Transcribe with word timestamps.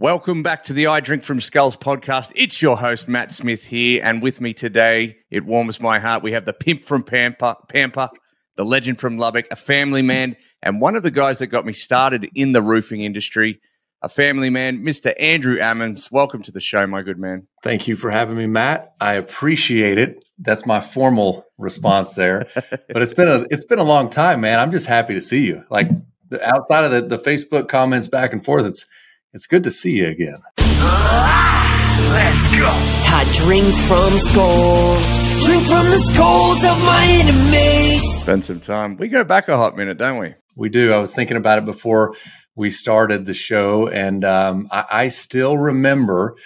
Welcome 0.00 0.44
back 0.44 0.62
to 0.66 0.72
the 0.72 0.86
I 0.86 1.00
Drink 1.00 1.24
from 1.24 1.40
Skulls 1.40 1.76
podcast. 1.76 2.30
It's 2.36 2.62
your 2.62 2.76
host, 2.76 3.08
Matt 3.08 3.32
Smith 3.32 3.64
here. 3.64 4.00
And 4.04 4.22
with 4.22 4.40
me 4.40 4.54
today, 4.54 5.16
it 5.28 5.44
warms 5.44 5.80
my 5.80 5.98
heart. 5.98 6.22
We 6.22 6.30
have 6.30 6.44
the 6.44 6.52
pimp 6.52 6.84
from 6.84 7.02
Pampa, 7.02 7.56
Pampa, 7.68 8.12
the 8.54 8.64
legend 8.64 9.00
from 9.00 9.18
Lubbock, 9.18 9.48
a 9.50 9.56
family 9.56 10.02
man, 10.02 10.36
and 10.62 10.80
one 10.80 10.94
of 10.94 11.02
the 11.02 11.10
guys 11.10 11.40
that 11.40 11.48
got 11.48 11.66
me 11.66 11.72
started 11.72 12.30
in 12.36 12.52
the 12.52 12.62
roofing 12.62 13.00
industry, 13.00 13.60
a 14.00 14.08
family 14.08 14.50
man, 14.50 14.84
Mr. 14.84 15.12
Andrew 15.18 15.58
Ammons. 15.58 16.12
Welcome 16.12 16.42
to 16.42 16.52
the 16.52 16.60
show, 16.60 16.86
my 16.86 17.02
good 17.02 17.18
man. 17.18 17.48
Thank 17.64 17.88
you 17.88 17.96
for 17.96 18.08
having 18.08 18.36
me, 18.36 18.46
Matt. 18.46 18.94
I 19.00 19.14
appreciate 19.14 19.98
it. 19.98 20.24
That's 20.38 20.64
my 20.64 20.78
formal 20.78 21.44
response 21.58 22.14
there. 22.14 22.46
but 22.54 23.02
it's 23.02 23.14
been 23.14 23.26
a 23.26 23.46
it's 23.50 23.64
been 23.64 23.80
a 23.80 23.84
long 23.84 24.10
time, 24.10 24.42
man. 24.42 24.60
I'm 24.60 24.70
just 24.70 24.86
happy 24.86 25.14
to 25.14 25.20
see 25.20 25.44
you. 25.44 25.64
Like 25.70 25.90
outside 26.40 26.84
of 26.84 26.92
the, 26.92 27.16
the 27.16 27.20
Facebook 27.20 27.68
comments 27.68 28.06
back 28.06 28.32
and 28.32 28.44
forth, 28.44 28.64
it's 28.64 28.86
it's 29.32 29.46
good 29.46 29.64
to 29.64 29.70
see 29.70 29.92
you 29.92 30.06
again. 30.08 30.38
Let's 30.58 32.48
go. 32.48 32.68
I 32.70 33.30
drink 33.32 33.76
from 33.76 34.18
skulls, 34.18 35.44
drink 35.44 35.64
from 35.64 35.90
the 35.90 35.98
skulls 35.98 36.64
of 36.64 36.78
my 36.78 37.04
enemies. 37.04 38.02
Spend 38.22 38.44
some 38.44 38.60
time. 38.60 38.96
We 38.96 39.08
go 39.08 39.24
back 39.24 39.48
a 39.48 39.56
hot 39.56 39.76
minute, 39.76 39.98
don't 39.98 40.18
we? 40.18 40.34
We 40.56 40.68
do. 40.68 40.92
I 40.92 40.98
was 40.98 41.14
thinking 41.14 41.36
about 41.36 41.58
it 41.58 41.66
before 41.66 42.14
we 42.54 42.70
started 42.70 43.26
the 43.26 43.34
show, 43.34 43.88
and 43.88 44.24
um, 44.24 44.68
I, 44.70 44.84
I 44.90 45.08
still 45.08 45.58
remember. 45.58 46.36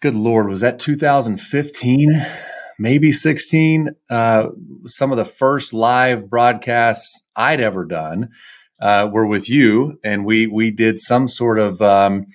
Good 0.00 0.14
Lord, 0.16 0.48
was 0.48 0.62
that 0.62 0.80
2015? 0.80 2.10
Maybe 2.78 3.12
16. 3.12 3.90
Uh, 4.10 4.46
some 4.86 5.12
of 5.12 5.16
the 5.18 5.24
first 5.24 5.72
live 5.72 6.28
broadcasts 6.28 7.22
I'd 7.36 7.60
ever 7.60 7.84
done 7.84 8.30
uh, 8.82 9.08
were 9.10 9.26
with 9.26 9.48
you, 9.48 9.98
and 10.02 10.26
we 10.26 10.48
we 10.48 10.72
did 10.72 10.98
some 10.98 11.28
sort 11.28 11.58
of. 11.60 11.80
Um, 11.80 12.26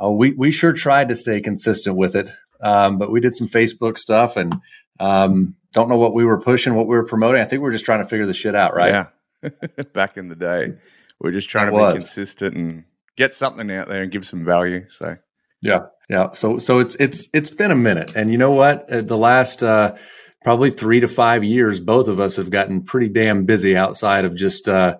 oh, 0.00 0.12
we 0.12 0.32
we 0.32 0.50
sure 0.50 0.72
tried 0.72 1.08
to 1.08 1.14
stay 1.14 1.40
consistent 1.40 1.96
with 1.96 2.16
it, 2.16 2.28
um, 2.60 2.98
but 2.98 3.12
we 3.12 3.20
did 3.20 3.34
some 3.34 3.46
Facebook 3.46 3.96
stuff, 3.96 4.36
and 4.36 4.52
um, 4.98 5.54
don't 5.72 5.88
know 5.88 5.96
what 5.96 6.12
we 6.12 6.24
were 6.24 6.40
pushing, 6.40 6.74
what 6.74 6.88
we 6.88 6.96
were 6.96 7.06
promoting. 7.06 7.40
I 7.40 7.44
think 7.44 7.62
we 7.62 7.68
are 7.68 7.72
just 7.72 7.84
trying 7.84 8.02
to 8.02 8.08
figure 8.08 8.26
the 8.26 8.34
shit 8.34 8.56
out, 8.56 8.74
right? 8.74 9.06
Yeah. 9.42 9.50
Back 9.92 10.16
in 10.16 10.28
the 10.28 10.34
day, 10.34 10.72
we 11.20 11.30
are 11.30 11.32
just 11.32 11.48
trying 11.48 11.68
it 11.68 11.70
to 11.70 11.76
was. 11.76 11.94
be 11.94 12.00
consistent 12.00 12.56
and 12.56 12.84
get 13.16 13.36
something 13.36 13.70
out 13.70 13.88
there 13.88 14.02
and 14.02 14.10
give 14.10 14.26
some 14.26 14.44
value. 14.44 14.86
So 14.90 15.16
yeah, 15.62 15.86
yeah. 16.10 16.32
So 16.32 16.58
so 16.58 16.80
it's 16.80 16.96
it's 16.96 17.28
it's 17.32 17.50
been 17.50 17.70
a 17.70 17.76
minute, 17.76 18.16
and 18.16 18.28
you 18.28 18.38
know 18.38 18.52
what? 18.52 18.88
the 18.88 19.16
last. 19.16 19.62
Uh, 19.62 19.96
probably 20.42 20.70
three 20.70 21.00
to 21.00 21.08
five 21.08 21.42
years, 21.42 21.80
both 21.80 22.06
of 22.06 22.20
us 22.20 22.36
have 22.36 22.50
gotten 22.50 22.80
pretty 22.80 23.08
damn 23.08 23.46
busy 23.46 23.76
outside 23.76 24.24
of 24.24 24.36
just 24.36 24.68
uh, 24.68 24.96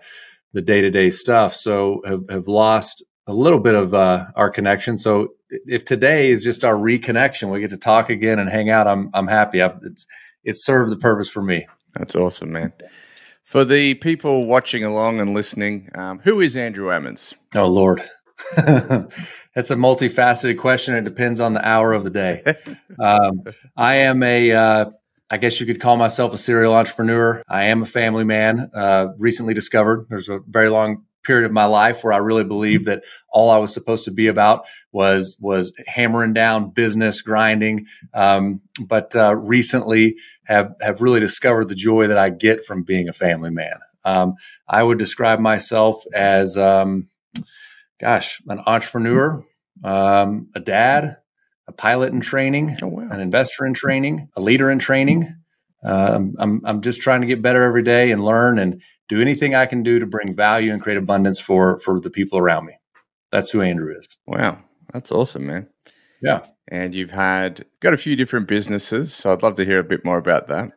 the 0.56 0.62
day 0.62 0.80
to 0.80 0.90
day 0.90 1.10
stuff. 1.10 1.54
So 1.54 2.00
have, 2.06 2.22
have 2.30 2.48
lost 2.48 3.04
a 3.26 3.34
little 3.34 3.58
bit 3.58 3.74
of 3.74 3.92
uh, 3.92 4.24
our 4.36 4.48
connection. 4.48 4.96
So 4.96 5.34
if 5.50 5.84
today 5.84 6.30
is 6.30 6.42
just 6.42 6.64
our 6.64 6.76
reconnection, 6.76 7.52
we 7.52 7.60
get 7.60 7.68
to 7.70 7.76
talk 7.76 8.08
again 8.08 8.38
and 8.38 8.48
hang 8.48 8.70
out. 8.70 8.86
I'm 8.88 9.10
I'm 9.12 9.26
happy. 9.26 9.60
i 9.60 9.70
it's 9.82 10.06
it's 10.44 10.64
served 10.64 10.90
the 10.90 10.96
purpose 10.96 11.28
for 11.28 11.42
me. 11.42 11.66
That's 11.98 12.16
awesome, 12.16 12.52
man. 12.52 12.72
For 13.44 13.66
the 13.66 13.94
people 13.94 14.46
watching 14.46 14.82
along 14.82 15.20
and 15.20 15.34
listening, 15.34 15.90
um, 15.94 16.20
who 16.20 16.40
is 16.40 16.56
Andrew 16.56 16.88
Ammons? 16.88 17.34
Oh 17.54 17.68
Lord, 17.68 18.00
that's 18.56 19.70
a 19.70 19.76
multifaceted 19.76 20.58
question. 20.58 20.94
It 20.94 21.04
depends 21.04 21.38
on 21.38 21.52
the 21.52 21.68
hour 21.68 21.92
of 21.92 22.02
the 22.02 22.10
day. 22.10 22.42
Um, 22.98 23.44
I 23.76 23.96
am 23.96 24.22
a 24.22 24.52
uh, 24.52 24.90
I 25.30 25.38
guess 25.38 25.60
you 25.60 25.66
could 25.66 25.80
call 25.80 25.96
myself 25.96 26.32
a 26.32 26.38
serial 26.38 26.74
entrepreneur. 26.74 27.42
I 27.48 27.64
am 27.64 27.82
a 27.82 27.86
family 27.86 28.24
man, 28.24 28.70
uh, 28.74 29.08
recently 29.18 29.54
discovered. 29.54 30.06
There's 30.08 30.28
a 30.28 30.40
very 30.46 30.68
long 30.68 31.04
period 31.24 31.44
of 31.44 31.52
my 31.52 31.64
life 31.64 32.04
where 32.04 32.12
I 32.12 32.18
really 32.18 32.44
believed 32.44 32.86
that 32.86 33.02
all 33.32 33.50
I 33.50 33.58
was 33.58 33.74
supposed 33.74 34.04
to 34.04 34.12
be 34.12 34.28
about 34.28 34.66
was 34.92 35.36
was 35.40 35.72
hammering 35.88 36.32
down 36.32 36.70
business, 36.70 37.22
grinding. 37.22 37.86
Um, 38.14 38.60
but 38.80 39.16
uh, 39.16 39.34
recently, 39.34 40.16
have 40.44 40.72
have 40.80 41.02
really 41.02 41.20
discovered 41.20 41.68
the 41.68 41.74
joy 41.74 42.06
that 42.06 42.18
I 42.18 42.30
get 42.30 42.64
from 42.64 42.84
being 42.84 43.08
a 43.08 43.12
family 43.12 43.50
man. 43.50 43.78
Um, 44.04 44.34
I 44.68 44.84
would 44.84 44.98
describe 44.98 45.40
myself 45.40 46.04
as, 46.14 46.56
um, 46.56 47.08
gosh, 48.00 48.40
an 48.46 48.60
entrepreneur, 48.64 49.44
um, 49.82 50.48
a 50.54 50.60
dad, 50.60 51.16
a 51.68 51.72
pilot 51.72 52.12
in 52.12 52.20
training, 52.20 52.76
oh, 52.82 52.86
wow. 52.88 53.08
an 53.10 53.20
investor 53.20 53.66
in 53.66 53.74
training, 53.74 54.28
a 54.36 54.40
leader 54.40 54.70
in 54.70 54.78
training. 54.78 55.34
Uh, 55.84 56.20
I'm, 56.38 56.62
I'm 56.64 56.80
just 56.80 57.00
trying 57.00 57.20
to 57.20 57.26
get 57.26 57.42
better 57.42 57.62
every 57.62 57.82
day 57.82 58.10
and 58.10 58.24
learn 58.24 58.58
and 58.58 58.82
do 59.08 59.20
anything 59.20 59.54
I 59.54 59.66
can 59.66 59.82
do 59.82 59.98
to 59.98 60.06
bring 60.06 60.34
value 60.34 60.72
and 60.72 60.82
create 60.82 60.98
abundance 60.98 61.38
for 61.38 61.80
for 61.80 62.00
the 62.00 62.10
people 62.10 62.38
around 62.38 62.66
me. 62.66 62.74
That's 63.30 63.50
who 63.50 63.60
Andrew 63.60 63.94
is. 63.96 64.08
Wow, 64.26 64.58
that's 64.92 65.12
awesome, 65.12 65.46
man. 65.46 65.68
Yeah. 66.22 66.46
And 66.68 66.94
you've 66.94 67.12
had 67.12 67.64
got 67.80 67.94
a 67.94 67.98
few 67.98 68.16
different 68.16 68.48
businesses, 68.48 69.14
so 69.14 69.32
I'd 69.32 69.42
love 69.42 69.56
to 69.56 69.64
hear 69.64 69.78
a 69.78 69.84
bit 69.84 70.04
more 70.04 70.18
about 70.18 70.48
that. 70.48 70.72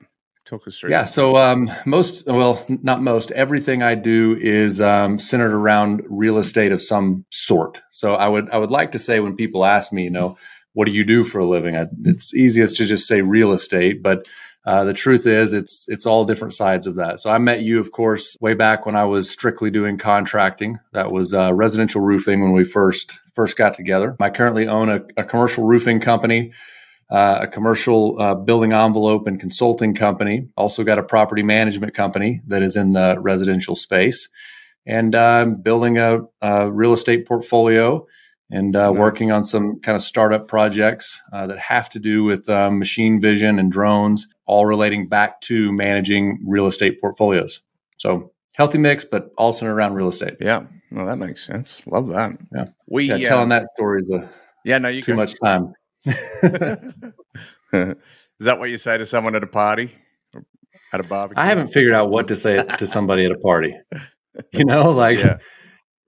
Talk 0.46 0.68
us 0.68 0.80
through. 0.80 0.92
Yeah. 0.92 1.06
So 1.06 1.38
um, 1.38 1.72
most, 1.86 2.26
well, 2.26 2.64
not 2.68 3.02
most, 3.02 3.32
everything 3.32 3.84
I 3.84 3.96
do 3.96 4.36
is 4.40 4.82
um, 4.82 5.20
centered 5.20 5.54
around 5.54 6.04
real 6.10 6.38
estate 6.38 6.72
of 6.72 6.82
some 6.82 7.26
sort. 7.32 7.82
So 7.92 8.14
I 8.14 8.28
would 8.28 8.50
I 8.52 8.58
would 8.58 8.72
like 8.72 8.92
to 8.92 9.00
say 9.00 9.20
when 9.20 9.36
people 9.36 9.66
ask 9.66 9.92
me, 9.92 10.04
you 10.04 10.10
know 10.12 10.38
what 10.74 10.86
do 10.86 10.94
you 10.94 11.04
do 11.04 11.24
for 11.24 11.40
a 11.40 11.46
living? 11.46 11.76
I, 11.76 11.88
it's 12.06 12.34
easiest 12.34 12.78
to 12.78 12.86
just 12.86 13.08
say 13.08 13.22
real 13.22 13.52
estate, 13.52 14.02
but 14.04 14.28
uh, 14.66 14.84
the 14.84 14.94
truth 14.94 15.26
is 15.26 15.54
it's 15.54 15.88
it's 15.88 16.06
all 16.06 16.26
different 16.26 16.54
sides 16.54 16.86
of 16.86 16.96
that. 16.96 17.20
So 17.20 17.32
I 17.32 17.38
met 17.38 17.62
you, 17.62 17.80
of 17.80 17.92
course, 17.92 18.38
way 18.42 18.54
back 18.54 18.86
when 18.86 18.96
I 18.96 19.06
was 19.06 19.30
strictly 19.30 19.72
doing 19.72 19.98
contracting. 19.98 20.78
That 20.94 21.12
was 21.12 21.34
uh, 21.34 21.54
residential 21.54 22.02
roofing 22.02 22.42
when 22.42 22.52
we 22.52 22.66
first 22.66 23.20
first 23.34 23.58
got 23.58 23.74
together. 23.74 24.16
I 24.20 24.30
currently 24.30 24.68
own 24.68 24.90
a, 24.90 25.02
a 25.18 25.24
commercial 25.24 25.66
roofing 25.66 26.00
company. 26.00 26.52
Uh, 27.10 27.40
a 27.42 27.48
commercial 27.48 28.22
uh, 28.22 28.36
building 28.36 28.72
envelope 28.72 29.26
and 29.26 29.40
consulting 29.40 29.96
company. 29.96 30.48
Also 30.56 30.84
got 30.84 31.00
a 31.00 31.04
property 31.04 31.42
management 31.42 31.96
company 31.96 32.40
that 32.46 32.62
is 32.62 32.76
in 32.76 32.92
the 32.92 33.16
residential 33.20 33.76
space, 33.76 34.30
and 34.86 35.16
I'm 35.16 35.56
building 35.56 35.98
a, 35.98 36.20
a 36.42 36.72
real 36.72 36.94
estate 36.94 37.26
portfolio 37.28 38.06
and 38.52 38.76
uh, 38.76 38.90
nice. 38.90 39.00
working 39.00 39.32
on 39.32 39.44
some 39.44 39.80
kind 39.80 39.96
of 39.96 40.02
startup 40.02 40.48
projects 40.48 41.20
uh, 41.34 41.46
that 41.48 41.60
have 41.60 41.90
to 41.90 42.00
do 42.00 42.24
with 42.24 42.50
um, 42.50 42.80
machine 42.80 43.22
vision 43.22 43.60
and 43.60 43.72
drones, 43.72 44.28
all 44.48 44.66
relating 44.66 45.08
back 45.08 45.40
to 45.42 45.72
managing 45.72 46.40
real 46.46 46.68
estate 46.68 47.00
portfolios. 47.00 47.62
So 47.98 48.32
healthy 48.54 48.78
mix, 48.78 49.04
but 49.04 49.30
also 49.38 49.68
around 49.68 49.94
real 49.94 50.08
estate. 50.08 50.36
Yeah, 50.40 50.66
well, 50.92 51.06
that 51.06 51.18
makes 51.18 51.46
sense. 51.46 51.86
Love 51.88 52.10
that. 52.10 52.32
Yeah, 52.54 52.66
we 52.88 53.06
yeah, 53.06 53.28
telling 53.28 53.52
uh, 53.52 53.60
that 53.60 53.68
story 53.76 54.02
is 54.04 54.10
a 54.10 54.30
yeah, 54.66 54.78
no, 54.78 54.90
you 54.90 55.02
too 55.02 55.12
can. 55.12 55.18
much 55.18 55.40
time. 55.40 55.74
is 56.06 56.14
that 58.40 58.60
what 58.60 58.70
you 58.70 58.78
say 58.78 58.98
to 58.98 59.06
someone 59.06 59.36
at 59.36 59.44
a 59.44 59.48
party? 59.48 59.92
At 60.92 61.02
a 61.02 61.04
barbecue? 61.04 61.40
I 61.40 61.46
haven't 61.46 61.68
figured 61.68 61.94
out 61.94 62.10
what 62.10 62.28
to 62.30 62.36
say 62.36 62.64
to 62.64 62.88
somebody 62.88 63.26
at 63.26 63.32
a 63.32 63.38
party. 63.38 63.76
You 64.54 64.64
know, 64.64 64.92
like. 64.92 65.20
Yeah 65.20 65.40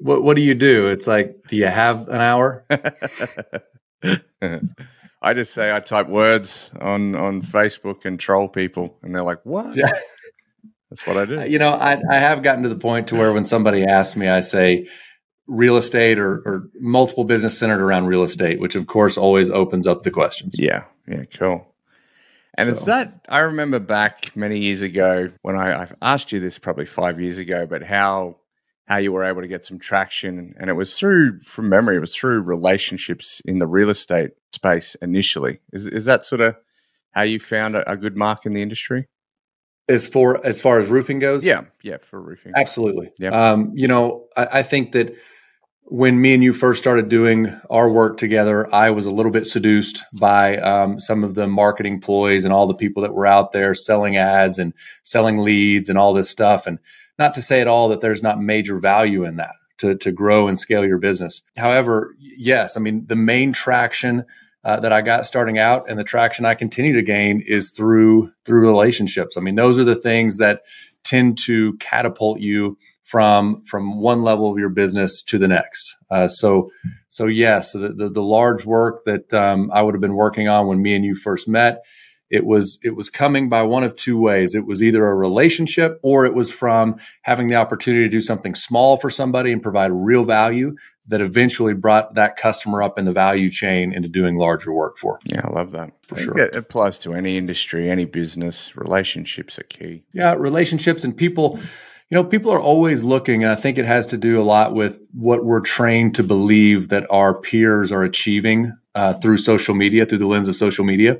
what 0.01 0.23
what 0.23 0.35
do 0.35 0.41
you 0.41 0.55
do? 0.55 0.87
It's 0.87 1.07
like, 1.07 1.47
do 1.47 1.55
you 1.55 1.67
have 1.67 2.07
an 2.09 2.21
hour? 2.21 2.65
I 5.23 5.33
just 5.35 5.53
say 5.53 5.71
I 5.71 5.79
type 5.79 6.07
words 6.07 6.71
on 6.79 7.15
on 7.15 7.41
Facebook 7.41 8.05
and 8.05 8.19
troll 8.19 8.47
people, 8.47 8.97
and 9.03 9.13
they're 9.13 9.23
like, 9.23 9.39
"What?" 9.43 9.75
Yeah. 9.75 9.91
That's 10.89 11.07
what 11.07 11.17
I 11.17 11.25
do. 11.25 11.39
Uh, 11.39 11.45
you 11.45 11.57
know, 11.57 11.69
I 11.69 12.01
I 12.09 12.19
have 12.19 12.43
gotten 12.43 12.63
to 12.63 12.69
the 12.69 12.75
point 12.75 13.07
to 13.07 13.15
where 13.15 13.31
when 13.31 13.45
somebody 13.45 13.85
asks 13.85 14.15
me, 14.15 14.27
I 14.27 14.41
say 14.41 14.87
real 15.47 15.77
estate 15.77 16.19
or, 16.19 16.41
or 16.45 16.69
multiple 16.79 17.23
business 17.23 17.57
centered 17.57 17.81
around 17.81 18.07
real 18.07 18.23
estate, 18.23 18.59
which 18.59 18.75
of 18.75 18.87
course 18.87 19.17
always 19.17 19.49
opens 19.49 19.87
up 19.87 20.03
the 20.03 20.11
questions. 20.11 20.57
Yeah, 20.59 20.85
yeah, 21.07 21.23
cool. 21.33 21.67
And 22.55 22.67
so. 22.67 22.71
it's 22.71 22.85
that 22.85 23.25
I 23.29 23.39
remember 23.39 23.79
back 23.79 24.35
many 24.35 24.59
years 24.59 24.81
ago 24.81 25.31
when 25.41 25.55
I, 25.55 25.83
I 25.83 25.87
asked 26.01 26.33
you 26.33 26.41
this 26.41 26.59
probably 26.59 26.85
five 26.85 27.21
years 27.21 27.37
ago, 27.37 27.65
but 27.65 27.83
how 27.83 28.40
how 28.91 28.97
you 28.97 29.13
were 29.13 29.23
able 29.23 29.41
to 29.41 29.47
get 29.47 29.65
some 29.65 29.79
traction. 29.79 30.53
And 30.59 30.69
it 30.69 30.73
was 30.73 30.99
through, 30.99 31.39
from 31.39 31.69
memory, 31.69 31.95
it 31.95 32.01
was 32.01 32.13
through 32.13 32.41
relationships 32.41 33.41
in 33.45 33.59
the 33.59 33.65
real 33.65 33.89
estate 33.89 34.31
space 34.51 34.95
initially. 34.95 35.61
Is, 35.71 35.87
is 35.87 36.03
that 36.03 36.25
sort 36.25 36.41
of 36.41 36.57
how 37.11 37.21
you 37.21 37.39
found 37.39 37.77
a, 37.77 37.89
a 37.89 37.95
good 37.95 38.17
mark 38.17 38.45
in 38.45 38.53
the 38.53 38.61
industry? 38.61 39.07
As 39.87 40.05
for 40.05 40.45
as 40.45 40.59
far 40.59 40.77
as 40.77 40.89
roofing 40.89 41.19
goes, 41.19 41.45
yeah, 41.45 41.61
yeah, 41.83 41.97
for 42.01 42.21
roofing, 42.21 42.51
absolutely. 42.55 43.11
Yeah, 43.17 43.29
um, 43.29 43.71
you 43.73 43.87
know, 43.87 44.27
I, 44.35 44.59
I 44.59 44.63
think 44.63 44.91
that 44.91 45.15
when 45.83 46.21
me 46.21 46.33
and 46.33 46.43
you 46.43 46.53
first 46.53 46.79
started 46.81 47.07
doing 47.07 47.47
our 47.69 47.89
work 47.89 48.17
together, 48.17 48.73
I 48.75 48.91
was 48.91 49.05
a 49.05 49.11
little 49.11 49.31
bit 49.31 49.47
seduced 49.47 50.03
by 50.19 50.57
um, 50.57 50.99
some 50.99 51.23
of 51.23 51.35
the 51.35 51.47
marketing 51.47 51.99
ploys 52.01 52.45
and 52.45 52.53
all 52.53 52.67
the 52.67 52.73
people 52.73 53.03
that 53.03 53.13
were 53.13 53.25
out 53.25 53.53
there 53.53 53.73
selling 53.73 54.17
ads 54.17 54.59
and 54.59 54.73
selling 55.03 55.39
leads 55.39 55.89
and 55.89 55.97
all 55.97 56.13
this 56.13 56.29
stuff. 56.29 56.67
And 56.67 56.77
not 57.21 57.35
to 57.35 57.41
say 57.41 57.61
at 57.61 57.67
all 57.67 57.89
that 57.89 58.01
there's 58.01 58.23
not 58.23 58.41
major 58.41 58.79
value 58.79 59.23
in 59.23 59.37
that 59.37 59.53
to, 59.77 59.95
to 59.95 60.11
grow 60.11 60.47
and 60.47 60.59
scale 60.59 60.85
your 60.85 60.97
business. 60.97 61.41
However, 61.55 62.15
yes, 62.19 62.77
I 62.77 62.79
mean, 62.79 63.05
the 63.05 63.15
main 63.15 63.53
traction 63.53 64.25
uh, 64.63 64.79
that 64.79 64.91
I 64.91 65.01
got 65.01 65.25
starting 65.25 65.57
out 65.57 65.89
and 65.89 65.97
the 65.97 66.03
traction 66.03 66.45
I 66.45 66.55
continue 66.55 66.93
to 66.93 67.01
gain 67.01 67.43
is 67.47 67.71
through 67.71 68.31
through 68.45 68.61
relationships. 68.61 69.37
I 69.37 69.41
mean, 69.41 69.55
those 69.55 69.79
are 69.79 69.83
the 69.83 69.95
things 69.95 70.37
that 70.37 70.61
tend 71.03 71.37
to 71.45 71.73
catapult 71.77 72.39
you 72.39 72.77
from 73.03 73.63
from 73.65 73.99
one 73.99 74.23
level 74.23 74.51
of 74.51 74.57
your 74.57 74.69
business 74.69 75.21
to 75.23 75.37
the 75.37 75.47
next. 75.47 75.95
Uh, 76.09 76.27
so 76.27 76.69
so 77.09 77.25
yes, 77.25 77.73
the, 77.73 77.89
the, 77.89 78.09
the 78.09 78.21
large 78.21 78.65
work 78.65 79.03
that 79.05 79.33
um, 79.33 79.69
I 79.73 79.81
would 79.81 79.93
have 79.93 80.01
been 80.01 80.15
working 80.15 80.47
on 80.47 80.67
when 80.67 80.81
me 80.81 80.95
and 80.95 81.03
you 81.03 81.15
first 81.15 81.47
met, 81.47 81.83
it 82.31 82.45
was 82.45 82.79
it 82.81 82.95
was 82.95 83.09
coming 83.09 83.49
by 83.49 83.61
one 83.63 83.83
of 83.83 83.95
two 83.95 84.17
ways. 84.17 84.55
It 84.55 84.65
was 84.65 84.81
either 84.81 85.05
a 85.05 85.13
relationship 85.13 85.99
or 86.01 86.25
it 86.25 86.33
was 86.33 86.49
from 86.49 86.95
having 87.23 87.49
the 87.49 87.55
opportunity 87.55 88.05
to 88.05 88.09
do 88.09 88.21
something 88.21 88.55
small 88.55 88.97
for 88.97 89.09
somebody 89.09 89.51
and 89.51 89.61
provide 89.61 89.91
real 89.91 90.23
value 90.23 90.75
that 91.07 91.19
eventually 91.19 91.73
brought 91.73 92.15
that 92.15 92.37
customer 92.37 92.81
up 92.81 92.97
in 92.97 93.03
the 93.03 93.11
value 93.11 93.49
chain 93.49 93.93
into 93.93 94.07
doing 94.07 94.37
larger 94.37 94.71
work 94.71 94.97
for. 94.97 95.19
Yeah, 95.25 95.41
I 95.43 95.51
love 95.51 95.71
that. 95.71 95.91
For 96.07 96.15
sure. 96.15 96.37
It 96.37 96.55
applies 96.55 96.99
to 96.99 97.13
any 97.13 97.37
industry, 97.37 97.89
any 97.89 98.05
business. 98.05 98.77
Relationships 98.77 99.59
are 99.59 99.63
key. 99.63 100.03
Yeah, 100.13 100.33
relationships 100.33 101.03
and 101.03 101.15
people 101.15 101.59
you 102.09 102.15
know, 102.15 102.25
people 102.25 102.51
are 102.51 102.59
always 102.59 103.05
looking, 103.05 103.43
and 103.43 103.51
I 103.53 103.55
think 103.55 103.77
it 103.77 103.85
has 103.85 104.07
to 104.07 104.17
do 104.17 104.41
a 104.41 104.43
lot 104.43 104.73
with 104.73 104.99
what 105.13 105.45
we're 105.45 105.61
trained 105.61 106.15
to 106.15 106.23
believe 106.23 106.89
that 106.89 107.07
our 107.09 107.33
peers 107.33 107.93
are 107.93 108.03
achieving 108.03 108.73
uh, 108.95 109.13
through 109.13 109.37
social 109.37 109.75
media, 109.75 110.05
through 110.05 110.17
the 110.17 110.27
lens 110.27 110.47
of 110.47 110.55
social 110.55 110.85
media. 110.85 111.17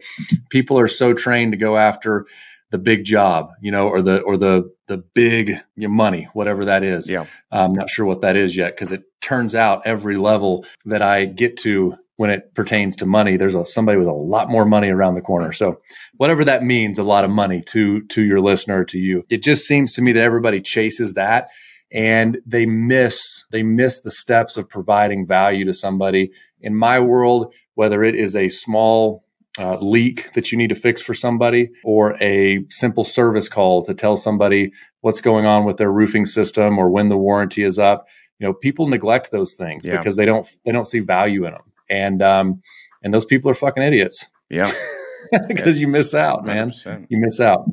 People 0.50 0.80
are 0.80 0.88
so 0.88 1.14
trained 1.14 1.54
to 1.54 1.58
go 1.58 1.78
after 1.78 2.26
the 2.72 2.78
big 2.78 3.04
job, 3.04 3.52
you 3.62 3.72
know, 3.72 3.88
or 3.88 4.02
the 4.02 4.22
or 4.22 4.38
the 4.38 4.72
the 4.88 4.98
big 5.14 5.58
money, 5.78 6.28
whatever 6.34 6.66
that 6.66 6.84
is. 6.84 7.10
Yeah, 7.10 7.26
I'm 7.52 7.74
not 7.74 7.90
sure 7.90 8.06
what 8.06 8.22
that 8.22 8.36
is 8.38 8.56
yet 8.56 8.76
because 8.76 8.92
it 8.92 9.04
turns 9.22 9.56
out 9.56 9.84
every 9.86 10.18
level 10.18 10.66
that 10.86 11.02
I 11.02 11.26
get 11.26 11.58
to 11.58 11.96
when 12.22 12.30
it 12.30 12.54
pertains 12.54 12.96
to 12.98 13.06
money, 13.08 13.36
there's 13.36 13.56
a, 13.56 13.66
somebody 13.66 13.98
with 13.98 14.08
a 14.08 14.14
lot 14.14 14.48
more 14.48 14.64
money 14.64 14.90
around 14.90 15.16
the 15.16 15.22
corner. 15.22 15.52
So 15.52 15.82
whatever 16.18 16.46
that 16.46 16.64
means, 16.64 17.00
a 17.00 17.04
lot 17.04 17.24
of 17.26 17.32
money 17.32 17.64
to 17.70 18.02
to 18.02 18.24
your 18.24 18.40
listener, 18.40 18.86
to 18.86 19.00
you. 19.00 19.26
It 19.32 19.42
just 19.42 19.66
seems 19.66 19.92
to 19.94 20.04
me 20.04 20.12
that 20.12 20.22
everybody 20.22 20.62
chases 20.62 21.16
that 21.16 21.50
and 21.92 22.38
they 22.46 22.68
miss 22.68 23.44
they 23.50 23.64
miss 23.64 24.02
the 24.02 24.12
steps 24.12 24.56
of 24.56 24.70
providing 24.70 25.26
value 25.26 25.66
to 25.66 25.74
somebody. 25.74 26.32
In 26.60 26.76
my 26.76 27.00
world, 27.00 27.56
whether 27.76 28.04
it 28.04 28.16
is 28.16 28.36
a 28.36 28.48
small 28.48 29.24
uh, 29.60 29.78
leak 29.80 30.32
that 30.34 30.52
you 30.52 30.58
need 30.58 30.70
to 30.70 30.76
fix 30.76 31.02
for 31.02 31.14
somebody 31.14 31.70
or 31.84 32.16
a 32.22 32.64
simple 32.70 33.04
service 33.04 33.50
call 33.50 33.84
to 33.84 33.94
tell 33.94 34.16
somebody 34.16 34.72
what's 35.02 35.20
going 35.20 35.46
on 35.46 35.66
with 35.66 35.76
their 35.76 35.92
roofing 35.92 36.26
system 36.26 36.80
or 36.80 36.90
when 36.90 37.10
the 37.10 37.18
warranty 37.18 37.64
is 37.64 37.78
up 37.78 38.08
you 38.40 38.48
know 38.48 38.54
people 38.54 38.88
neglect 38.88 39.30
those 39.30 39.56
things 39.56 39.86
yeah. 39.86 39.98
because 39.98 40.16
they 40.16 40.26
don't 40.26 40.48
they 40.66 40.72
don't 40.72 40.88
see 40.88 41.00
value 41.00 41.46
in 41.46 41.52
them 41.52 41.64
and 41.92 42.22
um, 42.24 42.62
and 43.04 43.14
those 43.14 43.26
people 43.26 43.52
are 43.52 43.56
fucking 43.56 43.84
idiots. 43.84 44.26
Yeah, 44.50 44.72
because 45.48 45.80
you 45.80 45.88
miss 45.88 46.16
out, 46.16 46.46
man. 46.46 46.72
100%. 46.72 47.08
You 47.10 47.20
miss 47.20 47.40
out. 47.40 47.66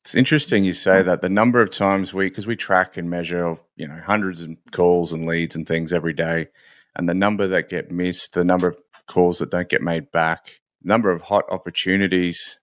It's 0.00 0.14
interesting 0.14 0.64
you 0.64 0.72
say 0.72 1.02
that. 1.02 1.20
The 1.20 1.28
number 1.28 1.60
of 1.60 1.70
times 1.70 2.14
we, 2.14 2.28
because 2.28 2.46
we 2.46 2.56
track 2.56 2.96
and 2.96 3.10
measure, 3.10 3.56
you 3.76 3.86
know, 3.86 4.00
hundreds 4.04 4.42
of 4.42 4.56
calls 4.72 5.12
and 5.12 5.26
leads 5.26 5.54
and 5.54 5.68
things 5.68 5.92
every 5.92 6.14
day, 6.14 6.48
and 6.96 7.08
the 7.08 7.14
number 7.14 7.46
that 7.46 7.68
get 7.68 7.90
missed, 7.90 8.34
the 8.34 8.44
number 8.44 8.68
of 8.68 8.76
calls 9.10 9.38
that 9.38 9.50
don't 9.50 9.68
get 9.68 9.82
made 9.82 10.10
back, 10.10 10.60
number 10.82 11.10
of 11.10 11.22
hot 11.22 11.44
opportunities 11.50 12.58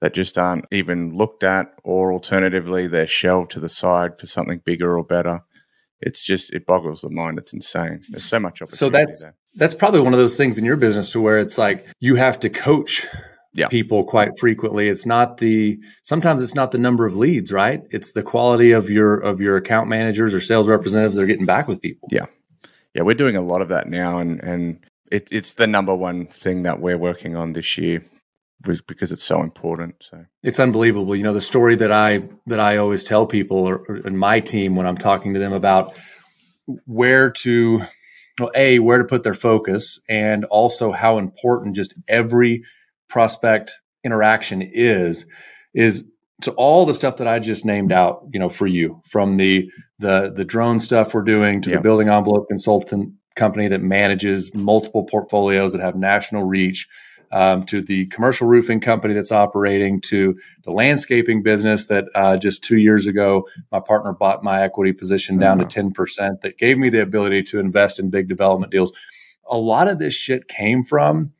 that 0.00 0.14
just 0.14 0.38
aren't 0.38 0.64
even 0.72 1.16
looked 1.16 1.44
at, 1.44 1.74
or 1.84 2.12
alternatively, 2.12 2.86
they're 2.86 3.06
shelved 3.06 3.52
to 3.52 3.60
the 3.60 3.68
side 3.68 4.18
for 4.18 4.26
something 4.26 4.60
bigger 4.64 4.96
or 4.98 5.04
better. 5.04 5.42
It's 6.00 6.24
just 6.24 6.52
it 6.52 6.66
boggles 6.66 7.02
the 7.02 7.10
mind. 7.10 7.38
It's 7.38 7.52
insane. 7.52 8.02
There's 8.08 8.24
so 8.24 8.40
much 8.40 8.62
opportunity. 8.62 8.76
So 8.78 8.90
that's 8.90 9.22
there 9.22 9.34
that's 9.54 9.74
probably 9.74 10.00
one 10.00 10.12
of 10.12 10.18
those 10.18 10.36
things 10.36 10.58
in 10.58 10.64
your 10.64 10.76
business 10.76 11.10
to 11.10 11.20
where 11.20 11.38
it's 11.38 11.58
like 11.58 11.86
you 12.00 12.14
have 12.14 12.38
to 12.40 12.50
coach 12.50 13.06
yeah. 13.52 13.68
people 13.68 14.04
quite 14.04 14.38
frequently. 14.38 14.88
It's 14.88 15.06
not 15.06 15.38
the 15.38 15.78
sometimes 16.02 16.42
it's 16.42 16.54
not 16.54 16.70
the 16.70 16.78
number 16.78 17.04
of 17.06 17.16
leads, 17.16 17.52
right? 17.52 17.82
It's 17.90 18.12
the 18.12 18.22
quality 18.22 18.70
of 18.70 18.90
your 18.90 19.18
of 19.18 19.40
your 19.40 19.56
account 19.56 19.88
managers 19.88 20.34
or 20.34 20.40
sales 20.40 20.68
representatives 20.68 21.16
that 21.16 21.22
are 21.22 21.26
getting 21.26 21.46
back 21.46 21.66
with 21.66 21.80
people. 21.80 22.08
Yeah. 22.12 22.26
Yeah, 22.94 23.02
we're 23.02 23.14
doing 23.14 23.36
a 23.36 23.42
lot 23.42 23.62
of 23.62 23.68
that 23.68 23.88
now 23.88 24.18
and 24.18 24.40
and 24.40 24.84
it, 25.10 25.28
it's 25.30 25.54
the 25.54 25.66
number 25.66 25.94
one 25.94 26.26
thing 26.26 26.62
that 26.62 26.80
we're 26.80 26.98
working 26.98 27.36
on 27.36 27.52
this 27.52 27.76
year 27.76 28.02
because 28.86 29.10
it's 29.10 29.22
so 29.22 29.42
important. 29.42 29.94
So 30.00 30.24
it's 30.42 30.60
unbelievable. 30.60 31.16
You 31.16 31.22
know, 31.22 31.32
the 31.32 31.40
story 31.40 31.76
that 31.76 31.90
I 31.90 32.22
that 32.46 32.60
I 32.60 32.76
always 32.76 33.02
tell 33.02 33.26
people 33.26 33.58
or, 33.58 33.78
or 33.88 33.96
in 34.06 34.16
my 34.16 34.40
team 34.40 34.76
when 34.76 34.86
I'm 34.86 34.98
talking 34.98 35.34
to 35.34 35.40
them 35.40 35.52
about 35.52 35.98
where 36.84 37.30
to 37.30 37.82
well, 38.38 38.50
a 38.54 38.78
where 38.78 38.98
to 38.98 39.04
put 39.04 39.22
their 39.22 39.34
focus, 39.34 39.98
and 40.08 40.44
also 40.46 40.92
how 40.92 41.18
important 41.18 41.74
just 41.74 41.94
every 42.08 42.62
prospect 43.08 43.72
interaction 44.04 44.62
is 44.62 45.26
is 45.74 46.08
to 46.42 46.52
all 46.52 46.86
the 46.86 46.94
stuff 46.94 47.18
that 47.18 47.28
I 47.28 47.38
just 47.38 47.64
named 47.64 47.92
out, 47.92 48.26
you 48.32 48.40
know, 48.40 48.48
for 48.48 48.66
you 48.66 49.00
from 49.08 49.36
the 49.36 49.70
the 49.98 50.32
the 50.34 50.44
drone 50.44 50.80
stuff 50.80 51.14
we're 51.14 51.22
doing 51.22 51.62
to 51.62 51.70
the 51.70 51.80
building 51.80 52.08
envelope 52.08 52.48
consultant 52.48 53.14
company 53.40 53.68
that 53.68 53.80
manages 53.80 54.54
multiple 54.54 55.04
portfolios 55.04 55.72
that 55.72 55.80
have 55.80 55.96
national 55.96 56.42
reach 56.44 56.86
um, 57.32 57.64
to 57.64 57.80
the 57.80 58.06
commercial 58.06 58.46
roofing 58.46 58.80
company 58.80 59.14
that's 59.14 59.32
operating, 59.32 60.00
to 60.02 60.38
the 60.64 60.72
landscaping 60.72 61.42
business 61.42 61.86
that 61.86 62.04
uh, 62.14 62.36
just 62.36 62.62
two 62.62 62.76
years 62.76 63.06
ago, 63.06 63.48
my 63.72 63.80
partner 63.80 64.12
bought 64.12 64.44
my 64.44 64.62
equity 64.62 64.92
position 64.92 65.38
down 65.38 65.58
to 65.58 65.64
10%, 65.64 65.90
uh-huh. 66.18 66.34
that 66.42 66.58
gave 66.58 66.76
me 66.76 66.90
the 66.90 67.00
ability 67.00 67.42
to 67.44 67.58
invest 67.58 67.98
in 67.98 68.10
big 68.10 68.28
development 68.28 68.72
deals. 68.72 68.92
A 69.48 69.56
lot 69.56 69.88
of 69.88 69.98
this 69.98 70.14
shit 70.14 70.48
came 70.48 70.84
from 70.84 71.32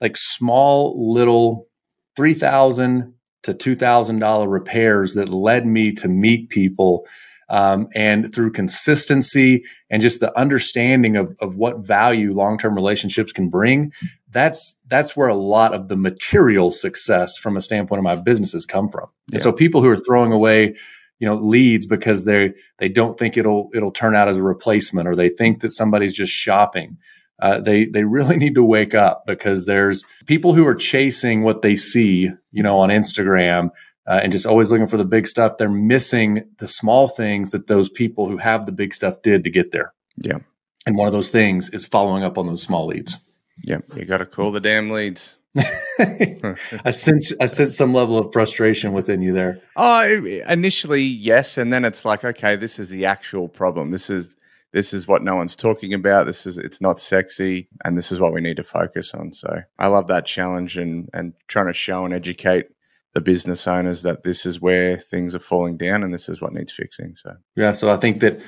like 0.00 0.16
small 0.16 1.12
little 1.12 1.68
3000 2.16 3.12
to 3.42 3.52
$2,000 3.52 4.50
repairs 4.50 5.14
that 5.14 5.28
led 5.28 5.66
me 5.66 5.92
to 5.92 6.08
meet 6.08 6.48
people 6.48 7.06
um, 7.48 7.88
and 7.94 8.32
through 8.32 8.50
consistency 8.50 9.64
and 9.90 10.02
just 10.02 10.20
the 10.20 10.36
understanding 10.38 11.16
of, 11.16 11.34
of 11.40 11.56
what 11.56 11.84
value 11.84 12.32
long-term 12.32 12.74
relationships 12.74 13.32
can 13.32 13.48
bring 13.48 13.92
that's 14.30 14.74
that's 14.88 15.16
where 15.16 15.28
a 15.28 15.34
lot 15.34 15.72
of 15.72 15.88
the 15.88 15.96
material 15.96 16.70
success 16.70 17.36
from 17.36 17.56
a 17.56 17.60
standpoint 17.60 17.98
of 17.98 18.04
my 18.04 18.16
businesses 18.16 18.66
come 18.66 18.88
from 18.88 19.08
yeah. 19.28 19.36
and 19.36 19.42
so 19.42 19.52
people 19.52 19.82
who 19.82 19.88
are 19.88 19.96
throwing 19.96 20.32
away 20.32 20.74
you 21.18 21.28
know 21.28 21.36
leads 21.36 21.86
because 21.86 22.24
they 22.24 22.52
they 22.78 22.88
don't 22.88 23.18
think 23.18 23.36
it'll 23.36 23.70
it'll 23.74 23.92
turn 23.92 24.14
out 24.14 24.28
as 24.28 24.36
a 24.36 24.42
replacement 24.42 25.08
or 25.08 25.16
they 25.16 25.28
think 25.28 25.60
that 25.60 25.70
somebody's 25.70 26.12
just 26.12 26.32
shopping 26.32 26.96
uh, 27.40 27.60
they 27.60 27.86
they 27.86 28.04
really 28.04 28.36
need 28.44 28.54
to 28.54 28.64
wake 28.64 28.94
up 28.94 29.24
because 29.26 29.66
there's 29.66 30.04
people 30.26 30.54
who 30.54 30.66
are 30.66 30.74
chasing 30.74 31.42
what 31.42 31.62
they 31.62 31.76
see 31.76 32.30
you 32.52 32.62
know 32.62 32.78
on 32.78 32.90
instagram 32.90 33.70
uh, 34.06 34.20
and 34.22 34.32
just 34.32 34.46
always 34.46 34.70
looking 34.70 34.86
for 34.86 34.96
the 34.96 35.04
big 35.04 35.26
stuff, 35.26 35.56
they're 35.56 35.68
missing 35.68 36.44
the 36.58 36.66
small 36.66 37.08
things 37.08 37.50
that 37.52 37.66
those 37.66 37.88
people 37.88 38.28
who 38.28 38.36
have 38.36 38.66
the 38.66 38.72
big 38.72 38.92
stuff 38.94 39.22
did 39.22 39.44
to 39.44 39.50
get 39.50 39.70
there. 39.70 39.92
Yeah. 40.16 40.38
And 40.86 40.96
one 40.96 41.06
of 41.06 41.12
those 41.12 41.30
things 41.30 41.70
is 41.70 41.86
following 41.86 42.22
up 42.22 42.36
on 42.36 42.46
those 42.46 42.62
small 42.62 42.86
leads. 42.86 43.16
Yeah. 43.62 43.78
You 43.96 44.04
got 44.04 44.18
to 44.18 44.26
call 44.26 44.52
the 44.52 44.60
damn 44.60 44.90
leads. 44.90 45.36
I 45.98 46.90
sense 46.90 47.32
I 47.40 47.46
sense 47.46 47.76
some 47.76 47.94
level 47.94 48.18
of 48.18 48.32
frustration 48.32 48.92
within 48.92 49.22
you 49.22 49.32
there. 49.32 49.60
Oh, 49.76 50.02
initially 50.02 51.02
yes, 51.02 51.56
and 51.56 51.72
then 51.72 51.84
it's 51.84 52.04
like, 52.04 52.24
okay, 52.24 52.56
this 52.56 52.80
is 52.80 52.88
the 52.88 53.06
actual 53.06 53.48
problem. 53.48 53.92
This 53.92 54.10
is 54.10 54.36
this 54.72 54.92
is 54.92 55.06
what 55.06 55.22
no 55.22 55.36
one's 55.36 55.54
talking 55.54 55.94
about. 55.94 56.26
This 56.26 56.46
is 56.46 56.58
it's 56.58 56.80
not 56.80 56.98
sexy, 56.98 57.68
and 57.84 57.96
this 57.96 58.10
is 58.10 58.18
what 58.18 58.34
we 58.34 58.40
need 58.40 58.56
to 58.56 58.64
focus 58.64 59.14
on. 59.14 59.32
So 59.32 59.62
I 59.78 59.86
love 59.86 60.08
that 60.08 60.26
challenge 60.26 60.76
and 60.76 61.08
and 61.14 61.32
trying 61.46 61.68
to 61.68 61.72
show 61.72 62.04
and 62.04 62.12
educate 62.12 62.66
the 63.14 63.20
business 63.20 63.66
owners 63.66 64.02
that 64.02 64.24
this 64.24 64.44
is 64.44 64.60
where 64.60 64.98
things 64.98 65.34
are 65.34 65.40
falling 65.40 65.76
down 65.76 66.02
and 66.02 66.12
this 66.12 66.28
is 66.28 66.40
what 66.40 66.52
needs 66.52 66.72
fixing. 66.72 67.14
So 67.16 67.36
yeah, 67.56 67.72
so 67.72 67.92
I 67.92 67.96
think 67.96 68.20
that 68.20 68.40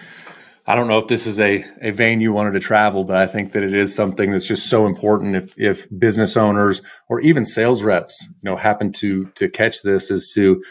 I 0.67 0.75
don't 0.75 0.89
know 0.89 0.99
if 0.99 1.07
this 1.07 1.27
is 1.29 1.39
a, 1.39 1.65
a 1.81 1.93
vein 1.93 2.21
you 2.21 2.33
wanted 2.33 2.53
to 2.53 2.61
travel, 2.61 3.05
but 3.05 3.17
I 3.17 3.29
think 3.29 3.53
that 3.53 3.63
it 3.63 3.73
is 3.73 3.95
something 3.95 4.33
that's 4.33 4.47
just 4.47 4.69
so 4.69 4.87
important 4.87 5.37
if 5.37 5.59
if 5.59 5.87
business 5.97 6.37
owners 6.37 6.83
or 7.09 7.21
even 7.21 7.45
sales 7.45 7.85
reps, 7.85 8.21
you 8.27 8.51
know, 8.51 8.57
happen 8.57 8.93
to 8.95 9.27
to 9.37 9.49
catch 9.49 9.83
this 9.83 10.11
is 10.11 10.33
to 10.35 10.63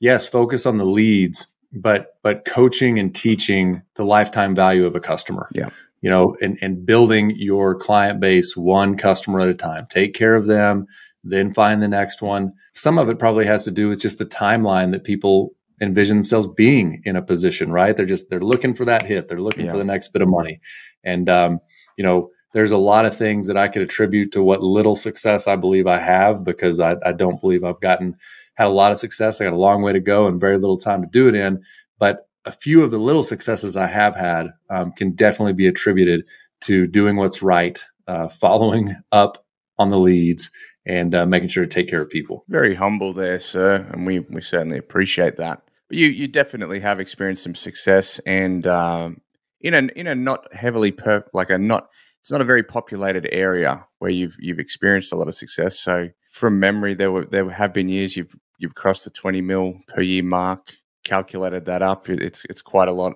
yes, 0.00 0.26
focus 0.26 0.66
on 0.66 0.76
the 0.76 0.84
leads, 0.84 1.46
but 1.72 2.16
but 2.22 2.44
coaching 2.44 2.98
and 2.98 3.14
teaching 3.14 3.82
the 3.94 4.04
lifetime 4.04 4.54
value 4.54 4.86
of 4.86 4.96
a 4.96 5.00
customer. 5.00 5.48
Yeah. 5.52 5.70
You 6.00 6.10
know, 6.10 6.36
and, 6.42 6.58
and 6.60 6.84
building 6.84 7.32
your 7.34 7.74
client 7.74 8.20
base 8.20 8.54
one 8.54 8.98
customer 8.98 9.40
at 9.40 9.48
a 9.48 9.54
time. 9.54 9.86
Take 9.88 10.12
care 10.12 10.34
of 10.34 10.44
them, 10.44 10.86
then 11.24 11.52
find 11.52 11.82
the 11.82 11.88
next 11.88 12.22
one. 12.22 12.52
Some 12.74 12.98
of 12.98 13.08
it 13.08 13.18
probably 13.18 13.46
has 13.46 13.64
to 13.64 13.70
do 13.70 13.88
with 13.88 14.00
just 14.00 14.18
the 14.18 14.26
timeline 14.26 14.92
that 14.92 15.04
people 15.04 15.54
envision 15.80 16.18
themselves 16.18 16.46
being 16.46 17.02
in 17.04 17.16
a 17.16 17.22
position, 17.22 17.72
right? 17.72 17.96
They're 17.96 18.06
just 18.06 18.28
they're 18.30 18.40
looking 18.40 18.74
for 18.74 18.84
that 18.84 19.02
hit. 19.02 19.28
They're 19.28 19.40
looking 19.40 19.66
yeah. 19.66 19.72
for 19.72 19.78
the 19.78 19.84
next 19.84 20.08
bit 20.08 20.22
of 20.22 20.28
money. 20.28 20.60
And 21.02 21.28
um, 21.28 21.60
you 21.96 22.04
know, 22.04 22.30
there's 22.52 22.70
a 22.70 22.76
lot 22.76 23.06
of 23.06 23.16
things 23.16 23.48
that 23.48 23.56
I 23.56 23.68
could 23.68 23.82
attribute 23.82 24.32
to 24.32 24.42
what 24.42 24.62
little 24.62 24.94
success 24.94 25.48
I 25.48 25.56
believe 25.56 25.86
I 25.86 25.98
have 25.98 26.44
because 26.44 26.78
I, 26.78 26.96
I 27.04 27.12
don't 27.12 27.40
believe 27.40 27.64
I've 27.64 27.80
gotten 27.80 28.16
had 28.54 28.68
a 28.68 28.70
lot 28.70 28.92
of 28.92 28.98
success. 28.98 29.40
I 29.40 29.44
got 29.44 29.52
a 29.52 29.56
long 29.56 29.82
way 29.82 29.92
to 29.92 30.00
go 30.00 30.28
and 30.28 30.40
very 30.40 30.58
little 30.58 30.78
time 30.78 31.02
to 31.02 31.08
do 31.10 31.28
it 31.28 31.34
in. 31.34 31.62
But 31.98 32.28
a 32.44 32.52
few 32.52 32.82
of 32.82 32.90
the 32.90 32.98
little 32.98 33.22
successes 33.22 33.76
I 33.76 33.86
have 33.86 34.14
had 34.14 34.48
um, 34.70 34.92
can 34.92 35.12
definitely 35.12 35.54
be 35.54 35.66
attributed 35.66 36.24
to 36.62 36.86
doing 36.86 37.16
what's 37.16 37.42
right, 37.42 37.82
uh, 38.06 38.28
following 38.28 38.94
up 39.10 39.44
on 39.78 39.88
the 39.88 39.98
leads, 39.98 40.50
and 40.86 41.14
uh, 41.14 41.26
making 41.26 41.48
sure 41.48 41.64
to 41.64 41.70
take 41.70 41.88
care 41.88 42.02
of 42.02 42.10
people. 42.10 42.44
Very 42.48 42.74
humble 42.74 43.12
there, 43.12 43.38
sir, 43.38 43.86
and 43.92 44.06
we 44.06 44.20
we 44.20 44.40
certainly 44.40 44.78
appreciate 44.78 45.36
that. 45.36 45.62
But 45.88 45.98
you 45.98 46.08
you 46.08 46.28
definitely 46.28 46.80
have 46.80 47.00
experienced 47.00 47.42
some 47.42 47.54
success, 47.54 48.18
and 48.26 48.66
um, 48.66 49.20
in 49.60 49.74
a 49.74 49.88
in 49.96 50.06
a 50.06 50.14
not 50.14 50.52
heavily 50.52 50.92
per 50.92 51.24
like 51.32 51.50
a 51.50 51.58
not 51.58 51.88
it's 52.20 52.30
not 52.30 52.40
a 52.40 52.44
very 52.44 52.62
populated 52.62 53.28
area 53.32 53.86
where 53.98 54.10
you've 54.10 54.36
you've 54.38 54.58
experienced 54.58 55.12
a 55.12 55.16
lot 55.16 55.28
of 55.28 55.34
success. 55.34 55.78
So 55.78 56.08
from 56.30 56.58
memory, 56.58 56.94
there 56.94 57.12
were 57.12 57.26
there 57.26 57.48
have 57.50 57.72
been 57.72 57.88
years 57.88 58.16
you've 58.16 58.34
you've 58.58 58.74
crossed 58.74 59.04
the 59.04 59.10
twenty 59.10 59.40
mil 59.40 59.78
per 59.88 60.00
year 60.00 60.22
mark. 60.22 60.72
Calculated 61.04 61.66
that 61.66 61.82
up, 61.82 62.08
it's 62.08 62.46
it's 62.48 62.62
quite 62.62 62.88
a 62.88 62.92
lot 62.92 63.12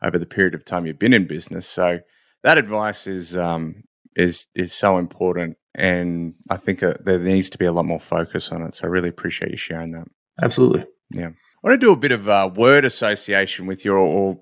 over 0.00 0.16
the 0.16 0.26
period 0.26 0.54
of 0.54 0.64
time 0.64 0.86
you've 0.86 0.98
been 0.98 1.12
in 1.12 1.26
business. 1.26 1.66
So 1.66 1.98
that 2.44 2.56
advice 2.56 3.08
is 3.08 3.36
um, 3.36 3.82
is 4.14 4.46
is 4.54 4.72
so 4.72 4.98
important, 4.98 5.56
and 5.74 6.34
I 6.50 6.56
think 6.56 6.82
uh, 6.82 6.94
there 7.04 7.18
needs 7.18 7.50
to 7.50 7.58
be 7.58 7.64
a 7.64 7.72
lot 7.72 7.84
more 7.84 8.00
focus 8.00 8.52
on 8.52 8.62
it. 8.62 8.74
So 8.74 8.84
I 8.84 8.88
really 8.88 9.08
appreciate 9.08 9.50
you 9.50 9.56
sharing 9.56 9.92
that. 9.92 10.06
Absolutely. 10.42 10.84
Yeah. 11.10 11.28
I 11.28 11.68
want 11.68 11.80
to 11.80 11.86
do 11.86 11.92
a 11.92 11.96
bit 11.96 12.12
of 12.12 12.28
uh, 12.28 12.50
word 12.54 12.84
association 12.84 13.66
with 13.66 13.84
you, 13.84 13.94
or, 13.94 14.38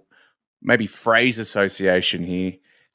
maybe 0.63 0.87
phrase 0.87 1.39
association 1.39 2.23
here. 2.25 2.53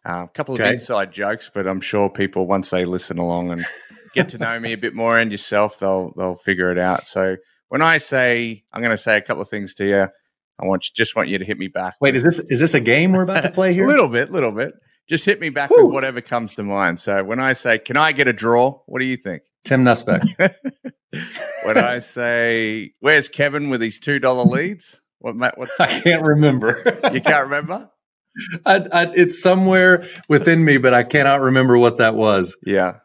Uh, 0.08 0.26
a 0.26 0.28
couple 0.28 0.54
of 0.54 0.62
Okay. 0.62 0.74
inside 0.74 1.12
jokes, 1.12 1.50
but 1.54 1.68
I'm 1.68 1.82
sure 1.82 2.10
people 2.10 2.46
once 2.46 2.70
they 2.70 2.86
listen 2.86 3.18
along 3.18 3.52
and 3.52 3.66
get 4.14 4.30
to 4.30 4.38
know 4.38 4.60
me 4.60 4.74
a 4.74 4.78
bit 4.78 4.94
more 4.94 5.18
and 5.18 5.32
yourself, 5.32 5.80
they'll 5.80 6.14
they'll 6.16 6.36
figure 6.36 6.72
it 6.72 6.78
out. 6.78 7.08
So 7.08 7.38
when 7.70 7.82
I 7.82 7.98
say 7.98 8.64
I'm 8.72 8.82
going 8.84 8.92
to 8.96 9.02
say 9.02 9.18
a 9.18 9.22
couple 9.22 9.42
of 9.42 9.50
things 9.50 9.74
to 9.76 9.86
you, 9.86 10.02
I 10.04 10.66
want 10.66 10.84
just 10.96 11.16
want 11.16 11.30
you 11.30 11.40
to 11.40 11.46
hit 11.46 11.58
me 11.58 11.68
back. 11.70 11.96
Wait, 12.00 12.16
is 12.16 12.22
this 12.22 12.38
is 12.40 12.60
this 12.60 12.76
a 12.76 12.80
game 12.80 13.14
we're 13.14 13.24
about 13.24 13.42
to 13.42 13.50
play 13.50 13.74
here? 13.76 13.86
a 13.86 13.88
little 13.88 14.08
bit, 14.10 14.30
a 14.30 14.32
little 14.32 14.52
bit. 14.52 14.74
Just 15.08 15.26
hit 15.26 15.40
me 15.40 15.50
back 15.50 15.70
with 15.70 15.86
whatever 15.92 16.20
comes 16.22 16.54
to 16.56 16.64
mind. 16.64 17.00
So 17.00 17.24
when 17.24 17.40
I 17.40 17.54
say, 17.54 17.78
"Can 17.78 17.98
I 17.98 18.12
get 18.12 18.28
a 18.28 18.34
draw?" 18.34 18.80
What 18.88 19.00
do 19.00 19.06
you 19.06 19.18
think? 19.18 19.44
Tim 19.64 19.84
Nussbeck. 19.84 20.24
when 21.66 21.78
I 21.78 22.00
say, 22.00 22.94
"Where's 23.00 23.30
Kevin 23.30 23.70
with 23.70 23.82
his 23.82 24.00
two 24.00 24.20
dollar 24.20 24.44
leads?" 24.46 25.02
What? 25.20 25.36
ma- 25.36 25.52
What? 25.56 25.70
I 25.80 25.88
can't 26.02 26.24
remember. 26.24 26.82
You 27.14 27.22
can't 27.22 27.46
remember? 27.46 27.90
I, 28.66 28.76
I, 28.92 29.12
it's 29.14 29.42
somewhere 29.42 30.06
within 30.28 30.66
me, 30.66 30.78
but 30.78 30.94
I 30.94 31.04
cannot 31.04 31.42
remember 31.42 31.78
what 31.78 31.98
that 31.98 32.16
was. 32.16 32.58
Yeah. 32.66 32.96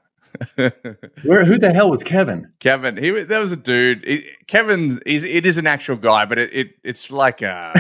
Where? 1.25 1.45
Who 1.45 1.59
the 1.59 1.73
hell 1.73 1.91
was 1.91 2.03
Kevin? 2.03 2.53
Kevin, 2.61 2.97
he 2.97 3.11
was- 3.11 3.27
that 3.29 3.39
was 3.41 3.53
a 3.53 3.57
dude. 3.57 4.05
He, 4.07 4.27
Kevin, 4.47 5.01
he's, 5.07 5.23
it 5.25 5.47
is 5.47 5.59
an 5.59 5.67
actual 5.67 5.97
guy, 5.97 6.25
but 6.25 6.39
it, 6.39 6.51
it 6.53 6.69
it's 6.83 7.11
like 7.11 7.43
uh 7.43 7.75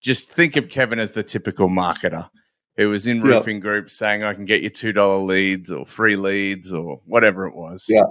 just 0.00 0.30
think 0.30 0.56
of 0.56 0.68
Kevin 0.68 0.98
as 0.98 1.12
the 1.12 1.22
typical 1.22 1.68
marketer 1.68 2.28
who 2.76 2.88
was 2.88 3.06
in 3.06 3.18
Yeah. 3.18 3.34
roofing 3.36 3.60
groups 3.60 3.96
saying, 3.96 4.22
"I 4.22 4.34
can 4.34 4.44
get 4.44 4.62
you 4.62 4.70
two 4.70 4.92
dollar 4.92 5.18
leads 5.22 5.70
or 5.70 5.84
free 5.86 6.16
leads 6.16 6.72
or 6.72 7.00
whatever 7.06 7.46
it 7.46 7.54
was." 7.54 7.86
Yeah. 7.88 8.04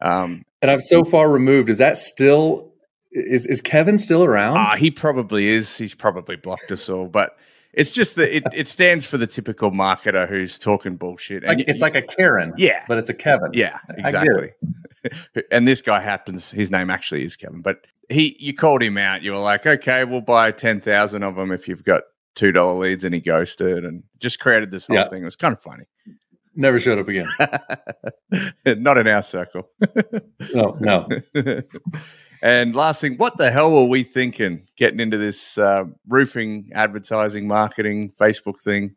Um, 0.00 0.44
And 0.62 0.70
I'm 0.70 0.80
so 0.80 1.04
far 1.04 1.30
removed. 1.30 1.68
Is 1.68 1.78
that 1.78 1.96
still? 1.96 2.72
Is 3.12 3.46
is 3.46 3.60
Kevin 3.60 3.98
still 3.98 4.24
around? 4.24 4.56
ah, 4.56 4.76
he 4.76 4.90
probably 4.90 5.48
is. 5.48 5.76
He's 5.78 5.94
probably 5.94 6.36
blocked 6.36 6.70
us 6.72 6.88
all, 6.88 7.06
but 7.06 7.36
it's 7.72 7.92
just 7.92 8.14
that 8.16 8.34
it, 8.36 8.44
it 8.52 8.68
stands 8.68 9.04
for 9.06 9.18
the 9.18 9.26
typical 9.26 9.70
marketer 9.70 10.28
who's 10.28 10.58
talking 10.58 10.96
bullshit. 10.96 11.38
it's 11.42 11.48
like 11.48 11.58
And- 11.60 11.68
it's 11.68 11.80
like 11.82 11.94
a 11.94 12.02
Karen. 12.02 12.52
yeah, 12.56 12.84
but 12.88 12.98
it's 12.98 13.08
a 13.08 13.14
Kevin. 13.14 13.50
Yeah, 13.52 13.78
exactly. 13.98 14.50
and 15.50 15.66
this 15.68 15.80
guy 15.80 16.00
happens. 16.00 16.50
His 16.50 16.70
name 16.70 16.90
actually 16.90 17.24
is 17.24 17.36
Kevin, 17.36 17.60
but 17.62 17.86
he 18.08 18.36
you 18.38 18.54
called 18.54 18.82
him 18.82 18.96
out. 18.98 19.22
You 19.22 19.32
were 19.32 19.38
like, 19.38 19.66
okay, 19.66 20.04
we'll 20.04 20.20
buy 20.20 20.50
ten 20.52 20.80
thousand 20.80 21.22
of 21.22 21.36
them 21.36 21.52
if 21.52 21.68
you've 21.68 21.84
got 21.84 22.02
two 22.34 22.52
dollar 22.52 22.74
leads, 22.78 23.04
and 23.04 23.14
he 23.14 23.20
ghosted 23.20 23.84
and 23.84 24.02
just 24.18 24.40
created 24.40 24.70
this 24.70 24.86
whole 24.86 24.96
Yeah. 24.96 25.08
thing. 25.08 25.22
It 25.22 25.26
was 25.26 25.36
kind 25.36 25.52
of 25.52 25.60
funny. 25.60 25.84
Never 26.56 26.78
showed 26.78 26.98
up 27.00 27.08
again. 27.08 27.26
Not 28.82 28.98
in 28.98 29.08
our 29.08 29.22
circle. 29.22 29.68
No, 30.54 30.76
no. 30.80 31.08
and 32.42 32.76
last 32.76 33.00
thing, 33.00 33.16
what 33.16 33.38
the 33.38 33.50
hell 33.50 33.72
were 33.72 33.84
we 33.84 34.02
thinking 34.04 34.68
getting 34.76 35.00
into 35.00 35.16
this 35.18 35.58
uh, 35.58 35.84
roofing 36.08 36.70
advertising 36.74 37.48
marketing 37.48 38.12
Facebook 38.20 38.60
thing 38.62 38.94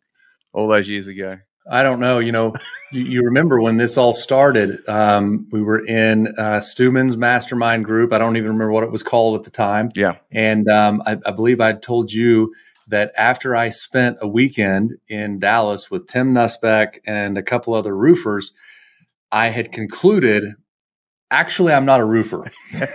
all 0.53 0.67
those 0.67 0.87
years 0.87 1.07
ago? 1.07 1.37
I 1.69 1.83
don't 1.83 1.99
know. 1.99 2.19
You 2.19 2.31
know, 2.31 2.53
you, 2.91 3.01
you 3.01 3.21
remember 3.23 3.59
when 3.59 3.77
this 3.77 3.97
all 3.97 4.13
started? 4.13 4.87
Um, 4.87 5.47
we 5.51 5.61
were 5.61 5.85
in 5.85 6.27
uh, 6.37 6.59
Stuman's 6.61 7.17
mastermind 7.17 7.85
group. 7.85 8.13
I 8.13 8.19
don't 8.19 8.37
even 8.37 8.49
remember 8.49 8.71
what 8.71 8.83
it 8.83 8.91
was 8.91 9.03
called 9.03 9.37
at 9.37 9.43
the 9.43 9.51
time. 9.51 9.89
Yeah. 9.95 10.17
And 10.31 10.69
um, 10.69 11.01
I, 11.05 11.17
I 11.25 11.31
believe 11.31 11.59
I 11.59 11.73
told 11.73 12.11
you 12.13 12.53
that 12.87 13.11
after 13.17 13.55
I 13.55 13.69
spent 13.69 14.17
a 14.21 14.27
weekend 14.27 14.93
in 15.07 15.39
Dallas 15.39 15.91
with 15.91 16.07
Tim 16.07 16.33
Nussbeck 16.33 16.99
and 17.05 17.37
a 17.37 17.43
couple 17.43 17.73
other 17.73 17.95
roofers, 17.95 18.53
I 19.31 19.49
had 19.49 19.71
concluded 19.71 20.43
actually 21.29 21.73
I'm 21.73 21.85
not 21.85 21.99
a 21.99 22.05
roofer. 22.05 22.45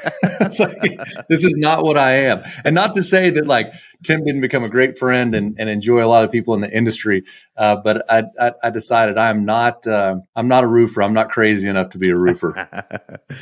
Like, 0.58 0.99
this 1.30 1.44
is 1.44 1.54
not 1.56 1.82
what 1.82 1.96
I 1.96 2.25
am. 2.26 2.42
And 2.64 2.75
not 2.75 2.94
to 2.96 3.02
say 3.02 3.30
that 3.30 3.46
like 3.46 3.72
Tim 4.04 4.22
didn't 4.25 4.42
become 4.42 4.64
a 4.64 4.68
great 4.68 4.99
friend 4.99 5.34
and, 5.34 5.56
and 5.58 5.70
enjoy 5.70 6.04
a 6.04 6.08
lot 6.08 6.25
of 6.25 6.30
people 6.30 6.52
in 6.54 6.61
the 6.61 6.70
industry, 6.70 7.25
uh, 7.56 7.76
but 7.76 8.04
I, 8.11 8.25
I, 8.38 8.52
I 8.64 8.70
decided 8.70 9.16
I'm 9.16 9.46
not 9.46 9.87
uh, 9.87 10.16
I'm 10.37 10.49
not 10.49 10.64
a 10.64 10.66
roofer. 10.66 11.02
I'm 11.02 11.14
not 11.14 11.30
crazy 11.30 11.68
enough 11.68 11.90
to 11.90 11.99
be 11.99 12.11
a 12.11 12.16
roofer. 12.16 12.68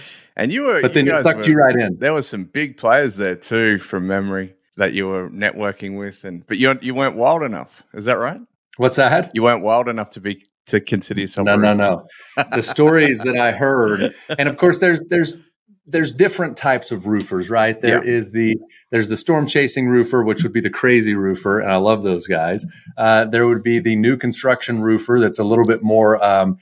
and 0.37 0.52
you 0.52 0.62
were, 0.62 0.83
But 0.83 0.95
then 0.95 1.09
it 1.09 1.21
sucked 1.21 1.38
were- 1.40 1.49
you 1.49 1.57
right 1.57 1.75
in. 1.75 1.97
there 1.99 2.12
were 2.12 2.23
some 2.23 2.45
big 2.45 2.76
players 2.76 3.16
there 3.16 3.35
too 3.35 3.78
from 3.78 4.07
memory 4.07 4.54
that 4.81 4.95
you 4.95 5.07
were 5.07 5.29
networking 5.31 5.99
with 5.99 6.25
and 6.25 6.47
but 6.47 6.57
you 6.57 6.77
you 6.81 6.95
weren't 6.95 7.17
wild 7.17 7.43
enough 7.43 7.83
is 7.95 8.07
that 8.07 8.19
right 8.19 8.41
What's 8.79 8.97
that? 8.97 9.31
you 9.35 9.43
weren't 9.43 9.63
wild 9.63 9.89
enough 9.89 10.11
to 10.11 10.21
be 10.21 10.43
to 10.67 10.81
consider 10.81 11.21
yourself 11.21 11.45
No, 11.45 11.57
no, 11.57 11.75
no. 11.75 12.07
The 12.55 12.63
stories 12.63 13.19
that 13.21 13.37
I 13.37 13.53
heard, 13.53 14.15
and 14.39 14.49
of 14.49 14.57
course, 14.57 14.79
there's 14.79 15.01
there's 15.11 15.37
there's 15.87 16.13
different 16.13 16.57
types 16.57 16.93
of 16.93 17.07
roofers, 17.07 17.51
right? 17.51 17.81
There 17.81 18.03
is 18.03 18.31
the 18.31 18.57
there's 18.91 19.09
the 19.09 19.17
storm 19.17 19.47
chasing 19.47 19.89
roofer, 19.89 20.23
which 20.23 20.43
would 20.43 20.53
be 20.53 20.61
the 20.61 20.71
crazy 20.71 21.15
roofer, 21.15 21.61
and 21.61 21.71
I 21.71 21.77
love 21.77 22.03
those 22.03 22.27
guys. 22.27 22.65
Uh, 22.97 23.25
there 23.25 23.47
would 23.47 23.63
be 23.63 23.81
the 23.81 23.97
new 23.97 24.17
construction 24.17 24.81
roofer, 24.81 25.19
that's 25.21 25.39
a 25.39 25.45
little 25.45 25.65
bit 25.65 25.83
more 25.83 26.23
um, 26.25 26.59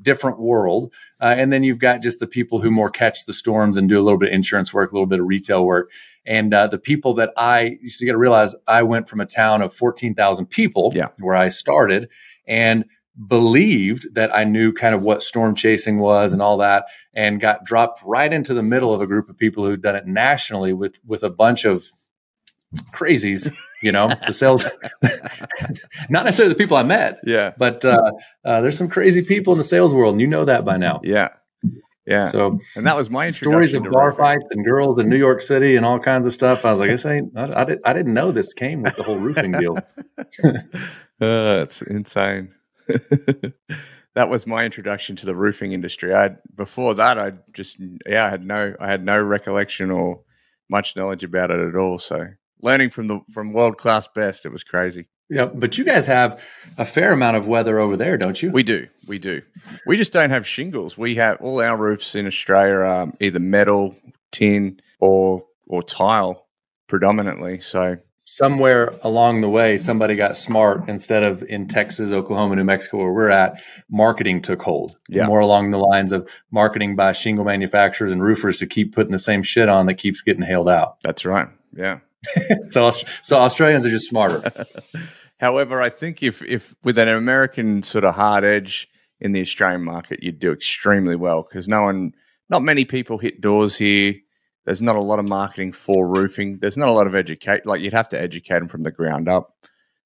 different 0.00 0.38
world, 0.40 0.92
uh, 1.20 1.34
and 1.36 1.52
then 1.52 1.64
you've 1.64 1.78
got 1.78 2.02
just 2.02 2.20
the 2.20 2.26
people 2.26 2.60
who 2.60 2.70
more 2.70 2.90
catch 2.90 3.26
the 3.26 3.34
storms 3.34 3.76
and 3.76 3.88
do 3.88 3.98
a 3.98 4.02
little 4.02 4.18
bit 4.18 4.28
of 4.28 4.34
insurance 4.34 4.72
work, 4.72 4.92
a 4.92 4.94
little 4.94 5.06
bit 5.06 5.20
of 5.20 5.26
retail 5.26 5.64
work. 5.64 5.90
And 6.24 6.54
uh, 6.54 6.68
the 6.68 6.78
people 6.78 7.14
that 7.14 7.32
I 7.36 7.78
used 7.82 7.98
to 7.98 8.04
get 8.04 8.12
to 8.12 8.18
realize, 8.18 8.54
I 8.68 8.82
went 8.84 9.08
from 9.08 9.20
a 9.20 9.26
town 9.26 9.62
of 9.62 9.74
fourteen 9.74 10.14
thousand 10.14 10.46
people, 10.46 10.92
Yeah. 10.94 11.08
where 11.18 11.34
I 11.36 11.48
started, 11.48 12.08
and 12.46 12.84
believed 13.28 14.14
that 14.14 14.34
I 14.34 14.44
knew 14.44 14.72
kind 14.72 14.94
of 14.94 15.02
what 15.02 15.22
storm 15.22 15.54
chasing 15.54 15.98
was 15.98 16.32
and 16.32 16.40
all 16.40 16.56
that, 16.58 16.86
and 17.12 17.40
got 17.40 17.64
dropped 17.64 18.00
right 18.04 18.32
into 18.32 18.54
the 18.54 18.62
middle 18.62 18.94
of 18.94 19.00
a 19.00 19.06
group 19.06 19.28
of 19.28 19.36
people 19.36 19.64
who'd 19.66 19.82
done 19.82 19.96
it 19.96 20.06
nationally 20.06 20.72
with 20.72 20.98
with 21.04 21.22
a 21.22 21.30
bunch 21.30 21.64
of 21.64 21.84
crazies. 22.94 23.52
You 23.82 23.90
know, 23.92 24.08
the 24.26 24.32
sales, 24.32 24.64
not 26.08 26.24
necessarily 26.24 26.54
the 26.54 26.58
people 26.58 26.76
I 26.76 26.84
met, 26.84 27.18
yeah 27.24 27.52
but 27.58 27.84
uh, 27.84 28.12
uh, 28.44 28.60
there's 28.60 28.78
some 28.78 28.88
crazy 28.88 29.22
people 29.22 29.52
in 29.52 29.58
the 29.58 29.64
sales 29.64 29.92
world, 29.92 30.14
and 30.14 30.20
you 30.20 30.26
know 30.28 30.44
that 30.44 30.64
by 30.64 30.76
now. 30.76 31.00
yeah 31.02 31.30
yeah 32.06 32.22
So 32.22 32.58
and 32.76 32.86
that 32.86 32.96
was 32.96 33.10
my 33.10 33.28
stories 33.28 33.74
of 33.74 33.84
bar 33.84 34.12
fights 34.12 34.50
and 34.50 34.64
girls 34.64 34.98
in 34.98 35.08
New 35.08 35.16
York 35.16 35.40
City 35.40 35.76
and 35.76 35.86
all 35.86 35.98
kinds 35.98 36.26
of 36.26 36.32
stuff. 36.32 36.64
I 36.64 36.70
was 36.70 36.80
like, 36.80 36.90
this 36.90 37.06
ain't. 37.06 37.36
I, 37.36 37.62
I, 37.62 37.64
did, 37.64 37.78
I 37.84 37.92
didn't 37.92 38.14
know 38.14 38.32
this 38.32 38.52
came 38.52 38.82
with 38.82 38.96
the 38.96 39.02
whole 39.02 39.18
roofing 39.18 39.52
deal. 39.52 39.78
Uh, 41.20 41.62
it's 41.62 41.82
insane 41.82 42.52
that 44.14 44.28
was 44.28 44.44
my 44.44 44.64
introduction 44.64 45.14
to 45.14 45.24
the 45.24 45.36
roofing 45.36 45.70
industry 45.70 46.12
i 46.12 46.30
before 46.56 46.94
that 46.94 47.16
i 47.16 47.30
just 47.52 47.76
yeah 48.08 48.26
i 48.26 48.28
had 48.28 48.44
no 48.44 48.74
i 48.80 48.88
had 48.88 49.04
no 49.04 49.20
recollection 49.20 49.92
or 49.92 50.20
much 50.68 50.96
knowledge 50.96 51.22
about 51.22 51.52
it 51.52 51.60
at 51.60 51.76
all 51.76 51.96
so 51.96 52.26
learning 52.60 52.90
from 52.90 53.06
the 53.06 53.20
from 53.30 53.52
world 53.52 53.76
class 53.78 54.08
best 54.08 54.44
it 54.44 54.50
was 54.50 54.64
crazy 54.64 55.06
Yeah, 55.32 55.46
but 55.46 55.78
you 55.78 55.84
guys 55.84 56.04
have 56.06 56.44
a 56.76 56.84
fair 56.84 57.10
amount 57.12 57.38
of 57.38 57.46
weather 57.46 57.78
over 57.78 57.96
there, 57.96 58.18
don't 58.18 58.40
you? 58.42 58.50
We 58.50 58.62
do, 58.62 58.86
we 59.08 59.18
do. 59.18 59.40
We 59.86 59.96
just 59.96 60.12
don't 60.12 60.28
have 60.28 60.46
shingles. 60.46 60.98
We 60.98 61.14
have 61.14 61.40
all 61.40 61.62
our 61.62 61.74
roofs 61.74 62.14
in 62.14 62.26
Australia 62.26 62.74
are 62.74 62.86
um, 62.86 63.16
either 63.18 63.40
metal, 63.40 63.96
tin, 64.30 64.78
or 65.00 65.46
or 65.66 65.82
tile 65.82 66.46
predominantly. 66.86 67.60
So 67.60 67.96
somewhere 68.26 68.92
along 69.02 69.40
the 69.40 69.48
way, 69.48 69.78
somebody 69.78 70.16
got 70.16 70.36
smart. 70.36 70.86
Instead 70.86 71.22
of 71.22 71.42
in 71.44 71.66
Texas, 71.66 72.12
Oklahoma, 72.12 72.56
New 72.56 72.64
Mexico, 72.64 72.98
where 72.98 73.12
we're 73.12 73.30
at, 73.30 73.62
marketing 73.88 74.42
took 74.42 74.60
hold. 74.60 74.98
Yeah. 75.08 75.26
More 75.26 75.40
along 75.40 75.70
the 75.70 75.78
lines 75.78 76.12
of 76.12 76.28
marketing 76.50 76.94
by 76.94 77.12
shingle 77.12 77.46
manufacturers 77.46 78.12
and 78.12 78.22
roofers 78.22 78.58
to 78.58 78.66
keep 78.66 78.94
putting 78.94 79.12
the 79.12 79.18
same 79.18 79.42
shit 79.42 79.70
on 79.70 79.86
that 79.86 79.94
keeps 79.94 80.20
getting 80.20 80.42
hailed 80.42 80.68
out. 80.68 81.00
that's 81.00 81.24
right. 81.24 81.48
Yeah. 81.74 82.00
so, 82.68 82.90
so 82.90 83.38
Australians 83.38 83.86
are 83.86 83.90
just 83.90 84.08
smarter. 84.08 84.42
However, 85.42 85.82
I 85.82 85.90
think 85.90 86.22
if 86.22 86.40
if 86.42 86.72
with 86.84 86.96
an 86.98 87.08
American 87.08 87.82
sort 87.82 88.04
of 88.04 88.14
hard 88.14 88.44
edge 88.44 88.88
in 89.20 89.32
the 89.32 89.40
Australian 89.40 89.82
market, 89.82 90.22
you'd 90.22 90.38
do 90.38 90.52
extremely 90.52 91.16
well 91.16 91.42
because 91.42 91.68
no 91.68 91.82
one, 91.82 92.14
not 92.48 92.62
many 92.62 92.84
people 92.84 93.18
hit 93.18 93.40
doors 93.40 93.76
here. 93.76 94.14
There's 94.64 94.80
not 94.80 94.94
a 94.94 95.00
lot 95.00 95.18
of 95.18 95.28
marketing 95.28 95.72
for 95.72 96.06
roofing. 96.06 96.58
There's 96.60 96.78
not 96.78 96.88
a 96.88 96.92
lot 96.92 97.08
of 97.08 97.16
educate. 97.16 97.66
Like 97.66 97.80
you'd 97.80 97.92
have 97.92 98.08
to 98.10 98.20
educate 98.20 98.60
them 98.60 98.68
from 98.68 98.84
the 98.84 98.92
ground 98.92 99.28
up. 99.28 99.56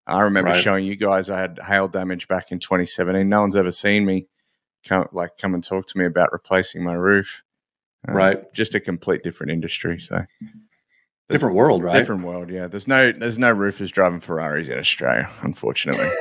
I 0.07 0.23
remember 0.23 0.53
Right. 0.53 0.63
showing 0.63 0.87
you 0.87 0.97
guys 0.97 1.29
I 1.29 1.39
had 1.41 1.59
hail 1.63 1.89
damage 1.89 2.29
back 2.29 2.51
in 2.51 2.59
2017. 2.59 3.29
No 3.29 3.43
one's 3.43 3.57
ever 3.57 3.71
seen 3.71 4.07
me 4.07 4.29
come 4.87 5.07
like 5.13 5.37
come 5.37 5.53
and 5.53 5.63
talk 5.63 5.87
to 5.89 5.99
me 5.99 6.07
about 6.07 6.33
replacing 6.33 6.83
my 6.83 6.95
roof. 6.95 7.43
Um, 8.09 8.15
Right. 8.17 8.53
Just 8.55 8.75
a 8.75 8.81
complete 8.81 9.23
different 9.23 9.53
industry. 9.53 10.01
So 10.01 10.25
different 11.29 11.57
world, 11.57 11.83
right? 11.83 11.99
Different 11.99 12.25
world, 12.25 12.51
yeah. 12.51 12.67
There's 12.67 12.89
no 12.89 13.13
there's 13.13 13.39
no 13.39 13.51
roofers 13.51 13.91
driving 13.91 14.21
Ferraris 14.21 14.69
in 14.69 14.79
Australia, 14.79 15.29
unfortunately. 15.43 16.09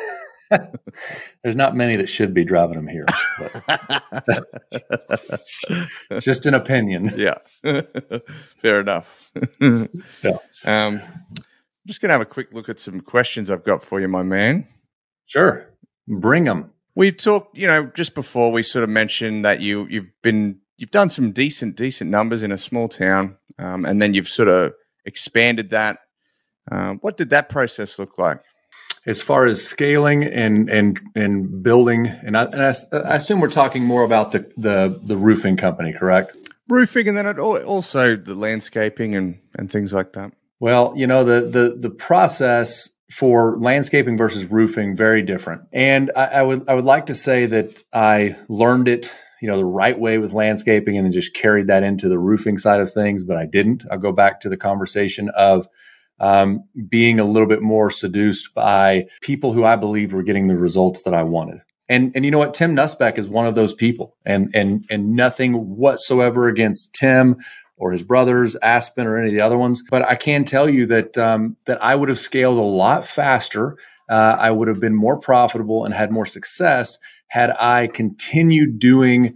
There's 1.44 1.56
not 1.56 1.76
many 1.76 1.96
that 1.96 2.08
should 2.08 2.34
be 2.34 2.44
driving 2.44 2.76
them 2.76 2.88
here. 2.88 3.06
just 6.20 6.46
an 6.46 6.54
opinion. 6.54 7.12
Yeah. 7.16 7.38
Fair 8.58 8.82
enough. 8.82 9.32
yeah. 9.60 10.38
Um, 10.66 11.02
I'm 11.02 11.88
just 11.88 12.02
going 12.02 12.10
to 12.10 12.14
have 12.14 12.22
a 12.22 12.26
quick 12.26 12.54
look 12.54 12.70
at 12.70 12.80
some 12.80 13.02
questions 13.02 13.50
I've 13.50 13.64
got 13.64 13.84
for 13.84 14.00
you, 14.00 14.08
my 14.08 14.24
man. 14.24 14.68
Sure. 15.26 15.68
Bring 16.08 16.46
them. 16.46 16.72
We've 16.96 17.18
talked, 17.18 17.58
you 17.58 17.68
know, 17.68 17.88
just 17.88 18.16
before 18.16 18.52
we 18.52 18.64
sort 18.64 18.84
of 18.84 18.90
mentioned 18.90 19.46
that 19.46 19.62
you 19.62 19.86
you've 19.90 20.10
been 20.22 20.60
you've 20.78 20.92
done 20.92 21.10
some 21.10 21.32
decent 21.32 21.76
decent 21.76 22.10
numbers 22.10 22.42
in 22.42 22.52
a 22.52 22.58
small 22.58 22.88
town, 22.88 23.38
um, 23.60 23.86
and 23.86 24.02
then 24.02 24.14
you've 24.14 24.30
sort 24.30 24.48
of 24.48 24.74
expanded 25.06 25.70
that. 25.70 26.00
Uh, 26.72 26.94
what 27.02 27.18
did 27.18 27.30
that 27.30 27.50
process 27.50 28.00
look 28.00 28.18
like? 28.18 28.40
As 29.06 29.22
far 29.22 29.46
as 29.46 29.66
scaling 29.66 30.24
and 30.24 30.68
and 30.68 31.00
and 31.16 31.62
building, 31.62 32.08
and 32.08 32.36
I, 32.36 32.46
and 32.46 32.64
I, 32.64 32.74
I 32.98 33.16
assume 33.16 33.40
we're 33.40 33.52
talking 33.52 33.84
more 33.84 34.04
about 34.04 34.32
the, 34.32 34.52
the 34.58 35.00
the 35.04 35.16
roofing 35.16 35.58
company, 35.58 35.94
correct? 35.94 36.36
Roofing, 36.68 37.08
and 37.08 37.16
then 37.16 37.40
also 37.40 38.16
the 38.16 38.34
landscaping 38.34 39.14
and 39.14 39.40
and 39.60 39.72
things 39.72 39.94
like 39.94 40.14
that. 40.14 40.32
Well, 40.60 40.94
you 40.96 41.06
know 41.06 41.24
the 41.24 41.48
the 41.48 41.78
the 41.80 41.92
process 41.92 42.90
for 43.12 43.58
landscaping 43.60 44.18
versus 44.18 44.46
roofing 44.46 44.96
very 44.96 45.22
different, 45.22 45.62
and 45.72 46.12
I, 46.16 46.26
I 46.26 46.42
would 46.42 46.68
I 46.68 46.74
would 46.74 46.86
like 46.86 47.06
to 47.06 47.14
say 47.14 47.46
that 47.46 47.84
I 47.94 48.36
learned 48.50 48.88
it 48.88 49.14
you 49.46 49.52
know 49.52 49.58
the 49.58 49.64
right 49.64 50.00
way 50.00 50.18
with 50.18 50.34
landscaping 50.34 50.98
and 50.98 51.06
then 51.06 51.12
just 51.12 51.36
carried 51.36 51.68
that 51.68 51.84
into 51.84 52.10
the 52.10 52.18
roofing 52.18 52.58
side 52.58 52.80
of 52.80 52.92
things 52.92 53.24
but 53.24 53.38
i 53.38 53.46
didn't. 53.46 53.84
I'll 53.92 54.00
go 54.00 54.12
back 54.12 54.42
to 54.42 54.50
the 54.50 54.58
conversation 54.58 55.30
of 55.38 55.68
um, 56.20 56.64
being 56.90 57.20
a 57.20 57.26
little 57.26 57.48
bit 57.48 57.62
more 57.62 57.92
seduced 57.92 58.56
by 58.56 59.06
people 59.22 59.54
who 59.54 59.64
i 59.64 59.76
believed 59.76 60.14
were 60.14 60.24
getting 60.24 60.48
the 60.48 60.58
results 60.58 61.04
that 61.04 61.14
i 61.14 61.22
wanted. 61.22 61.60
And 61.88 62.12
and 62.16 62.26
you 62.26 62.32
know 62.32 62.40
what? 62.40 62.56
Tim 62.56 62.76
nussbeck 62.76 63.20
is 63.20 63.30
one 63.30 63.46
of 63.46 63.54
those 63.54 63.76
people. 63.76 64.18
And 64.26 64.50
and 64.56 64.84
and 64.90 65.12
nothing 65.16 65.54
whatsoever 65.54 66.48
against 66.48 66.96
tim 66.96 67.36
or 67.78 67.92
his 67.92 68.02
brothers 68.02 68.56
aspen 68.56 69.06
or 69.06 69.20
any 69.20 69.28
of 69.28 69.34
the 69.34 69.42
other 69.42 69.58
ones 69.58 69.84
but 69.92 70.02
i 70.08 70.16
can 70.16 70.46
tell 70.46 70.68
you 70.68 70.88
that 70.88 71.16
um, 71.20 71.56
that 71.68 71.84
i 71.84 71.94
would 71.94 72.10
have 72.10 72.20
scaled 72.20 72.58
a 72.58 72.62
lot 72.62 73.06
faster. 73.06 73.78
Uh, 74.08 74.36
I 74.40 74.52
would 74.52 74.68
have 74.68 74.80
been 74.80 74.96
more 74.96 75.20
profitable 75.20 75.84
and 75.84 75.92
had 75.92 76.12
more 76.12 76.28
success 76.28 76.98
had 77.28 77.52
I 77.52 77.88
continued 77.88 78.80
doing 78.80 79.36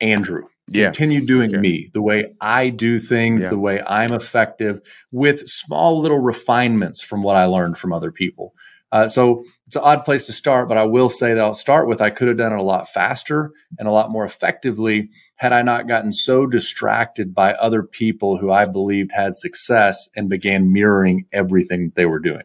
Andrew, 0.00 0.44
yeah. 0.68 0.86
continued 0.86 1.26
doing 1.26 1.50
okay. 1.50 1.58
me, 1.58 1.90
the 1.92 2.02
way 2.02 2.34
I 2.40 2.68
do 2.68 2.98
things, 2.98 3.44
yeah. 3.44 3.50
the 3.50 3.58
way 3.58 3.82
I'm 3.82 4.12
effective, 4.12 4.80
with 5.12 5.48
small 5.48 6.00
little 6.00 6.18
refinements 6.20 7.00
from 7.00 7.22
what 7.22 7.36
I 7.36 7.44
learned 7.44 7.78
from 7.78 7.92
other 7.92 8.12
people. 8.12 8.54
Uh, 8.90 9.06
so 9.06 9.44
it's 9.66 9.76
an 9.76 9.82
odd 9.84 10.04
place 10.04 10.24
to 10.26 10.32
start, 10.32 10.66
but 10.66 10.78
I 10.78 10.84
will 10.84 11.10
say 11.10 11.34
that 11.34 11.44
I'll 11.44 11.52
start 11.52 11.88
with 11.88 12.00
I 12.00 12.08
could 12.08 12.28
have 12.28 12.38
done 12.38 12.52
it 12.52 12.58
a 12.58 12.62
lot 12.62 12.88
faster 12.88 13.50
and 13.78 13.86
a 13.86 13.92
lot 13.92 14.10
more 14.10 14.24
effectively 14.24 15.10
had 15.36 15.52
I 15.52 15.60
not 15.60 15.88
gotten 15.88 16.10
so 16.10 16.46
distracted 16.46 17.34
by 17.34 17.52
other 17.52 17.82
people 17.82 18.38
who 18.38 18.50
I 18.50 18.64
believed 18.64 19.12
had 19.12 19.34
success 19.34 20.08
and 20.16 20.30
began 20.30 20.72
mirroring 20.72 21.26
everything 21.32 21.92
they 21.94 22.06
were 22.06 22.18
doing. 22.18 22.44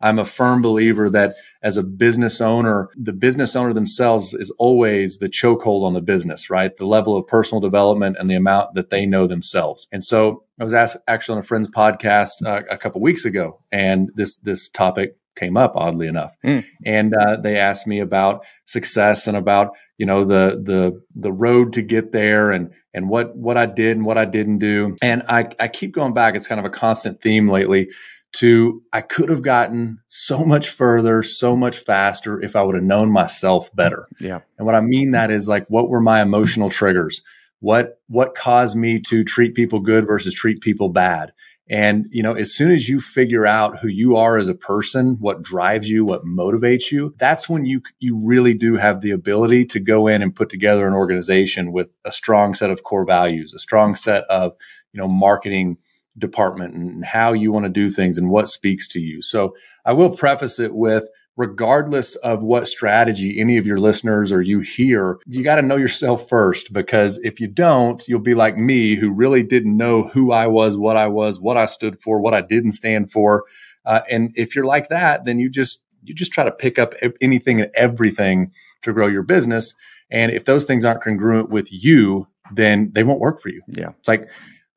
I'm 0.00 0.18
a 0.18 0.26
firm 0.26 0.60
believer 0.60 1.08
that 1.10 1.30
as 1.62 1.76
a 1.76 1.82
business 1.82 2.40
owner, 2.40 2.88
the 2.96 3.12
business 3.12 3.56
owner 3.56 3.72
themselves 3.72 4.32
is 4.34 4.50
always 4.58 5.18
the 5.18 5.28
chokehold 5.28 5.84
on 5.84 5.92
the 5.92 6.00
business, 6.00 6.50
right? 6.50 6.74
The 6.74 6.86
level 6.86 7.16
of 7.16 7.26
personal 7.26 7.60
development 7.60 8.16
and 8.18 8.30
the 8.30 8.36
amount 8.36 8.74
that 8.74 8.90
they 8.90 9.06
know 9.06 9.26
themselves. 9.26 9.86
And 9.90 10.04
so 10.04 10.44
I 10.60 10.64
was 10.64 10.74
asked 10.74 10.96
actually 11.08 11.34
on 11.34 11.40
a 11.40 11.44
friend's 11.44 11.68
podcast 11.68 12.46
uh, 12.46 12.62
a 12.70 12.78
couple 12.78 13.00
weeks 13.00 13.24
ago, 13.24 13.60
and 13.72 14.10
this 14.14 14.36
this 14.38 14.68
topic 14.68 15.16
came 15.36 15.56
up 15.56 15.72
oddly 15.76 16.08
enough, 16.08 16.36
mm. 16.44 16.64
and 16.84 17.14
uh, 17.14 17.36
they 17.36 17.56
asked 17.56 17.86
me 17.86 18.00
about 18.00 18.44
success 18.64 19.26
and 19.26 19.36
about 19.36 19.70
you 19.96 20.06
know 20.06 20.24
the 20.24 20.60
the 20.62 21.00
the 21.14 21.32
road 21.32 21.72
to 21.74 21.82
get 21.82 22.12
there 22.12 22.50
and 22.50 22.72
and 22.94 23.08
what 23.08 23.36
what 23.36 23.56
I 23.56 23.66
did 23.66 23.96
and 23.96 24.06
what 24.06 24.18
I 24.18 24.24
didn't 24.24 24.58
do. 24.58 24.96
And 25.02 25.22
I 25.28 25.48
I 25.60 25.68
keep 25.68 25.92
going 25.92 26.14
back. 26.14 26.34
It's 26.34 26.46
kind 26.46 26.58
of 26.58 26.66
a 26.66 26.70
constant 26.70 27.20
theme 27.20 27.48
lately 27.48 27.90
to 28.38 28.80
I 28.92 29.00
could 29.00 29.30
have 29.30 29.42
gotten 29.42 29.98
so 30.06 30.44
much 30.44 30.68
further, 30.68 31.22
so 31.22 31.56
much 31.56 31.78
faster 31.78 32.40
if 32.40 32.54
I 32.54 32.62
would 32.62 32.76
have 32.76 32.84
known 32.84 33.10
myself 33.10 33.74
better. 33.74 34.06
Yeah. 34.20 34.40
And 34.56 34.66
what 34.66 34.76
I 34.76 34.80
mean 34.80 35.10
that 35.12 35.30
is 35.30 35.48
like 35.48 35.66
what 35.68 35.88
were 35.88 36.00
my 36.00 36.22
emotional 36.22 36.70
triggers? 36.70 37.20
What 37.60 38.00
what 38.06 38.36
caused 38.36 38.76
me 38.76 39.00
to 39.08 39.24
treat 39.24 39.54
people 39.54 39.80
good 39.80 40.06
versus 40.06 40.34
treat 40.34 40.60
people 40.60 40.88
bad? 40.88 41.32
And 41.70 42.06
you 42.10 42.22
know, 42.22 42.32
as 42.32 42.54
soon 42.54 42.70
as 42.70 42.88
you 42.88 43.00
figure 43.00 43.44
out 43.44 43.78
who 43.78 43.88
you 43.88 44.16
are 44.16 44.38
as 44.38 44.48
a 44.48 44.54
person, 44.54 45.16
what 45.18 45.42
drives 45.42 45.88
you, 45.88 46.04
what 46.04 46.24
motivates 46.24 46.92
you, 46.92 47.14
that's 47.18 47.48
when 47.48 47.66
you 47.66 47.82
you 47.98 48.16
really 48.24 48.54
do 48.54 48.76
have 48.76 49.00
the 49.00 49.10
ability 49.10 49.64
to 49.66 49.80
go 49.80 50.06
in 50.06 50.22
and 50.22 50.34
put 50.34 50.48
together 50.48 50.86
an 50.86 50.94
organization 50.94 51.72
with 51.72 51.88
a 52.04 52.12
strong 52.12 52.54
set 52.54 52.70
of 52.70 52.84
core 52.84 53.04
values, 53.04 53.52
a 53.52 53.58
strong 53.58 53.96
set 53.96 54.22
of, 54.30 54.52
you 54.92 55.00
know, 55.00 55.08
marketing 55.08 55.76
department 56.18 56.74
and 56.74 57.04
how 57.04 57.32
you 57.32 57.52
want 57.52 57.64
to 57.64 57.70
do 57.70 57.88
things 57.88 58.18
and 58.18 58.30
what 58.30 58.48
speaks 58.48 58.88
to 58.88 59.00
you. 59.00 59.22
So 59.22 59.54
I 59.84 59.92
will 59.92 60.10
preface 60.10 60.58
it 60.58 60.74
with 60.74 61.08
regardless 61.38 62.16
of 62.16 62.42
what 62.42 62.66
strategy 62.66 63.40
any 63.40 63.56
of 63.56 63.64
your 63.64 63.78
listeners 63.78 64.32
or 64.32 64.42
you 64.42 64.58
hear, 64.58 65.18
you 65.26 65.44
got 65.44 65.54
to 65.54 65.62
know 65.62 65.76
yourself 65.76 66.28
first 66.28 66.72
because 66.72 67.18
if 67.18 67.38
you 67.38 67.46
don't, 67.46 68.06
you'll 68.08 68.18
be 68.18 68.34
like 68.34 68.56
me 68.56 68.96
who 68.96 69.08
really 69.08 69.44
didn't 69.44 69.76
know 69.76 70.08
who 70.08 70.32
I 70.32 70.48
was, 70.48 70.76
what 70.76 70.96
I 70.96 71.06
was, 71.06 71.38
what 71.38 71.56
I 71.56 71.66
stood 71.66 72.00
for, 72.00 72.20
what 72.20 72.34
I 72.34 72.40
didn't 72.40 72.72
stand 72.72 73.12
for. 73.12 73.44
Uh, 73.86 74.00
and 74.10 74.32
if 74.34 74.56
you're 74.56 74.66
like 74.66 74.88
that, 74.88 75.24
then 75.24 75.38
you 75.38 75.48
just 75.48 75.82
you 76.02 76.12
just 76.12 76.32
try 76.32 76.44
to 76.44 76.50
pick 76.50 76.78
up 76.78 76.94
anything 77.20 77.60
and 77.60 77.70
everything 77.74 78.50
to 78.82 78.92
grow 78.92 79.06
your 79.06 79.22
business. 79.22 79.74
And 80.10 80.32
if 80.32 80.44
those 80.44 80.64
things 80.64 80.84
aren't 80.84 81.02
congruent 81.02 81.50
with 81.50 81.68
you, 81.70 82.26
then 82.52 82.90
they 82.94 83.04
won't 83.04 83.20
work 83.20 83.40
for 83.40 83.50
you. 83.50 83.62
Yeah. 83.68 83.90
It's 83.98 84.08
like 84.08 84.28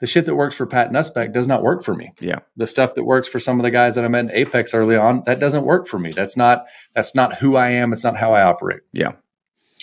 the 0.01 0.07
shit 0.07 0.25
that 0.25 0.35
works 0.35 0.55
for 0.55 0.65
Pat 0.65 0.91
Nussbeck 0.91 1.31
does 1.31 1.47
not 1.47 1.61
work 1.61 1.83
for 1.83 1.95
me. 1.95 2.11
Yeah. 2.19 2.39
The 2.57 2.67
stuff 2.67 2.95
that 2.95 3.05
works 3.05 3.27
for 3.27 3.39
some 3.39 3.59
of 3.59 3.63
the 3.63 3.71
guys 3.71 3.95
that 3.95 4.03
I 4.03 4.07
met 4.07 4.25
in 4.25 4.31
Apex 4.31 4.73
early 4.73 4.97
on, 4.97 5.23
that 5.27 5.39
doesn't 5.39 5.63
work 5.63 5.87
for 5.87 5.99
me. 5.99 6.11
That's 6.11 6.35
not 6.35 6.65
that's 6.93 7.15
not 7.15 7.35
who 7.35 7.55
I 7.55 7.69
am. 7.69 7.93
It's 7.93 8.03
not 8.03 8.17
how 8.17 8.33
I 8.33 8.41
operate. 8.41 8.81
Yeah. 8.91 9.13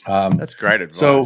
Um, 0.07 0.37
that's 0.37 0.55
great 0.55 0.81
advice 0.81 0.99
so 0.99 1.25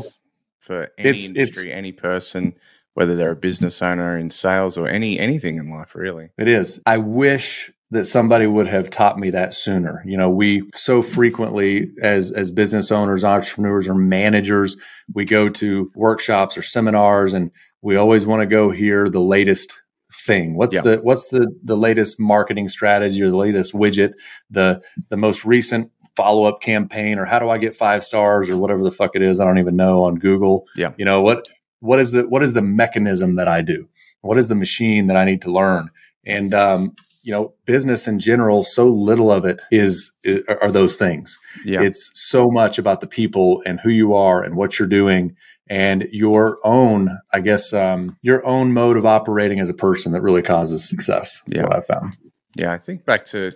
for 0.61 0.90
any 0.98 1.11
it's, 1.11 1.28
industry, 1.28 1.70
it's, 1.70 1.76
any 1.76 1.92
person, 1.92 2.55
whether 2.94 3.16
they're 3.16 3.33
a 3.33 3.37
business 3.37 3.81
owner 3.83 4.16
in 4.16 4.31
sales 4.31 4.76
or 4.76 4.88
any 4.88 5.18
anything 5.18 5.57
in 5.57 5.70
life, 5.70 5.94
really. 5.94 6.28
It 6.38 6.48
is. 6.48 6.78
I 6.85 6.98
wish 6.98 7.72
that 7.92 8.05
somebody 8.05 8.46
would 8.46 8.66
have 8.66 8.90
taught 8.90 9.18
me 9.18 9.31
that 9.31 9.55
sooner. 9.55 10.02
You 10.07 10.18
know, 10.18 10.28
we 10.28 10.64
so 10.74 11.02
frequently 11.02 11.90
as 12.02 12.31
as 12.31 12.50
business 12.50 12.92
owners, 12.92 13.24
entrepreneurs, 13.24 13.88
or 13.88 13.94
managers, 13.94 14.76
we 15.14 15.24
go 15.24 15.48
to 15.48 15.90
workshops 15.94 16.59
or 16.59 16.62
seminars 16.62 17.33
and 17.33 17.50
we 17.83 17.97
always 17.97 18.25
want 18.25 18.40
to 18.40 18.47
go 18.47 18.71
hear 18.71 19.11
the 19.11 19.21
latest 19.21 19.83
thing. 20.25 20.57
What's 20.57 20.75
yeah. 20.75 20.83
the 20.83 20.97
what's 20.99 21.29
the 21.29 21.47
the 21.62 21.77
latest 21.77 22.21
marketing 22.21 22.68
strategy 22.68 23.23
or 23.23 23.31
the 23.31 23.37
latest 23.37 23.73
widget 23.73 24.12
the 24.51 24.83
the 25.09 25.16
most 25.16 25.45
recent 25.45 25.90
follow-up 26.14 26.61
campaign 26.61 27.18
or 27.18 27.25
how 27.25 27.38
do 27.38 27.49
i 27.49 27.57
get 27.57 27.75
five 27.75 28.05
stars 28.05 28.51
or 28.51 28.59
whatever 28.59 28.85
the 28.85 28.92
fuck 28.92 29.12
it 29.14 29.23
is 29.23 29.40
i 29.40 29.45
don't 29.45 29.59
even 29.59 29.77
know 29.77 30.05
on 30.05 30.16
google? 30.16 30.66
Yeah. 30.77 30.92
You 30.97 31.05
know 31.05 31.23
what 31.23 31.49
what 31.81 31.99
is 31.99 32.12
the 32.12 32.29
what 32.29 32.42
is 32.42 32.53
the 32.53 32.62
mechanism 32.62 33.37
that 33.37 33.49
i 33.49 33.61
do? 33.62 33.88
What 34.21 34.38
is 34.38 34.49
the 34.49 34.55
machine 34.55 35.07
that 35.09 35.16
i 35.16 35.25
need 35.25 35.42
to 35.42 35.53
learn? 35.53 35.90
And 36.25 36.55
um, 36.55 36.95
you 37.23 37.33
know 37.33 37.55
business 37.66 38.07
in 38.07 38.18
general 38.18 38.62
so 38.64 38.87
little 38.88 39.31
of 39.31 39.45
it 39.45 39.61
is, 39.71 40.12
is 40.25 40.42
are 40.61 40.71
those 40.71 40.97
things. 40.97 41.38
Yeah. 41.64 41.83
it's 41.83 42.11
so 42.14 42.49
much 42.51 42.79
about 42.79 43.01
the 43.01 43.07
people 43.07 43.62
and 43.64 43.81
who 43.81 43.90
you 43.90 44.14
are 44.14 44.42
and 44.42 44.57
what 44.57 44.79
you're 44.79 44.88
doing 44.88 45.37
and 45.68 46.09
your 46.11 46.59
own, 46.64 47.18
I 47.33 47.40
guess, 47.40 47.72
um, 47.72 48.16
your 48.22 48.44
own 48.44 48.72
mode 48.72 48.96
of 48.96 49.07
operating 49.07 49.61
as 49.61 49.70
a 49.70 49.75
person 49.75 50.12
that 50.12 50.22
really 50.22 50.42
causes 50.42 50.88
success. 50.88 51.40
Yeah, 51.48 51.62
what 51.62 51.77
I 51.77 51.81
found. 51.81 52.16
Yeah, 52.57 52.72
I 52.72 52.79
think 52.79 53.05
back 53.05 53.25
to 53.27 53.53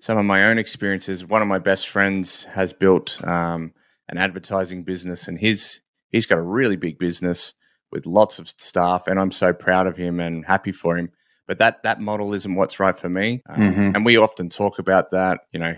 some 0.00 0.18
of 0.18 0.24
my 0.24 0.44
own 0.44 0.58
experiences. 0.58 1.24
One 1.24 1.42
of 1.42 1.48
my 1.48 1.58
best 1.58 1.88
friends 1.88 2.44
has 2.44 2.72
built 2.72 3.22
um, 3.26 3.72
an 4.08 4.18
advertising 4.18 4.84
business, 4.84 5.28
and 5.28 5.38
his 5.38 5.80
he's 6.10 6.26
got 6.26 6.38
a 6.38 6.42
really 6.42 6.76
big 6.76 6.98
business 6.98 7.54
with 7.90 8.06
lots 8.06 8.38
of 8.38 8.48
staff, 8.48 9.06
and 9.06 9.18
I'm 9.18 9.30
so 9.30 9.52
proud 9.52 9.86
of 9.86 9.96
him 9.96 10.20
and 10.20 10.44
happy 10.44 10.72
for 10.72 10.96
him. 10.96 11.10
But 11.46 11.58
that 11.58 11.82
that 11.82 12.00
model 12.00 12.34
isn't 12.34 12.54
what's 12.54 12.78
right 12.78 12.96
for 12.96 13.08
me, 13.08 13.42
um, 13.48 13.60
mm-hmm. 13.60 13.96
and 13.96 14.04
we 14.04 14.16
often 14.16 14.48
talk 14.48 14.78
about 14.78 15.10
that. 15.10 15.40
You 15.52 15.60
know, 15.60 15.74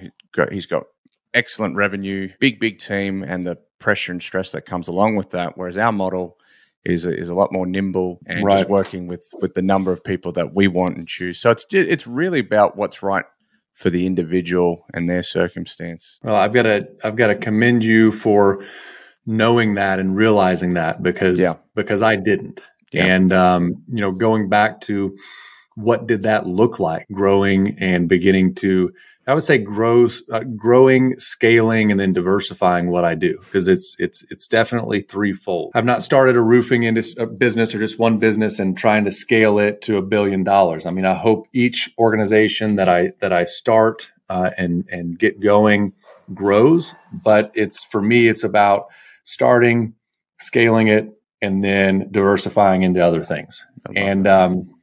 he's 0.51 0.67
got 0.67 0.85
excellent 1.33 1.77
revenue, 1.77 2.29
big 2.41 2.61
big 2.61 2.79
team, 2.79 3.23
and 3.23 3.47
the 3.47 3.59
pressure 3.81 4.13
and 4.13 4.23
stress 4.23 4.53
that 4.53 4.67
comes 4.67 4.87
along 4.87 5.17
with 5.17 5.31
that. 5.31 5.59
Whereas 5.59 5.77
our 5.77 5.93
model 5.93 6.39
is 6.85 7.05
a, 7.05 7.17
is 7.17 7.29
a 7.29 7.35
lot 7.35 7.53
more 7.53 7.67
nimble 7.67 8.21
and 8.27 8.45
right. 8.45 8.59
just 8.59 8.71
working 8.71 9.07
with 9.07 9.35
with 9.41 9.55
the 9.55 9.63
number 9.63 9.93
of 9.93 10.05
people 10.05 10.33
that 10.33 10.55
we 10.55 10.69
want 10.69 10.97
and 10.97 11.09
choose. 11.09 11.39
So 11.39 11.51
it's 11.51 11.67
it's 11.71 12.07
really 12.07 12.41
about 12.41 12.77
what's 12.77 13.03
right 13.03 13.25
for 13.75 13.91
the 13.91 14.07
individual 14.07 14.87
and 14.95 15.09
their 15.09 15.23
circumstance. 15.23 16.19
Well, 16.23 16.37
I've 16.37 16.53
got 16.53 16.63
to 16.63 16.89
I've 17.03 17.17
got 17.17 17.29
to 17.29 17.35
commend 17.35 17.83
you 17.83 18.13
for 18.13 18.63
knowing 19.27 19.75
that 19.75 19.99
and 19.99 20.17
realizing 20.17 20.75
that 20.75 21.03
because 21.03 21.39
yeah. 21.39 21.55
because 21.75 22.03
I 22.03 22.17
didn't. 22.17 22.61
Yeah. 22.93 23.07
And 23.07 23.33
um, 23.33 23.85
you 23.89 24.01
know, 24.01 24.13
going 24.13 24.49
back 24.49 24.81
to 24.83 25.17
what 25.81 26.07
did 26.07 26.23
that 26.23 26.47
look 26.47 26.79
like 26.79 27.07
growing 27.13 27.77
and 27.79 28.09
beginning 28.09 28.55
to 28.55 28.93
I 29.27 29.35
would 29.35 29.45
say 29.45 29.59
grows, 29.59 30.25
uh, 30.33 30.41
growing, 30.41 31.17
scaling, 31.19 31.93
and 31.93 32.01
then 32.01 32.13
diversifying 32.13 32.91
what 32.91 33.05
I 33.05 33.15
do 33.15 33.39
because 33.45 33.69
it's 33.69 33.95
it's 34.01 34.25
it's 34.31 34.49
definitely 34.49 35.03
threefold. 35.03 35.71
I've 35.75 35.85
not 35.85 36.03
started 36.03 36.35
a 36.35 36.41
roofing 36.41 36.83
industry, 36.83 37.27
business 37.27 37.73
or 37.73 37.79
just 37.79 37.99
one 37.99 38.19
business 38.19 38.59
and 38.59 38.77
trying 38.77 39.05
to 39.05 39.13
scale 39.13 39.61
it 39.61 39.83
to 39.83 39.99
a 39.99 40.03
billion 40.03 40.43
dollars. 40.43 40.85
I 40.85 40.91
mean, 40.91 41.05
I 41.05 41.15
hope 41.15 41.47
each 41.53 41.91
organization 41.97 42.75
that 42.77 42.89
I 42.89 43.13
that 43.21 43.33
I 43.33 43.45
start 43.45 44.11
uh, 44.31 44.51
and 44.59 44.89
and 44.91 45.17
get 45.17 45.39
going 45.39 45.93
grows, 46.35 46.95
but 47.23 47.53
it's 47.55 47.85
for 47.85 48.03
me, 48.03 48.27
it's 48.27 48.43
about 48.43 48.87
starting, 49.23 49.95
scaling 50.41 50.89
it, 50.89 51.09
and 51.41 51.63
then 51.63 52.09
diversifying 52.11 52.83
into 52.83 53.05
other 53.05 53.23
things. 53.23 53.65
And 53.95 54.27
um, 54.27 54.75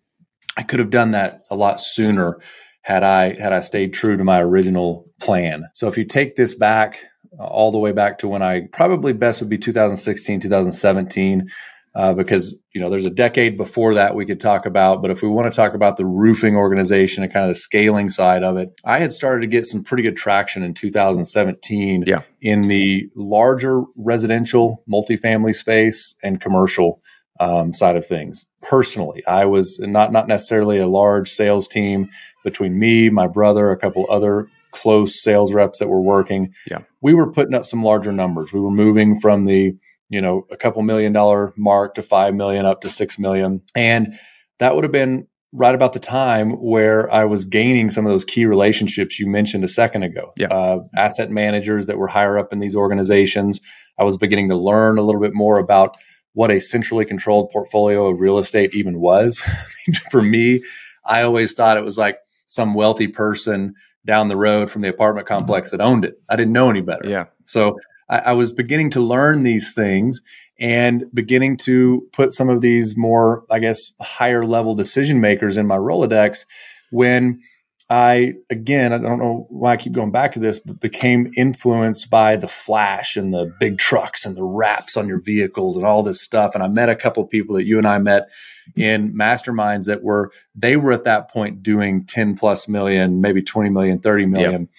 I 0.57 0.63
could 0.63 0.79
have 0.79 0.89
done 0.89 1.11
that 1.11 1.43
a 1.49 1.55
lot 1.55 1.79
sooner 1.79 2.39
had 2.81 3.03
I 3.03 3.39
had 3.39 3.53
I 3.53 3.61
stayed 3.61 3.93
true 3.93 4.17
to 4.17 4.23
my 4.23 4.41
original 4.41 5.05
plan. 5.21 5.65
So 5.73 5.87
if 5.87 5.97
you 5.97 6.05
take 6.05 6.35
this 6.35 6.55
back 6.55 6.97
uh, 7.39 7.43
all 7.43 7.71
the 7.71 7.77
way 7.77 7.91
back 7.91 8.17
to 8.19 8.27
when 8.27 8.41
I 8.41 8.67
probably 8.71 9.13
best 9.13 9.39
would 9.39 9.49
be 9.49 9.57
2016, 9.57 10.39
2017. 10.39 11.49
Uh, 11.95 12.13
because 12.13 12.53
you 12.73 12.81
know 12.81 12.91
there's 12.91 13.07
a 13.07 13.09
decade 13.09 13.57
before 13.57 13.95
that 13.95 14.13
we 14.13 14.23
could 14.23 14.39
talk 14.39 14.67
about 14.67 15.01
but 15.01 15.09
if 15.09 15.23
we 15.23 15.27
want 15.27 15.51
to 15.51 15.55
talk 15.55 15.73
about 15.73 15.97
the 15.97 16.05
roofing 16.05 16.55
organization 16.55 17.23
and 17.23 17.33
kind 17.33 17.43
of 17.43 17.49
the 17.49 17.59
scaling 17.59 18.07
side 18.07 18.43
of 18.43 18.55
it 18.55 18.69
i 18.85 18.99
had 18.99 19.11
started 19.11 19.41
to 19.41 19.49
get 19.49 19.65
some 19.65 19.83
pretty 19.83 20.03
good 20.03 20.15
traction 20.15 20.61
in 20.61 20.75
2017 20.75 22.03
yeah. 22.05 22.21
in 22.39 22.67
the 22.67 23.09
larger 23.15 23.81
residential 23.95 24.83
multifamily 24.87 25.55
space 25.55 26.13
and 26.21 26.39
commercial 26.39 27.01
um, 27.39 27.73
side 27.73 27.95
of 27.95 28.05
things. 28.05 28.45
Personally, 28.61 29.25
I 29.27 29.45
was 29.45 29.79
not 29.79 30.11
not 30.11 30.27
necessarily 30.27 30.79
a 30.79 30.87
large 30.87 31.29
sales 31.29 31.67
team 31.67 32.09
between 32.43 32.77
me, 32.79 33.09
my 33.09 33.27
brother, 33.27 33.71
a 33.71 33.77
couple 33.77 34.05
other 34.09 34.47
close 34.71 35.21
sales 35.21 35.53
reps 35.53 35.79
that 35.79 35.87
were 35.87 36.01
working. 36.01 36.53
Yeah, 36.69 36.79
we 37.01 37.13
were 37.13 37.31
putting 37.31 37.53
up 37.53 37.65
some 37.65 37.83
larger 37.83 38.11
numbers. 38.11 38.53
We 38.53 38.59
were 38.59 38.71
moving 38.71 39.19
from 39.19 39.45
the 39.45 39.75
you 40.09 40.21
know 40.21 40.45
a 40.51 40.57
couple 40.57 40.81
million 40.81 41.13
dollar 41.13 41.53
mark 41.57 41.95
to 41.95 42.01
five 42.01 42.33
million 42.33 42.65
up 42.65 42.81
to 42.81 42.89
six 42.89 43.19
million, 43.19 43.61
and 43.75 44.17
that 44.59 44.75
would 44.75 44.83
have 44.83 44.91
been 44.91 45.27
right 45.53 45.75
about 45.75 45.93
the 45.93 45.99
time 45.99 46.51
where 46.51 47.11
I 47.11 47.25
was 47.25 47.45
gaining 47.45 47.89
some 47.89 48.05
of 48.05 48.11
those 48.11 48.25
key 48.25 48.45
relationships 48.45 49.19
you 49.19 49.27
mentioned 49.27 49.63
a 49.63 49.69
second 49.69 50.03
ago. 50.03 50.33
Yeah. 50.37 50.47
Uh, 50.47 50.79
asset 50.95 51.31
managers 51.31 51.85
that 51.85 51.97
were 51.97 52.07
higher 52.07 52.37
up 52.37 52.51
in 52.51 52.59
these 52.59 52.75
organizations. 52.75 53.61
I 53.97 54.03
was 54.03 54.17
beginning 54.17 54.49
to 54.49 54.57
learn 54.57 54.97
a 54.97 55.01
little 55.01 55.21
bit 55.21 55.33
more 55.33 55.57
about 55.57 55.97
what 56.37 56.51
a 56.51 56.59
centrally 56.59 57.03
controlled 57.03 57.49
portfolio 57.49 58.05
of 58.05 58.19
real 58.19 58.37
estate 58.37 58.75
even 58.75 58.99
was. 58.99 59.43
For 60.11 60.21
me, 60.21 60.63
I 61.03 61.23
always 61.23 61.53
thought 61.53 61.77
it 61.77 61.83
was 61.83 61.97
like 61.97 62.19
some 62.45 62.75
wealthy 62.75 63.07
person 63.07 63.73
down 64.05 64.27
the 64.27 64.37
road 64.37 64.69
from 64.69 64.83
the 64.83 64.87
apartment 64.87 65.25
complex 65.25 65.71
that 65.71 65.81
owned 65.81 66.05
it. 66.05 66.21
I 66.29 66.35
didn't 66.35 66.53
know 66.53 66.69
any 66.69 66.81
better. 66.81 67.09
Yeah. 67.09 67.25
So 67.47 67.79
I, 68.07 68.19
I 68.19 68.31
was 68.33 68.53
beginning 68.53 68.91
to 68.91 68.99
learn 68.99 69.41
these 69.41 69.73
things 69.73 70.21
and 70.59 71.05
beginning 71.11 71.57
to 71.57 72.07
put 72.13 72.31
some 72.31 72.49
of 72.49 72.61
these 72.61 72.95
more, 72.95 73.43
I 73.49 73.57
guess, 73.57 73.91
higher 73.99 74.45
level 74.45 74.75
decision 74.75 75.19
makers 75.19 75.57
in 75.57 75.65
my 75.65 75.77
Rolodex 75.77 76.45
when 76.91 77.41
I 77.89 78.33
again, 78.49 78.91
I 78.91 78.97
don't 78.97 79.19
know 79.19 79.47
why 79.49 79.73
I 79.73 79.77
keep 79.77 79.93
going 79.93 80.11
back 80.11 80.33
to 80.33 80.39
this, 80.39 80.59
but 80.59 80.81
became 80.81 81.31
influenced 81.37 82.09
by 82.09 82.35
the 82.35 82.47
flash 82.47 83.15
and 83.15 83.33
the 83.33 83.53
big 83.61 83.77
trucks 83.77 84.25
and 84.25 84.35
the 84.35 84.43
wraps 84.43 84.97
on 84.97 85.07
your 85.07 85.21
vehicles 85.21 85.77
and 85.77 85.85
all 85.85 86.03
this 86.03 86.21
stuff. 86.21 86.53
And 86.53 86.63
I 86.63 86.67
met 86.67 86.89
a 86.89 86.95
couple 86.95 87.23
of 87.23 87.29
people 87.29 87.55
that 87.55 87.63
you 87.63 87.77
and 87.77 87.87
I 87.87 87.97
met 87.99 88.29
in 88.75 89.13
masterminds 89.13 89.85
that 89.85 90.03
were 90.03 90.31
they 90.53 90.75
were 90.75 90.91
at 90.91 91.05
that 91.05 91.31
point 91.31 91.63
doing 91.63 92.05
10 92.05 92.35
plus 92.35 92.67
million, 92.67 93.21
maybe 93.21 93.41
20 93.41 93.69
million, 93.69 93.99
30 93.99 94.25
million. 94.25 94.61
Yep. 94.61 94.69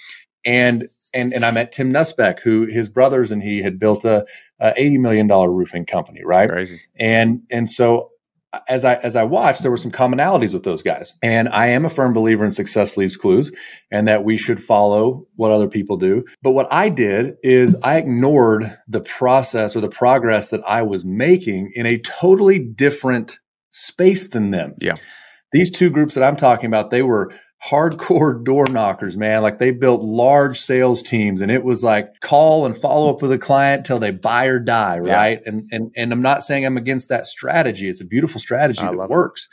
And 0.44 0.88
and 1.14 1.32
and 1.32 1.46
I 1.46 1.50
met 1.50 1.72
Tim 1.72 1.90
Nussbeck, 1.90 2.40
who 2.40 2.66
his 2.66 2.90
brothers 2.90 3.32
and 3.32 3.42
he 3.42 3.62
had 3.62 3.78
built 3.78 4.04
a, 4.04 4.26
a 4.60 4.74
eighty 4.76 4.98
million 4.98 5.26
dollar 5.26 5.50
roofing 5.50 5.86
company, 5.86 6.22
right? 6.24 6.48
Crazy. 6.48 6.80
And 6.98 7.42
and 7.50 7.68
so 7.68 8.10
as 8.68 8.84
I 8.84 8.94
as 8.94 9.16
I 9.16 9.24
watched, 9.24 9.62
there 9.62 9.70
were 9.70 9.76
some 9.76 9.90
commonalities 9.90 10.54
with 10.54 10.62
those 10.62 10.82
guys. 10.82 11.14
And 11.22 11.48
I 11.48 11.68
am 11.68 11.84
a 11.84 11.90
firm 11.90 12.12
believer 12.12 12.44
in 12.44 12.50
success 12.50 12.96
leaves 12.96 13.16
clues 13.16 13.52
and 13.90 14.08
that 14.08 14.24
we 14.24 14.38
should 14.38 14.62
follow 14.62 15.26
what 15.37 15.50
other 15.50 15.68
people 15.68 15.96
do. 15.96 16.24
But 16.42 16.52
what 16.52 16.72
I 16.72 16.88
did 16.88 17.37
is 17.42 17.76
I 17.82 17.98
ignored 17.98 18.76
the 18.88 19.00
process 19.00 19.76
or 19.76 19.80
the 19.80 19.88
progress 19.88 20.50
that 20.50 20.62
I 20.66 20.82
was 20.82 21.04
making 21.04 21.72
in 21.74 21.87
a 21.87 21.98
totally 21.98 22.58
different 22.58 23.38
space 23.72 24.28
than 24.28 24.50
them. 24.50 24.74
Yeah. 24.80 24.94
These 25.52 25.70
two 25.70 25.90
groups 25.90 26.14
that 26.14 26.24
I'm 26.24 26.37
talking 26.37 26.66
about, 26.66 26.90
they 26.90 27.02
were 27.02 27.32
hardcore 27.64 28.44
door 28.44 28.66
knockers, 28.68 29.16
man. 29.16 29.42
Like 29.42 29.58
they 29.58 29.72
built 29.72 30.02
large 30.02 30.60
sales 30.60 31.02
teams 31.02 31.40
and 31.40 31.50
it 31.50 31.64
was 31.64 31.82
like 31.82 32.20
call 32.20 32.66
and 32.66 32.76
follow 32.76 33.10
up 33.10 33.20
with 33.20 33.32
a 33.32 33.38
client 33.38 33.84
till 33.84 33.98
they 33.98 34.10
buy 34.12 34.44
or 34.44 34.58
die, 34.58 34.98
right? 34.98 35.40
Yeah. 35.42 35.50
And 35.50 35.68
and 35.72 35.92
and 35.96 36.12
I'm 36.12 36.22
not 36.22 36.42
saying 36.42 36.64
I'm 36.64 36.76
against 36.76 37.08
that 37.08 37.26
strategy. 37.26 37.88
It's 37.88 38.00
a 38.00 38.04
beautiful 38.04 38.40
strategy 38.40 38.82
I 38.82 38.94
that 38.94 39.10
works. 39.10 39.48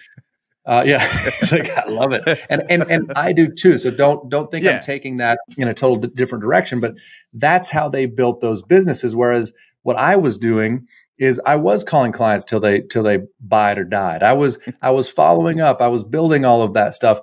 Uh, 0.68 0.84
yeah, 0.86 0.98
it's 1.04 1.52
like, 1.52 1.70
I 1.70 1.86
love 1.88 2.12
it, 2.12 2.24
and 2.50 2.64
and 2.70 2.84
and 2.90 3.14
I 3.16 3.34
do 3.34 3.48
too. 3.48 3.78
So 3.78 3.92
don't 3.92 4.30
don't 4.30 4.50
think 4.50 4.66
yeah. 4.66 4.76
I'm 4.78 4.82
taking 4.82 5.18
that 5.18 5.38
in 5.58 5.68
a 5.68 5.74
total 5.74 5.98
d- 5.98 6.10
different 6.16 6.44
direction. 6.44 6.80
But 6.80 6.96
that's 7.34 7.70
how 7.70 7.88
they 7.88 8.08
built 8.08 8.42
those 8.42 8.64
businesses. 8.64 9.16
Whereas 9.16 9.52
what 9.84 9.96
I 9.96 10.16
was 10.16 10.38
doing 10.38 10.88
is 11.20 11.40
I 11.46 11.56
was 11.56 11.84
calling 11.84 12.12
clients 12.12 12.46
till 12.46 12.60
they 12.60 12.82
till 12.82 13.04
they 13.04 13.20
buy 13.40 13.74
it 13.74 13.80
or 13.80 13.84
died. 13.84 14.24
I 14.24 14.34
was 14.34 14.58
I 14.82 14.90
was 14.90 15.10
following 15.10 15.62
up. 15.62 15.82
I 15.82 15.88
was 15.88 16.04
building 16.04 16.46
all 16.46 16.64
of 16.64 16.74
that 16.74 16.96
stuff 16.96 17.20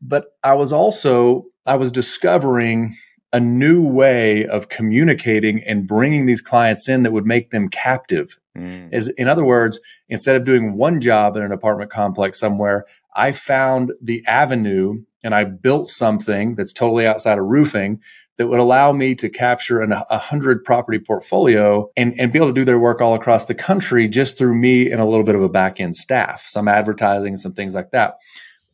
but 0.00 0.36
I 0.42 0.54
was 0.54 0.72
also 0.72 1.44
I 1.66 1.76
was 1.76 1.92
discovering 1.92 2.96
a 3.32 3.40
new 3.40 3.82
way 3.82 4.46
of 4.46 4.70
communicating 4.70 5.62
and 5.64 5.86
bringing 5.86 6.24
these 6.24 6.40
clients 6.40 6.88
in 6.88 7.02
that 7.02 7.12
would 7.12 7.26
make 7.26 7.50
them 7.50 7.68
captive. 7.68 8.38
Mm. 8.56 8.92
Is 8.92 9.08
in 9.08 9.28
other 9.28 9.44
words, 9.44 9.80
instead 10.08 10.36
of 10.36 10.44
doing 10.44 10.76
one 10.76 11.00
job 11.00 11.36
in 11.36 11.42
an 11.42 11.52
apartment 11.52 11.90
complex 11.90 12.38
somewhere, 12.38 12.86
I 13.14 13.32
found 13.32 13.92
the 14.00 14.24
avenue 14.26 15.02
and 15.22 15.34
I 15.34 15.44
built 15.44 15.88
something 15.88 16.54
that's 16.54 16.72
totally 16.72 17.06
outside 17.06 17.38
of 17.38 17.44
roofing 17.44 18.00
that 18.38 18.46
would 18.46 18.60
allow 18.60 18.92
me 18.92 19.16
to 19.16 19.28
capture 19.28 19.82
an, 19.82 19.92
a 19.92 20.18
hundred 20.18 20.64
property 20.64 20.98
portfolio 20.98 21.90
and, 21.96 22.18
and 22.18 22.32
be 22.32 22.38
able 22.38 22.48
to 22.48 22.54
do 22.54 22.64
their 22.64 22.78
work 22.78 23.00
all 23.00 23.14
across 23.14 23.46
the 23.46 23.54
country 23.54 24.08
just 24.08 24.38
through 24.38 24.54
me 24.54 24.90
and 24.90 25.00
a 25.00 25.04
little 25.04 25.24
bit 25.24 25.34
of 25.34 25.42
a 25.42 25.48
back 25.48 25.80
end 25.80 25.96
staff, 25.96 26.46
some 26.46 26.68
advertising 26.68 27.36
some 27.36 27.52
things 27.52 27.74
like 27.74 27.90
that. 27.90 28.18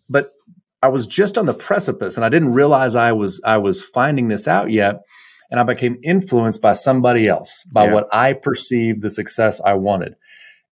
But 0.08 0.28
I 0.85 0.88
was 0.88 1.07
just 1.07 1.38
on 1.38 1.47
the 1.47 1.55
precipice 1.55 2.16
and 2.16 2.27
I 2.27 2.29
didn't 2.29 2.53
realize 2.53 2.94
I 2.94 3.12
was 3.12 3.40
I 3.42 3.57
was 3.57 3.83
finding 3.83 4.29
this 4.29 4.47
out 4.47 4.70
yet 4.70 4.97
and 5.51 5.59
I 5.59 5.62
became 5.62 5.97
influenced 6.03 6.61
by 6.61 6.75
somebody 6.75 7.27
else 7.27 7.64
by 7.73 7.87
yeah. 7.87 7.94
what 7.94 8.07
I 8.12 8.35
perceived 8.35 9.01
the 9.01 9.09
success 9.09 9.62
I 9.64 9.75
wanted. 9.75 10.14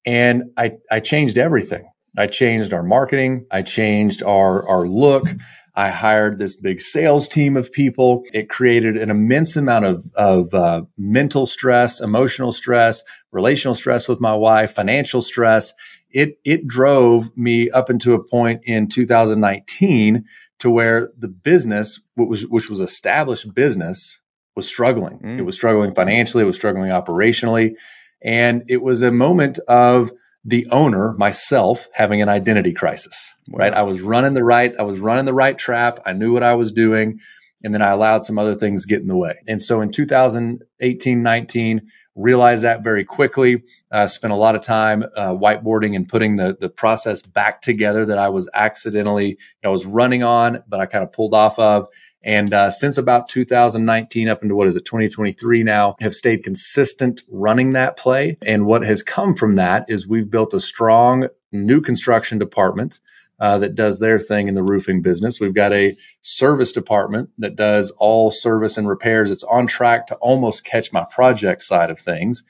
And 0.05 0.51
I 0.59 0.73
I 0.91 1.01
changed 1.01 1.39
everything. 1.39 1.91
I 2.19 2.27
changed 2.27 2.75
our 2.75 2.83
marketing, 2.83 3.47
I 3.51 3.63
changed 3.63 4.23
our 4.23 4.69
our 4.69 4.87
look. 4.87 5.29
I 5.75 5.89
hired 5.89 6.39
this 6.39 6.57
big 6.57 6.83
sales 6.83 7.27
team 7.27 7.57
of 7.57 7.73
people. 7.73 8.25
It 8.35 8.51
created 8.51 8.99
an 8.99 9.09
immense 9.09 9.57
amount 9.57 9.87
of, 9.87 10.05
of 10.17 10.53
uh, 10.53 10.83
mental 10.99 11.47
stress, 11.47 11.99
emotional 11.99 12.53
stress, 12.53 13.03
relational 13.31 13.75
stress 13.75 14.07
with 14.07 14.21
my 14.21 14.35
wife, 14.35 14.75
financial 14.75 15.23
stress 15.23 15.73
it 16.13 16.39
it 16.45 16.67
drove 16.67 17.37
me 17.37 17.71
up 17.71 17.91
into 17.91 18.15
a 18.15 18.25
point 18.25 18.63
in 18.65 18.89
2019 18.89 20.25
to 20.61 20.71
where 20.71 21.11
the 21.19 21.29
business, 21.29 22.01
which 22.15 22.29
was 22.29 22.47
which 22.47 22.71
was 22.71 22.81
established 22.81 23.53
business, 23.55 24.21
was 24.55 24.69
struggling. 24.69 25.19
Mm. 25.19 25.39
It 25.39 25.43
was 25.43 25.55
struggling 25.55 25.95
financially. 25.95 26.43
It 26.43 26.47
was 26.47 26.57
struggling 26.57 26.91
operationally, 26.91 27.75
and 28.23 28.63
it 28.69 28.83
was 28.83 29.03
a 29.03 29.11
moment 29.11 29.59
of 29.69 30.13
the 30.45 30.67
owner 30.71 31.15
myself 31.19 31.89
having 31.93 32.21
an 32.21 32.29
identity 32.29 32.73
crisis. 32.73 33.35
Wow. 33.49 33.59
Right, 33.59 33.75
I 33.75 33.83
was 33.83 34.01
running 34.01 34.35
the 34.35 34.45
right. 34.45 34.73
I 34.79 34.83
was 34.83 34.99
running 34.99 35.25
the 35.25 35.35
right 35.35 35.57
trap. 35.57 36.01
I 36.05 36.13
knew 36.13 36.33
what 36.33 36.43
I 36.43 36.55
was 36.55 36.73
doing, 36.73 37.19
and 37.63 37.73
then 37.73 37.83
I 37.83 37.91
allowed 37.91 38.25
some 38.25 38.39
other 38.39 38.55
things 38.55 38.87
get 38.87 39.01
in 39.01 39.09
the 39.09 39.17
way. 39.17 39.35
And 39.47 39.63
so 39.63 39.81
in 39.81 39.91
2018, 39.91 41.23
19 41.23 41.81
realized 42.15 42.65
that 42.65 42.83
very 42.83 43.05
quickly. 43.05 43.63
Uh, 43.91 44.07
spent 44.07 44.33
a 44.33 44.37
lot 44.37 44.55
of 44.55 44.63
time 44.63 45.05
uh, 45.17 45.31
whiteboarding 45.31 45.95
and 45.95 46.09
putting 46.09 46.37
the 46.37 46.57
the 46.59 46.69
process 46.69 47.23
back 47.23 47.61
together 47.61 48.05
that 48.07 48.19
I 48.19 48.29
was 48.29 48.49
accidentally, 48.55 49.29
you 49.29 49.37
know, 49.63 49.71
I 49.71 49.73
was 49.73 49.87
running 49.87 50.23
on, 50.23 50.63
but 50.69 50.81
I 50.81 50.87
kind 50.87 51.05
of 51.05 51.13
pulled 51.13 51.35
off 51.35 51.59
of. 51.59 51.89
And 52.25 52.55
uh, 52.55 52.71
since 52.71 52.99
about 52.99 53.29
2019 53.29 54.29
up 54.29 54.43
into 54.43 54.55
what 54.55 54.69
is 54.69 54.77
it, 54.77 54.85
2023 54.85 55.65
now, 55.65 55.97
have 56.01 56.15
stayed 56.15 56.45
consistent 56.45 57.23
running 57.29 57.73
that 57.73 57.97
play. 57.97 58.37
And 58.43 58.67
what 58.67 58.83
has 58.83 59.03
come 59.03 59.35
from 59.35 59.57
that 59.57 59.87
is 59.89 60.07
we've 60.07 60.31
built 60.31 60.55
a 60.55 60.61
strong 60.61 61.29
new 61.51 61.81
construction 61.81 62.39
department 62.39 63.01
uh, 63.43 63.59
that 63.59 63.75
does 63.75 63.99
their 63.99 64.21
thing 64.21 64.47
in 64.47 64.55
the 64.55 64.63
roofing 64.63 65.03
business. 65.03 65.41
We've 65.41 65.53
got 65.53 65.73
a 65.73 65.97
service 66.23 66.71
department 66.71 67.29
that 67.39 67.57
does 67.57 67.91
all 67.99 68.31
service 68.31 68.79
and 68.79 68.89
repairs. 68.89 69.33
It's 69.33 69.43
on 69.43 69.67
track 69.67 70.07
to 70.07 70.15
almost 70.17 70.65
catch 70.65 70.93
my 70.93 71.05
project 71.13 71.65
side 71.65 71.91
of 71.91 71.99
things. 71.99 72.45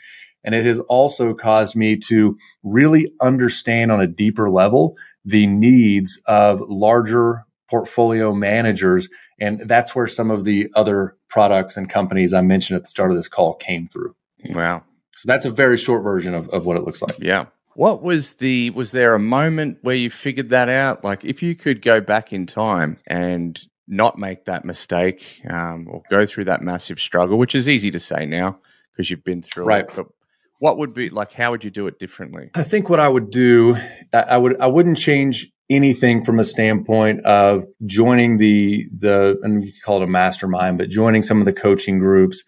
And 0.44 0.54
it 0.54 0.66
has 0.66 0.78
also 0.80 1.32
caused 1.32 1.74
me 1.76 1.96
to 2.08 2.36
really 2.62 3.10
understand 3.22 3.90
on 3.90 4.02
a 4.02 4.06
deeper 4.06 4.50
level 4.50 4.94
the 5.24 5.46
needs 5.46 6.20
of 6.26 6.60
larger 6.60 7.46
portfolio 7.70 8.34
managers. 8.34 9.08
And 9.40 9.60
that's 9.60 9.94
where 9.94 10.06
some 10.06 10.30
of 10.30 10.44
the 10.44 10.68
other 10.74 11.16
products 11.30 11.78
and 11.78 11.88
companies 11.88 12.34
I 12.34 12.42
mentioned 12.42 12.76
at 12.76 12.82
the 12.82 12.90
start 12.90 13.10
of 13.10 13.16
this 13.16 13.28
call 13.28 13.54
came 13.54 13.86
through. 13.86 14.14
Wow. 14.50 14.84
So 15.16 15.26
that's 15.26 15.46
a 15.46 15.50
very 15.50 15.78
short 15.78 16.02
version 16.02 16.34
of, 16.34 16.50
of 16.50 16.66
what 16.66 16.76
it 16.76 16.84
looks 16.84 17.00
like. 17.00 17.18
Yeah. 17.18 17.46
What 17.74 18.02
was 18.02 18.34
the 18.34 18.70
was 18.70 18.92
there 18.92 19.14
a 19.14 19.20
moment 19.20 19.78
where 19.82 19.96
you 19.96 20.10
figured 20.10 20.50
that 20.50 20.68
out? 20.68 21.04
Like 21.04 21.24
if 21.24 21.42
you 21.42 21.54
could 21.54 21.82
go 21.82 22.00
back 22.00 22.32
in 22.32 22.46
time 22.46 22.98
and 23.06 23.60
not 23.88 24.18
make 24.18 24.44
that 24.46 24.64
mistake 24.64 25.40
um, 25.48 25.88
or 25.90 26.02
go 26.10 26.26
through 26.26 26.44
that 26.44 26.62
massive 26.62 27.00
struggle, 27.00 27.38
which 27.38 27.54
is 27.54 27.68
easy 27.68 27.90
to 27.90 28.00
say 28.00 28.26
now 28.26 28.58
because 28.92 29.10
you've 29.10 29.24
been 29.24 29.42
through 29.42 29.64
right. 29.64 29.84
it. 29.84 29.92
But 29.94 30.06
what 30.58 30.78
would 30.78 30.94
be 30.94 31.08
like? 31.08 31.32
How 31.32 31.50
would 31.50 31.64
you 31.64 31.70
do 31.70 31.86
it 31.86 31.98
differently? 31.98 32.50
I 32.54 32.62
think 32.62 32.88
what 32.88 33.00
I 33.00 33.08
would 33.08 33.30
do, 33.30 33.76
I 34.12 34.36
would 34.36 34.60
I 34.60 34.66
wouldn't 34.66 34.98
change 34.98 35.50
anything 35.68 36.24
from 36.24 36.38
a 36.38 36.44
standpoint 36.44 37.24
of 37.24 37.64
joining 37.86 38.36
the 38.36 38.86
the 38.96 39.38
and 39.42 39.64
you 39.64 39.72
call 39.84 40.00
it 40.00 40.04
a 40.04 40.06
mastermind, 40.06 40.78
but 40.78 40.88
joining 40.88 41.22
some 41.22 41.40
of 41.40 41.46
the 41.46 41.52
coaching 41.52 41.98
groups, 41.98 42.44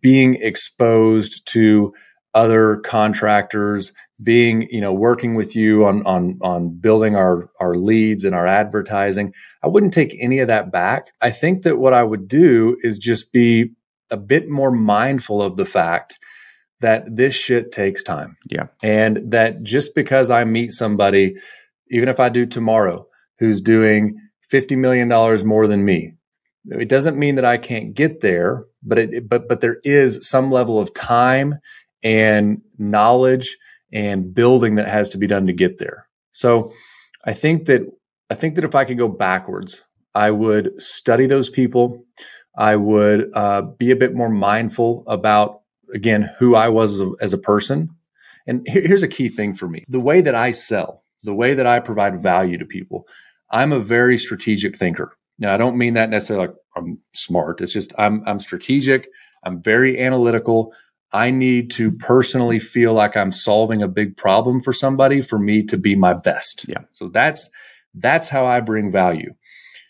being 0.00 0.34
exposed 0.36 1.46
to 1.52 1.94
other 2.34 2.78
contractors 2.78 3.92
being 4.22 4.68
you 4.70 4.80
know 4.80 4.92
working 4.92 5.34
with 5.34 5.56
you 5.56 5.84
on 5.86 6.04
on 6.06 6.38
on 6.40 6.68
building 6.68 7.16
our 7.16 7.50
our 7.60 7.76
leads 7.76 8.24
and 8.24 8.34
our 8.34 8.46
advertising 8.46 9.34
i 9.62 9.68
wouldn't 9.68 9.92
take 9.92 10.16
any 10.20 10.38
of 10.38 10.48
that 10.48 10.70
back. 10.70 11.08
I 11.20 11.30
think 11.30 11.62
that 11.62 11.78
what 11.78 11.92
i 11.92 12.02
would 12.02 12.28
do 12.28 12.76
is 12.82 12.98
just 12.98 13.32
be 13.32 13.72
a 14.10 14.16
bit 14.16 14.48
more 14.48 14.70
mindful 14.70 15.42
of 15.42 15.56
the 15.56 15.64
fact 15.64 16.18
that 16.80 17.04
this 17.10 17.34
shit 17.34 17.72
takes 17.72 18.02
time. 18.02 18.36
Yeah. 18.50 18.66
And 18.82 19.32
that 19.32 19.62
just 19.62 19.94
because 19.94 20.30
i 20.30 20.44
meet 20.44 20.72
somebody 20.72 21.36
even 21.90 22.08
if 22.08 22.20
i 22.20 22.28
do 22.28 22.46
tomorrow 22.46 23.06
who's 23.38 23.60
doing 23.60 24.20
50 24.48 24.76
million 24.76 25.08
dollars 25.08 25.44
more 25.44 25.66
than 25.66 25.84
me 25.84 26.12
it 26.66 26.88
doesn't 26.88 27.18
mean 27.18 27.34
that 27.34 27.44
i 27.44 27.56
can't 27.56 27.94
get 27.94 28.20
there 28.20 28.64
but 28.82 28.98
it 28.98 29.28
but 29.28 29.48
but 29.48 29.60
there 29.60 29.78
is 29.84 30.26
some 30.26 30.50
level 30.52 30.78
of 30.78 30.94
time 30.94 31.58
and 32.02 32.60
knowledge 32.78 33.56
and 33.94 34.34
building 34.34 34.74
that 34.74 34.88
has 34.88 35.08
to 35.10 35.18
be 35.18 35.26
done 35.26 35.46
to 35.46 35.52
get 35.52 35.78
there. 35.78 36.08
So 36.32 36.72
I 37.24 37.32
think 37.32 37.66
that 37.66 37.82
I 38.28 38.34
think 38.34 38.56
that 38.56 38.64
if 38.64 38.74
I 38.74 38.84
could 38.84 38.98
go 38.98 39.08
backwards, 39.08 39.82
I 40.14 40.30
would 40.30 40.80
study 40.82 41.26
those 41.26 41.48
people. 41.48 42.04
I 42.56 42.76
would 42.76 43.30
uh, 43.34 43.62
be 43.62 43.90
a 43.90 43.96
bit 43.96 44.14
more 44.14 44.28
mindful 44.28 45.04
about 45.06 45.60
again 45.94 46.28
who 46.38 46.56
I 46.56 46.68
was 46.68 46.94
as 46.94 47.00
a, 47.00 47.12
as 47.20 47.32
a 47.32 47.38
person. 47.38 47.90
And 48.46 48.66
here, 48.68 48.82
here's 48.82 49.02
a 49.02 49.08
key 49.08 49.28
thing 49.28 49.54
for 49.54 49.68
me: 49.68 49.84
the 49.88 50.00
way 50.00 50.20
that 50.20 50.34
I 50.34 50.50
sell, 50.50 51.04
the 51.22 51.34
way 51.34 51.54
that 51.54 51.66
I 51.66 51.80
provide 51.80 52.20
value 52.20 52.58
to 52.58 52.66
people. 52.66 53.06
I'm 53.50 53.72
a 53.72 53.78
very 53.78 54.18
strategic 54.18 54.76
thinker. 54.76 55.16
Now, 55.38 55.54
I 55.54 55.56
don't 55.56 55.78
mean 55.78 55.94
that 55.94 56.10
necessarily 56.10 56.48
like 56.48 56.56
I'm 56.76 56.98
smart. 57.12 57.60
It's 57.60 57.72
just 57.72 57.92
I'm 57.98 58.22
I'm 58.26 58.40
strategic. 58.40 59.08
I'm 59.44 59.62
very 59.62 60.00
analytical. 60.00 60.72
I 61.14 61.30
need 61.30 61.70
to 61.72 61.92
personally 61.92 62.58
feel 62.58 62.92
like 62.92 63.16
I'm 63.16 63.30
solving 63.30 63.82
a 63.82 63.88
big 63.88 64.16
problem 64.16 64.60
for 64.60 64.72
somebody 64.72 65.22
for 65.22 65.38
me 65.38 65.62
to 65.66 65.78
be 65.78 65.94
my 65.94 66.12
best. 66.12 66.66
Yeah. 66.68 66.82
So 66.90 67.08
that's 67.08 67.48
that's 67.94 68.28
how 68.28 68.44
I 68.44 68.60
bring 68.60 68.90
value. 68.90 69.32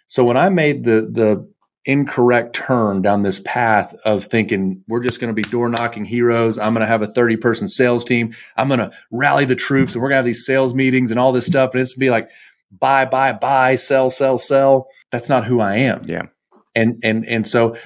So 0.06 0.22
when 0.22 0.36
I 0.36 0.50
made 0.50 0.84
the 0.84 1.08
the 1.10 1.48
incorrect 1.86 2.54
turn 2.54 3.02
down 3.02 3.22
this 3.22 3.40
path 3.40 3.94
of 4.04 4.24
thinking 4.24 4.82
we're 4.88 5.02
just 5.02 5.20
going 5.20 5.28
to 5.28 5.34
be 5.34 5.42
door 5.50 5.68
knocking 5.68 6.04
heroes. 6.04 6.58
I'm 6.58 6.72
going 6.72 6.80
to 6.80 6.86
have 6.86 7.02
a 7.02 7.06
30 7.06 7.36
person 7.36 7.68
sales 7.68 8.04
team. 8.04 8.34
I'm 8.56 8.68
going 8.68 8.80
to 8.80 8.90
rally 9.10 9.44
the 9.44 9.54
troops 9.54 9.94
and 9.94 10.02
we're 10.02 10.08
going 10.08 10.16
to 10.16 10.20
have 10.20 10.24
these 10.24 10.46
sales 10.46 10.74
meetings 10.74 11.10
and 11.10 11.20
all 11.20 11.32
this 11.32 11.46
stuff. 11.46 11.72
And 11.72 11.82
it's 11.82 11.92
to 11.92 11.98
be 11.98 12.10
like 12.10 12.30
buy, 12.70 13.04
buy, 13.04 13.32
buy, 13.32 13.74
sell, 13.74 14.08
sell, 14.08 14.38
sell. 14.38 14.88
That's 15.10 15.28
not 15.28 15.44
who 15.44 15.60
I 15.60 15.76
am. 15.76 16.02
Yeah. 16.06 16.22
And, 16.74 17.00
and, 17.04 17.26
and 17.26 17.46
so 17.46 17.76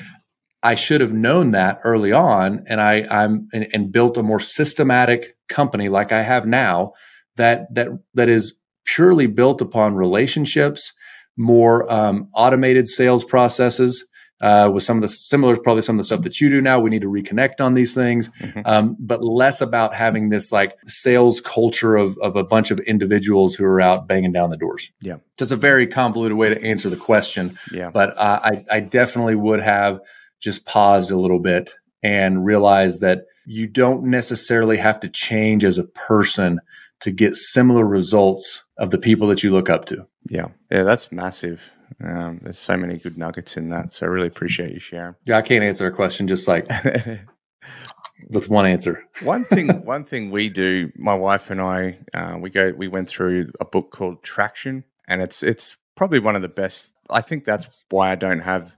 I 0.62 0.74
should 0.74 1.00
have 1.00 1.12
known 1.12 1.52
that 1.52 1.80
early 1.84 2.12
on, 2.12 2.64
and 2.66 2.80
I 2.80 3.06
I'm 3.10 3.48
and, 3.52 3.68
and, 3.72 3.92
built 3.92 4.16
a 4.16 4.22
more 4.22 4.40
systematic 4.40 5.36
company 5.48 5.88
like 5.88 6.10
I 6.10 6.22
have 6.22 6.46
now 6.46 6.94
that 7.36 7.72
that 7.74 7.88
that 8.14 8.28
is 8.28 8.58
purely 8.84 9.26
built 9.26 9.60
upon 9.60 9.94
relationships, 9.94 10.92
more 11.36 11.90
um, 11.92 12.28
automated 12.34 12.88
sales 12.88 13.24
processes. 13.24 14.04
Uh, 14.40 14.70
with 14.72 14.84
some 14.84 14.98
of 14.98 15.02
the 15.02 15.08
similar, 15.08 15.56
probably 15.56 15.82
some 15.82 15.96
of 15.96 15.98
the 15.98 16.04
stuff 16.04 16.22
that 16.22 16.40
you 16.40 16.48
do 16.48 16.60
now, 16.60 16.78
we 16.78 16.90
need 16.90 17.02
to 17.02 17.08
reconnect 17.08 17.60
on 17.60 17.74
these 17.74 17.92
things, 17.92 18.30
mm-hmm. 18.40 18.60
um, 18.66 18.96
but 19.00 19.20
less 19.20 19.60
about 19.60 19.92
having 19.92 20.28
this 20.28 20.52
like 20.52 20.76
sales 20.86 21.40
culture 21.40 21.96
of, 21.96 22.16
of 22.18 22.36
a 22.36 22.44
bunch 22.44 22.70
of 22.70 22.78
individuals 22.80 23.56
who 23.56 23.64
are 23.64 23.80
out 23.80 24.06
banging 24.06 24.30
down 24.30 24.50
the 24.50 24.56
doors. 24.56 24.92
Yeah, 25.00 25.16
just 25.38 25.50
a 25.50 25.56
very 25.56 25.88
convoluted 25.88 26.38
way 26.38 26.54
to 26.54 26.64
answer 26.64 26.88
the 26.88 26.94
question. 26.96 27.58
Yeah, 27.72 27.90
but 27.90 28.16
uh, 28.16 28.38
I, 28.44 28.64
I 28.70 28.78
definitely 28.78 29.34
would 29.34 29.60
have 29.60 30.02
just 30.40 30.66
paused 30.66 31.10
a 31.10 31.18
little 31.18 31.40
bit 31.40 31.70
and 32.02 32.44
realized 32.44 33.00
that 33.00 33.24
you 33.46 33.66
don't 33.66 34.04
necessarily 34.04 34.76
have 34.76 35.00
to 35.00 35.08
change 35.08 35.64
as 35.64 35.78
a 35.78 35.84
person 35.84 36.60
to 37.00 37.10
get 37.10 37.36
similar 37.36 37.84
results 37.84 38.64
of 38.78 38.90
the 38.90 38.98
people 38.98 39.28
that 39.28 39.42
you 39.42 39.50
look 39.50 39.70
up 39.70 39.84
to. 39.86 40.06
Yeah. 40.28 40.48
Yeah, 40.70 40.82
that's 40.82 41.10
massive. 41.12 41.70
Um, 42.04 42.40
there's 42.42 42.58
so 42.58 42.76
many 42.76 42.98
good 42.98 43.16
nuggets 43.16 43.56
in 43.56 43.70
that. 43.70 43.92
So 43.92 44.06
I 44.06 44.10
really 44.10 44.26
appreciate 44.26 44.72
you 44.72 44.80
sharing. 44.80 45.14
Yeah, 45.24 45.38
I 45.38 45.42
can't 45.42 45.64
answer 45.64 45.86
a 45.86 45.92
question 45.92 46.28
just 46.28 46.46
like 46.46 46.68
with 48.28 48.48
one 48.48 48.66
answer. 48.66 49.04
one 49.22 49.44
thing, 49.44 49.68
one 49.84 50.04
thing 50.04 50.30
we 50.30 50.48
do, 50.48 50.92
my 50.96 51.14
wife 51.14 51.50
and 51.50 51.60
I, 51.60 51.98
uh, 52.14 52.36
we 52.38 52.50
go, 52.50 52.72
we 52.76 52.88
went 52.88 53.08
through 53.08 53.50
a 53.60 53.64
book 53.64 53.90
called 53.90 54.22
Traction, 54.22 54.84
and 55.06 55.22
it's 55.22 55.42
it's 55.42 55.76
probably 55.96 56.18
one 56.18 56.36
of 56.36 56.42
the 56.42 56.48
best. 56.48 56.92
I 57.10 57.22
think 57.22 57.44
that's 57.44 57.84
why 57.90 58.12
I 58.12 58.14
don't 58.14 58.40
have 58.40 58.76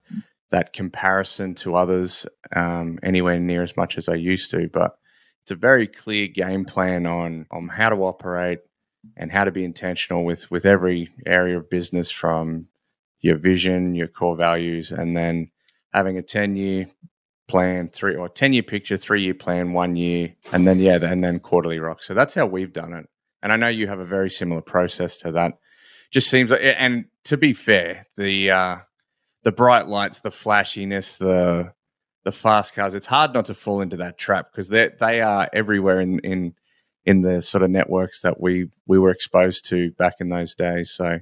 that 0.50 0.72
comparison 0.72 1.54
to 1.54 1.76
others 1.76 2.26
um, 2.54 2.98
anywhere 3.02 3.38
near 3.38 3.62
as 3.62 3.76
much 3.76 3.96
as 3.96 4.08
I 4.08 4.14
used 4.14 4.50
to. 4.50 4.68
But 4.68 4.96
it's 5.42 5.50
a 5.50 5.56
very 5.56 5.86
clear 5.86 6.28
game 6.28 6.64
plan 6.64 7.06
on 7.06 7.46
on 7.50 7.68
how 7.68 7.88
to 7.88 7.96
operate 7.96 8.60
and 9.16 9.32
how 9.32 9.44
to 9.44 9.50
be 9.50 9.64
intentional 9.64 10.24
with 10.24 10.50
with 10.50 10.66
every 10.66 11.08
area 11.26 11.58
of 11.58 11.70
business 11.70 12.10
from 12.10 12.66
your 13.20 13.36
vision, 13.36 13.94
your 13.94 14.08
core 14.08 14.36
values, 14.36 14.92
and 14.92 15.16
then 15.16 15.50
having 15.92 16.18
a 16.18 16.22
ten 16.22 16.56
year 16.56 16.86
plan, 17.48 17.88
three 17.88 18.14
or 18.14 18.28
ten 18.28 18.52
year 18.52 18.62
picture, 18.62 18.96
three 18.96 19.22
year 19.22 19.34
plan, 19.34 19.72
one 19.72 19.96
year, 19.96 20.34
and 20.52 20.64
then 20.64 20.78
yeah, 20.78 20.98
and 21.02 21.22
then 21.22 21.40
quarterly 21.40 21.78
rock. 21.78 22.02
So 22.02 22.14
that's 22.14 22.34
how 22.34 22.46
we've 22.46 22.72
done 22.72 22.92
it. 22.92 23.06
And 23.42 23.52
I 23.52 23.56
know 23.56 23.68
you 23.68 23.86
have 23.88 24.00
a 24.00 24.04
very 24.04 24.30
similar 24.30 24.60
process 24.60 25.16
to 25.18 25.32
that. 25.32 25.58
Just 26.10 26.28
seems 26.28 26.50
like, 26.50 26.60
and 26.62 27.06
to 27.24 27.36
be 27.36 27.52
fair, 27.52 28.06
the 28.16 28.50
uh, 28.50 28.76
the 29.42 29.52
bright 29.52 29.88
lights, 29.88 30.20
the 30.20 30.30
flashiness, 30.30 31.16
the 31.16 31.72
the 32.24 32.32
fast 32.32 32.74
cars. 32.74 32.94
It's 32.94 33.06
hard 33.06 33.32
not 33.32 33.46
to 33.46 33.54
fall 33.54 33.80
into 33.80 33.98
that 33.98 34.18
trap 34.18 34.50
because 34.50 34.68
they 34.68 34.90
they 34.98 35.20
are 35.20 35.48
everywhere 35.52 36.00
in 36.00 36.18
in 36.20 36.54
in 37.04 37.22
the 37.22 37.40
sort 37.42 37.62
of 37.62 37.70
networks 37.70 38.20
that 38.22 38.40
we 38.40 38.68
we 38.86 38.98
were 38.98 39.10
exposed 39.10 39.66
to 39.66 39.90
back 39.92 40.14
in 40.20 40.28
those 40.28 40.54
days. 40.54 40.90
So, 40.90 41.20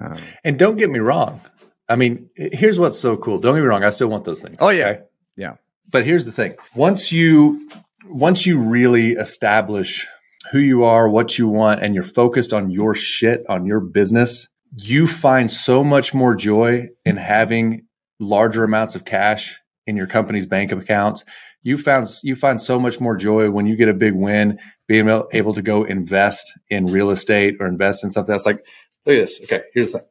um, 0.00 0.18
and 0.44 0.58
don't 0.58 0.76
get 0.76 0.90
me 0.90 0.98
wrong. 0.98 1.40
I 1.88 1.96
mean, 1.96 2.30
here's 2.34 2.78
what's 2.78 2.98
so 2.98 3.16
cool. 3.16 3.38
Don't 3.38 3.54
get 3.54 3.60
me 3.60 3.66
wrong. 3.66 3.84
I 3.84 3.90
still 3.90 4.08
want 4.08 4.24
those 4.24 4.42
things. 4.42 4.56
Oh 4.58 4.70
yeah, 4.70 4.88
okay? 4.88 5.00
yeah. 5.36 5.54
But 5.92 6.04
here's 6.04 6.24
the 6.24 6.32
thing: 6.32 6.54
once 6.74 7.12
you 7.12 7.68
once 8.06 8.46
you 8.46 8.58
really 8.58 9.12
establish 9.12 10.06
who 10.52 10.58
you 10.58 10.84
are, 10.84 11.08
what 11.08 11.38
you 11.38 11.48
want, 11.48 11.82
and 11.82 11.94
you're 11.94 12.04
focused 12.04 12.52
on 12.52 12.70
your 12.70 12.94
shit, 12.94 13.44
on 13.48 13.66
your 13.66 13.80
business, 13.80 14.48
you 14.74 15.06
find 15.06 15.50
so 15.50 15.84
much 15.84 16.12
more 16.14 16.34
joy 16.34 16.88
in 17.04 17.16
having 17.16 17.86
larger 18.18 18.64
amounts 18.64 18.94
of 18.94 19.04
cash 19.04 19.58
in 19.86 19.96
your 19.96 20.06
company's 20.06 20.46
bank 20.46 20.72
accounts. 20.72 21.24
You 21.62 21.78
found 21.78 22.06
you 22.22 22.36
find 22.36 22.60
so 22.60 22.78
much 22.78 23.00
more 23.00 23.16
joy 23.16 23.50
when 23.50 23.66
you 23.66 23.76
get 23.76 23.88
a 23.88 23.94
big 23.94 24.14
win, 24.14 24.58
being 24.86 25.08
able 25.32 25.54
to 25.54 25.62
go 25.62 25.84
invest 25.84 26.52
in 26.70 26.86
real 26.86 27.10
estate 27.10 27.56
or 27.58 27.66
invest 27.66 28.04
in 28.04 28.10
something 28.10 28.32
else. 28.32 28.46
Like, 28.46 28.60
look 29.04 29.16
at 29.16 29.20
this. 29.20 29.40
Okay, 29.42 29.62
here's 29.74 29.92
the 29.92 29.98
thing. 29.98 30.08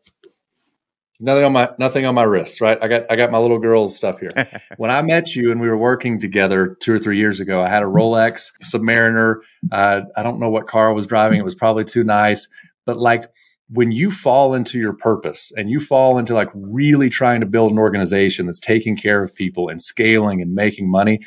Nothing 1.17 1.45
on 1.45 1.53
my 1.53 1.69
nothing 1.79 2.05
on 2.05 2.13
my 2.13 2.23
wrist, 2.23 2.59
right? 2.59 2.77
I 2.81 2.89
got 2.89 3.09
I 3.09 3.15
got 3.15 3.31
my 3.31 3.37
little 3.37 3.57
girl's 3.57 3.95
stuff 3.95 4.19
here. 4.19 4.29
when 4.77 4.91
I 4.91 5.01
met 5.01 5.33
you 5.33 5.49
and 5.49 5.61
we 5.61 5.69
were 5.69 5.77
working 5.77 6.19
together 6.19 6.75
two 6.81 6.93
or 6.93 6.99
three 6.99 7.17
years 7.17 7.39
ago, 7.39 7.61
I 7.61 7.69
had 7.69 7.83
a 7.83 7.85
Rolex 7.85 8.51
Submariner. 8.61 9.37
Uh, 9.71 10.01
I 10.17 10.23
don't 10.23 10.39
know 10.39 10.49
what 10.49 10.67
car 10.67 10.89
I 10.89 10.93
was 10.93 11.07
driving. 11.07 11.39
It 11.39 11.45
was 11.45 11.55
probably 11.55 11.85
too 11.85 12.03
nice, 12.03 12.49
but 12.85 12.97
like 12.97 13.29
when 13.69 13.91
you 13.91 14.11
fall 14.11 14.53
into 14.53 14.77
your 14.77 14.93
purpose 14.93 15.51
and 15.57 15.69
you 15.69 15.79
fall 15.79 16.17
into 16.17 16.33
like 16.33 16.49
really 16.53 17.09
trying 17.09 17.39
to 17.39 17.47
build 17.47 17.71
an 17.71 17.79
organization 17.79 18.45
that's 18.45 18.59
taking 18.59 18.95
care 18.95 19.23
of 19.23 19.33
people 19.33 19.69
and 19.69 19.81
scaling 19.81 20.41
and 20.41 20.53
making 20.53 20.89
money, 20.89 21.19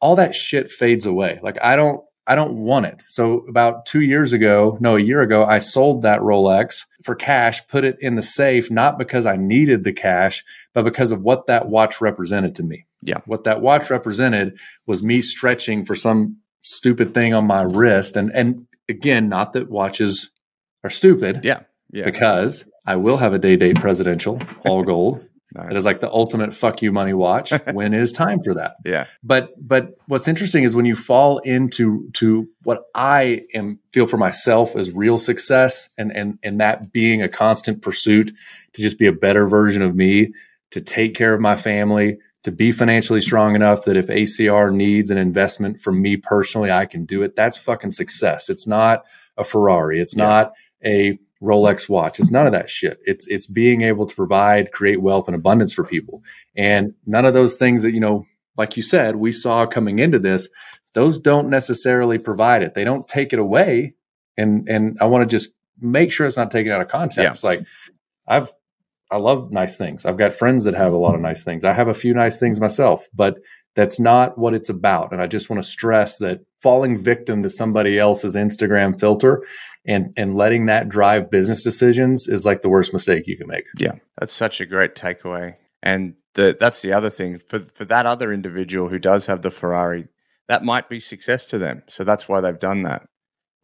all 0.00 0.16
that 0.16 0.34
shit 0.34 0.70
fades 0.70 1.04
away. 1.06 1.38
Like 1.42 1.62
I 1.62 1.76
don't 1.76 2.02
I 2.26 2.36
don't 2.36 2.54
want 2.54 2.86
it. 2.86 3.02
So 3.08 3.44
about 3.48 3.84
2 3.86 4.00
years 4.00 4.32
ago, 4.32 4.78
no, 4.80 4.96
a 4.96 5.00
year 5.00 5.22
ago, 5.22 5.44
I 5.44 5.58
sold 5.58 6.02
that 6.02 6.20
Rolex 6.20 6.84
for 7.02 7.16
cash, 7.16 7.66
put 7.66 7.84
it 7.84 7.96
in 8.00 8.14
the 8.14 8.22
safe 8.22 8.70
not 8.70 8.96
because 8.96 9.26
I 9.26 9.36
needed 9.36 9.82
the 9.82 9.92
cash, 9.92 10.44
but 10.72 10.84
because 10.84 11.10
of 11.10 11.22
what 11.22 11.46
that 11.48 11.68
watch 11.68 12.00
represented 12.00 12.54
to 12.56 12.62
me. 12.62 12.86
Yeah. 13.02 13.18
What 13.26 13.44
that 13.44 13.60
watch 13.60 13.90
represented 13.90 14.56
was 14.86 15.02
me 15.02 15.20
stretching 15.20 15.84
for 15.84 15.96
some 15.96 16.36
stupid 16.62 17.12
thing 17.12 17.34
on 17.34 17.44
my 17.44 17.62
wrist. 17.62 18.16
And 18.16 18.30
and 18.30 18.66
again, 18.88 19.28
not 19.28 19.52
that 19.54 19.68
watches 19.68 20.30
are 20.84 20.90
stupid. 20.90 21.40
Yeah. 21.42 21.62
Yeah. 21.92 22.04
Because 22.04 22.64
I 22.86 22.96
will 22.96 23.16
have 23.16 23.32
a 23.32 23.38
day 23.38 23.56
date 23.56 23.76
presidential, 23.76 24.40
all 24.64 24.82
gold. 24.92 25.26
Nice. 25.54 25.70
It 25.70 25.76
is 25.76 25.84
like 25.84 26.00
the 26.00 26.10
ultimate 26.10 26.54
fuck 26.54 26.80
you 26.80 26.92
money 26.92 27.12
watch. 27.12 27.52
when 27.72 27.92
is 27.92 28.10
time 28.10 28.42
for 28.42 28.54
that? 28.54 28.76
Yeah. 28.84 29.06
But 29.22 29.50
but 29.58 29.94
what's 30.06 30.26
interesting 30.26 30.62
is 30.62 30.74
when 30.74 30.86
you 30.86 30.96
fall 30.96 31.38
into 31.38 32.10
to 32.14 32.48
what 32.62 32.84
I 32.94 33.42
am 33.54 33.78
feel 33.92 34.06
for 34.06 34.16
myself 34.16 34.74
as 34.76 34.90
real 34.90 35.18
success 35.18 35.90
and 35.98 36.10
and 36.10 36.38
and 36.42 36.60
that 36.60 36.92
being 36.92 37.22
a 37.22 37.28
constant 37.28 37.82
pursuit 37.82 38.32
to 38.72 38.82
just 38.82 38.98
be 38.98 39.06
a 39.06 39.12
better 39.12 39.46
version 39.46 39.82
of 39.82 39.94
me, 39.94 40.32
to 40.70 40.80
take 40.80 41.14
care 41.14 41.34
of 41.34 41.40
my 41.40 41.56
family, 41.56 42.16
to 42.44 42.50
be 42.50 42.72
financially 42.72 43.20
strong 43.20 43.54
enough 43.54 43.84
that 43.84 43.96
if 43.96 44.06
ACR 44.06 44.74
needs 44.74 45.10
an 45.10 45.18
investment 45.18 45.80
from 45.80 46.00
me 46.00 46.16
personally, 46.16 46.70
I 46.70 46.86
can 46.86 47.04
do 47.04 47.22
it. 47.22 47.36
That's 47.36 47.58
fucking 47.58 47.92
success. 47.92 48.48
It's 48.48 48.66
not 48.66 49.04
a 49.36 49.44
Ferrari. 49.44 50.00
It's 50.00 50.16
yeah. 50.16 50.24
not 50.24 50.52
a 50.84 51.18
Rolex 51.42 51.88
watch. 51.88 52.20
It's 52.20 52.30
none 52.30 52.46
of 52.46 52.52
that 52.52 52.70
shit. 52.70 52.98
It's 53.04 53.26
it's 53.26 53.46
being 53.46 53.82
able 53.82 54.06
to 54.06 54.14
provide, 54.14 54.72
create 54.72 55.02
wealth 55.02 55.26
and 55.26 55.34
abundance 55.34 55.72
for 55.72 55.84
people. 55.84 56.22
And 56.56 56.94
none 57.04 57.24
of 57.24 57.34
those 57.34 57.56
things 57.56 57.82
that, 57.82 57.92
you 57.92 58.00
know, 58.00 58.26
like 58.56 58.76
you 58.76 58.82
said, 58.82 59.16
we 59.16 59.32
saw 59.32 59.66
coming 59.66 59.98
into 59.98 60.18
this, 60.18 60.48
those 60.94 61.18
don't 61.18 61.48
necessarily 61.48 62.18
provide 62.18 62.62
it. 62.62 62.74
They 62.74 62.84
don't 62.84 63.08
take 63.08 63.32
it 63.32 63.38
away. 63.38 63.94
And 64.36 64.68
and 64.68 64.98
I 65.00 65.06
want 65.06 65.28
to 65.28 65.36
just 65.36 65.50
make 65.80 66.12
sure 66.12 66.26
it's 66.26 66.36
not 66.36 66.50
taken 66.50 66.72
out 66.72 66.80
of 66.80 66.88
context. 66.88 67.42
Yeah. 67.42 67.50
Like 67.50 67.60
I've 68.26 68.52
I 69.10 69.16
love 69.16 69.52
nice 69.52 69.76
things. 69.76 70.06
I've 70.06 70.16
got 70.16 70.32
friends 70.32 70.64
that 70.64 70.74
have 70.74 70.92
a 70.92 70.96
lot 70.96 71.14
of 71.14 71.20
nice 71.20 71.44
things. 71.44 71.64
I 71.64 71.72
have 71.72 71.88
a 71.88 71.94
few 71.94 72.14
nice 72.14 72.38
things 72.38 72.60
myself, 72.60 73.06
but 73.12 73.36
that's 73.74 73.98
not 73.98 74.36
what 74.38 74.54
it's 74.54 74.68
about. 74.68 75.12
And 75.12 75.22
I 75.22 75.26
just 75.26 75.48
want 75.48 75.62
to 75.62 75.68
stress 75.68 76.18
that 76.18 76.40
falling 76.60 76.98
victim 76.98 77.42
to 77.42 77.48
somebody 77.48 77.98
else's 77.98 78.36
Instagram 78.36 78.98
filter 78.98 79.42
and 79.86 80.12
and 80.16 80.34
letting 80.34 80.66
that 80.66 80.88
drive 80.88 81.30
business 81.30 81.64
decisions 81.64 82.28
is 82.28 82.46
like 82.46 82.62
the 82.62 82.68
worst 82.68 82.92
mistake 82.92 83.26
you 83.26 83.36
can 83.36 83.48
make. 83.48 83.64
Yeah, 83.78 83.94
that's 84.18 84.32
such 84.32 84.60
a 84.60 84.66
great 84.66 84.94
takeaway. 84.94 85.56
And 85.82 86.14
the, 86.34 86.56
that's 86.58 86.82
the 86.82 86.92
other 86.92 87.10
thing 87.10 87.38
for 87.38 87.60
for 87.60 87.84
that 87.86 88.06
other 88.06 88.32
individual 88.32 88.88
who 88.88 88.98
does 88.98 89.26
have 89.26 89.42
the 89.42 89.50
Ferrari, 89.50 90.06
that 90.48 90.64
might 90.64 90.88
be 90.88 91.00
success 91.00 91.46
to 91.46 91.58
them. 91.58 91.82
So 91.88 92.04
that's 92.04 92.28
why 92.28 92.40
they've 92.40 92.58
done 92.58 92.84
that. 92.84 93.08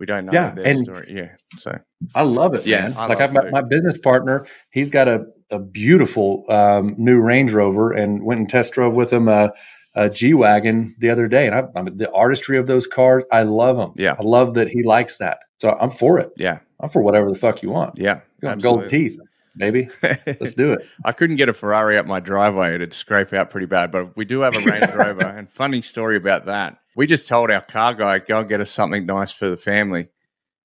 We 0.01 0.07
don't 0.07 0.27
know 0.27 0.33
yeah, 0.33 0.55
and 0.65 0.79
story. 0.79 1.07
Yeah, 1.11 1.35
so 1.59 1.79
I 2.15 2.23
love 2.23 2.55
it. 2.55 2.67
Yeah, 2.67 2.93
I 2.97 3.07
like 3.07 3.21
I've 3.21 3.33
my, 3.33 3.51
my 3.51 3.63
business 3.63 3.99
partner. 3.99 4.47
He's 4.71 4.91
got 4.91 5.09
a 5.09 5.25
a 5.51 5.59
beautiful 5.59 6.45
um, 6.49 6.95
new 6.99 7.21
Range 7.21 7.53
Rover, 7.53 7.93
and 7.93 8.23
went 8.23 8.39
and 8.39 8.49
test 8.49 8.75
drove 8.75 8.95
with 8.95 9.13
him 9.13 9.29
a, 9.29 9.53
a 9.95 10.09
G 10.11 10.35
wagon 10.35 10.95
the 10.99 11.11
other 11.11 11.29
day. 11.29 11.47
And 11.47 11.55
I, 11.55 11.65
I 11.75 11.83
mean, 11.83 11.97
the 11.97 12.11
artistry 12.13 12.59
of 12.59 12.67
those 12.67 12.87
cars, 12.87 13.25
I 13.33 13.43
love 13.43 13.77
them. 13.77 13.93
Yeah, 13.97 14.17
I 14.19 14.23
love 14.23 14.55
that 14.55 14.69
he 14.69 14.83
likes 14.83 15.17
that. 15.19 15.41
So 15.59 15.77
I'm 15.81 15.91
for 15.91 16.19
it. 16.19 16.33
Yeah. 16.37 16.61
I'm 16.81 16.89
for 16.89 17.03
whatever 17.03 17.31
the 17.31 17.39
fuck 17.39 17.63
you 17.63 17.71
want. 17.71 17.99
Yeah. 17.99 18.21
You 18.41 18.49
want 18.49 18.63
gold 18.63 18.89
teeth, 18.89 19.19
baby. 19.57 19.89
Let's 20.03 20.55
do 20.55 20.73
it. 20.73 20.87
I 21.05 21.13
couldn't 21.13 21.37
get 21.37 21.49
a 21.49 21.53
Ferrari 21.53 21.99
up 21.99 22.07
my 22.07 22.21
driveway. 22.21 22.77
It'd 22.77 22.93
scrape 22.93 23.33
out 23.33 23.51
pretty 23.51 23.67
bad, 23.67 23.91
but 23.91 24.17
we 24.17 24.25
do 24.25 24.41
have 24.41 24.57
a 24.57 24.61
Range 24.61 24.93
Rover. 24.95 25.27
and 25.27 25.51
funny 25.51 25.83
story 25.83 26.17
about 26.17 26.47
that. 26.47 26.79
We 26.95 27.07
just 27.07 27.29
told 27.29 27.51
our 27.51 27.61
car 27.61 27.95
guy, 27.95 28.21
go 28.21 28.41
and 28.41 28.49
get 28.49 28.61
us 28.61 28.71
something 28.71 29.07
nice 29.07 29.33
for 29.33 29.49
the 29.49 29.57
family. 29.57 30.09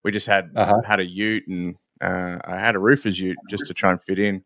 We 0.03 0.11
just 0.11 0.27
had 0.27 0.51
uh-huh. 0.55 0.81
had 0.85 0.99
a 0.99 1.05
ute 1.05 1.47
and 1.47 1.75
uh, 2.01 2.37
I 2.43 2.59
had 2.59 2.75
a 2.75 2.79
roofer's 2.79 3.19
ute 3.19 3.37
just 3.49 3.65
to 3.67 3.73
try 3.73 3.91
and 3.91 4.01
fit 4.01 4.19
in. 4.19 4.43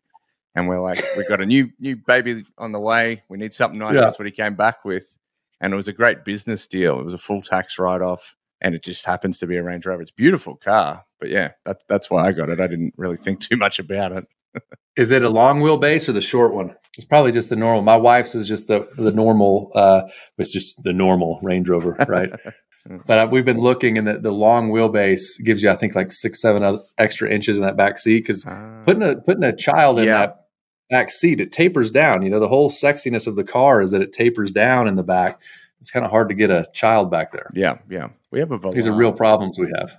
And 0.54 0.68
we're 0.68 0.80
like, 0.80 1.00
we've 1.16 1.28
got 1.28 1.40
a 1.40 1.46
new 1.46 1.70
new 1.78 1.96
baby 1.96 2.44
on 2.56 2.72
the 2.72 2.80
way. 2.80 3.22
We 3.28 3.38
need 3.38 3.52
something 3.52 3.78
nice. 3.78 3.94
Yeah. 3.94 4.02
That's 4.02 4.18
what 4.18 4.26
he 4.26 4.32
came 4.32 4.54
back 4.54 4.84
with. 4.84 5.16
And 5.60 5.72
it 5.72 5.76
was 5.76 5.88
a 5.88 5.92
great 5.92 6.24
business 6.24 6.66
deal. 6.66 6.98
It 7.00 7.04
was 7.04 7.14
a 7.14 7.18
full 7.18 7.42
tax 7.42 7.78
write 7.78 8.02
off 8.02 8.36
and 8.60 8.74
it 8.74 8.82
just 8.82 9.06
happens 9.06 9.38
to 9.38 9.46
be 9.46 9.56
a 9.56 9.62
Range 9.62 9.84
Rover. 9.86 10.02
It's 10.02 10.10
a 10.10 10.14
beautiful 10.14 10.56
car, 10.56 11.04
but 11.20 11.28
yeah, 11.28 11.52
that, 11.64 11.82
that's 11.88 12.10
why 12.10 12.26
I 12.26 12.32
got 12.32 12.48
it. 12.48 12.60
I 12.60 12.66
didn't 12.66 12.94
really 12.96 13.16
think 13.16 13.40
too 13.40 13.56
much 13.56 13.78
about 13.78 14.12
it. 14.12 14.24
is 14.96 15.10
it 15.10 15.22
a 15.22 15.30
long 15.30 15.60
wheelbase 15.60 16.08
or 16.08 16.12
the 16.12 16.20
short 16.20 16.52
one? 16.52 16.74
It's 16.96 17.04
probably 17.04 17.32
just 17.32 17.50
the 17.50 17.56
normal. 17.56 17.82
My 17.82 17.96
wife's 17.96 18.34
is 18.34 18.48
just 18.48 18.66
the 18.66 18.88
the 18.96 19.12
normal. 19.12 19.70
Uh, 19.74 20.02
it's 20.36 20.52
just 20.52 20.82
the 20.82 20.92
normal 20.92 21.38
Range 21.44 21.68
Rover, 21.68 21.92
right? 22.08 22.30
but 23.06 23.30
we've 23.30 23.44
been 23.44 23.60
looking, 23.60 23.98
and 23.98 24.06
the, 24.06 24.18
the 24.18 24.32
long 24.32 24.70
wheelbase 24.70 25.42
gives 25.44 25.62
you, 25.62 25.70
I 25.70 25.76
think, 25.76 25.94
like 25.94 26.12
six, 26.12 26.40
seven 26.40 26.80
extra 26.96 27.30
inches 27.30 27.58
in 27.58 27.64
that 27.64 27.76
back 27.76 27.98
seat. 27.98 28.20
Because 28.20 28.46
uh, 28.46 28.82
putting 28.84 29.02
a 29.02 29.16
putting 29.16 29.44
a 29.44 29.54
child 29.54 29.98
in 29.98 30.06
yeah. 30.06 30.18
that 30.18 30.46
back 30.90 31.10
seat, 31.10 31.40
it 31.40 31.52
tapers 31.52 31.90
down. 31.90 32.22
You 32.22 32.30
know, 32.30 32.40
the 32.40 32.48
whole 32.48 32.70
sexiness 32.70 33.26
of 33.26 33.36
the 33.36 33.44
car 33.44 33.82
is 33.82 33.90
that 33.90 34.02
it 34.02 34.12
tapers 34.12 34.50
down 34.50 34.88
in 34.88 34.94
the 34.94 35.02
back 35.02 35.40
it's 35.80 35.90
kind 35.90 36.04
of 36.04 36.10
hard 36.10 36.28
to 36.28 36.34
get 36.34 36.50
a 36.50 36.66
child 36.72 37.10
back 37.10 37.32
there. 37.32 37.48
Yeah, 37.54 37.78
yeah. 37.88 38.08
We 38.30 38.40
have 38.40 38.52
a 38.52 38.58
These 38.70 38.86
are 38.86 38.92
real 38.92 39.12
problems 39.12 39.58
we 39.58 39.72
have. 39.78 39.96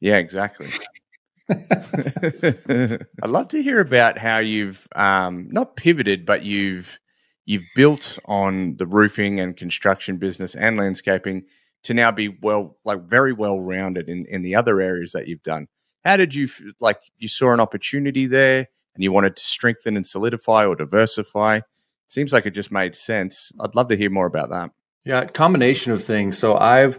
Yeah, 0.00 0.16
exactly. 0.16 0.68
I'd 1.50 3.30
love 3.30 3.48
to 3.48 3.62
hear 3.62 3.80
about 3.80 4.18
how 4.18 4.38
you've 4.38 4.86
um, 4.94 5.48
not 5.50 5.76
pivoted, 5.76 6.26
but 6.26 6.44
you've 6.44 6.98
you've 7.46 7.64
built 7.74 8.18
on 8.24 8.76
the 8.76 8.86
roofing 8.86 9.40
and 9.40 9.56
construction 9.56 10.16
business 10.16 10.54
and 10.54 10.78
landscaping 10.78 11.44
to 11.84 11.94
now 11.94 12.10
be 12.10 12.28
well, 12.28 12.76
like 12.84 13.02
very 13.02 13.32
well 13.32 13.60
rounded 13.60 14.08
in 14.08 14.26
in 14.26 14.42
the 14.42 14.54
other 14.54 14.80
areas 14.80 15.12
that 15.12 15.28
you've 15.28 15.42
done. 15.42 15.68
How 16.04 16.16
did 16.16 16.34
you 16.34 16.48
like? 16.80 16.98
You 17.18 17.28
saw 17.28 17.52
an 17.52 17.60
opportunity 17.60 18.26
there, 18.26 18.68
and 18.94 19.04
you 19.04 19.12
wanted 19.12 19.36
to 19.36 19.42
strengthen 19.42 19.96
and 19.96 20.06
solidify 20.06 20.66
or 20.66 20.76
diversify. 20.76 21.60
Seems 22.08 22.32
like 22.32 22.46
it 22.46 22.50
just 22.50 22.70
made 22.70 22.94
sense. 22.94 23.50
I'd 23.60 23.74
love 23.74 23.88
to 23.88 23.96
hear 23.96 24.10
more 24.10 24.26
about 24.26 24.50
that. 24.50 24.70
Yeah, 25.04 25.24
combination 25.26 25.92
of 25.92 26.02
things. 26.02 26.38
So 26.38 26.56
I've 26.56 26.98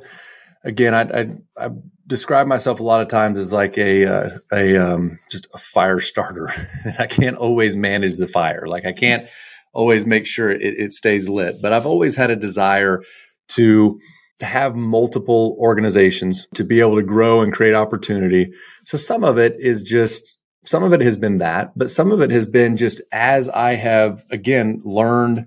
again, 0.64 0.94
I, 0.94 1.02
I, 1.02 1.66
I 1.66 1.70
describe 2.08 2.48
myself 2.48 2.80
a 2.80 2.84
lot 2.84 3.02
of 3.02 3.08
times 3.08 3.40
as 3.40 3.54
like 3.54 3.78
a 3.78 4.06
uh, 4.06 4.30
a 4.52 4.78
um, 4.78 5.20
just 5.30 5.48
a 5.54 5.58
fire 5.58 6.00
starter. 6.00 6.52
And 6.84 6.96
I 7.00 7.08
can't 7.08 7.38
always 7.38 7.76
manage 7.76 8.18
the 8.18 8.28
fire. 8.28 8.66
Like 8.68 8.86
I 8.86 8.92
can't 8.92 9.28
always 9.74 10.06
make 10.06 10.26
sure 10.26 10.50
it, 10.50 10.62
it 10.62 10.92
stays 10.92 11.30
lit. 11.30 11.62
But 11.62 11.74
I've 11.74 11.86
always 11.86 12.16
had 12.16 12.32
a 12.32 12.36
desire 12.36 13.04
to 13.50 14.00
have 14.42 14.76
multiple 14.76 15.56
organizations 15.60 16.48
to 16.56 16.64
be 16.64 16.80
able 16.80 16.96
to 16.96 17.04
grow 17.04 17.42
and 17.42 17.54
create 17.54 17.74
opportunity. 17.74 18.52
So 18.86 18.98
some 18.98 19.24
of 19.24 19.38
it 19.38 19.56
is 19.60 19.82
just 19.82 20.40
some 20.66 20.84
of 20.84 20.94
it 20.94 21.02
has 21.02 21.16
been 21.16 21.38
that, 21.38 21.78
but 21.78 21.92
some 21.92 22.12
of 22.12 22.22
it 22.22 22.32
has 22.32 22.46
been 22.46 22.76
just 22.76 23.00
as 23.12 23.48
I 23.48 23.76
have 23.76 24.24
again 24.32 24.82
learned 24.84 25.46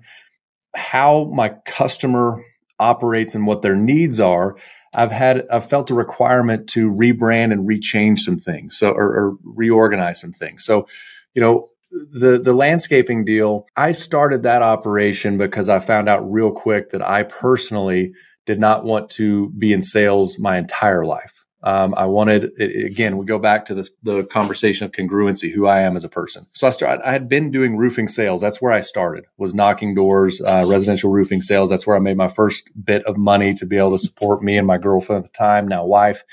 how 0.75 1.25
my 1.33 1.49
customer 1.65 2.43
operates 2.79 3.35
and 3.35 3.45
what 3.45 3.61
their 3.61 3.75
needs 3.75 4.19
are, 4.19 4.55
I've 4.93 5.11
had 5.11 5.45
I've 5.51 5.69
felt 5.69 5.91
a 5.91 5.95
requirement 5.95 6.67
to 6.69 6.89
rebrand 6.89 7.51
and 7.51 7.67
rechange 7.67 8.19
some 8.19 8.39
things, 8.39 8.77
so 8.77 8.91
or, 8.91 9.07
or 9.07 9.37
reorganize 9.43 10.21
some 10.21 10.31
things. 10.31 10.63
So, 10.63 10.87
you 11.33 11.41
know, 11.41 11.67
the 11.91 12.39
the 12.39 12.53
landscaping 12.53 13.25
deal, 13.25 13.67
I 13.75 13.91
started 13.91 14.43
that 14.43 14.61
operation 14.61 15.37
because 15.37 15.69
I 15.69 15.79
found 15.79 16.09
out 16.09 16.31
real 16.31 16.51
quick 16.51 16.91
that 16.91 17.07
I 17.07 17.23
personally 17.23 18.13
did 18.49 18.59
not 18.59 18.83
want 18.83 19.11
to 19.11 19.49
be 19.59 19.71
in 19.71 19.79
sales 19.79 20.39
my 20.39 20.57
entire 20.57 21.05
life. 21.05 21.45
Um, 21.61 21.93
I 21.95 22.05
wanted 22.07 22.59
again. 22.59 23.17
We 23.19 23.25
go 23.27 23.37
back 23.37 23.67
to 23.67 23.75
this, 23.75 23.91
the 24.01 24.23
conversation 24.23 24.85
of 24.85 24.91
congruency, 24.91 25.53
who 25.53 25.67
I 25.67 25.81
am 25.81 25.95
as 25.95 26.03
a 26.03 26.09
person. 26.09 26.47
So 26.55 26.65
I 26.65 26.71
started. 26.71 27.07
I 27.07 27.11
had 27.11 27.29
been 27.29 27.51
doing 27.51 27.77
roofing 27.77 28.07
sales. 28.07 28.41
That's 28.41 28.59
where 28.59 28.71
I 28.71 28.81
started. 28.81 29.25
Was 29.37 29.53
knocking 29.53 29.93
doors, 29.93 30.41
uh, 30.41 30.65
residential 30.67 31.11
roofing 31.11 31.43
sales. 31.43 31.69
That's 31.69 31.85
where 31.85 31.95
I 31.95 31.99
made 31.99 32.17
my 32.17 32.27
first 32.27 32.71
bit 32.83 33.05
of 33.05 33.17
money 33.17 33.53
to 33.53 33.67
be 33.67 33.77
able 33.77 33.91
to 33.91 33.99
support 33.99 34.41
me 34.41 34.57
and 34.57 34.65
my 34.65 34.79
girlfriend 34.79 35.23
at 35.23 35.31
the 35.31 35.37
time, 35.37 35.67
now 35.67 35.85
wife. 35.85 36.23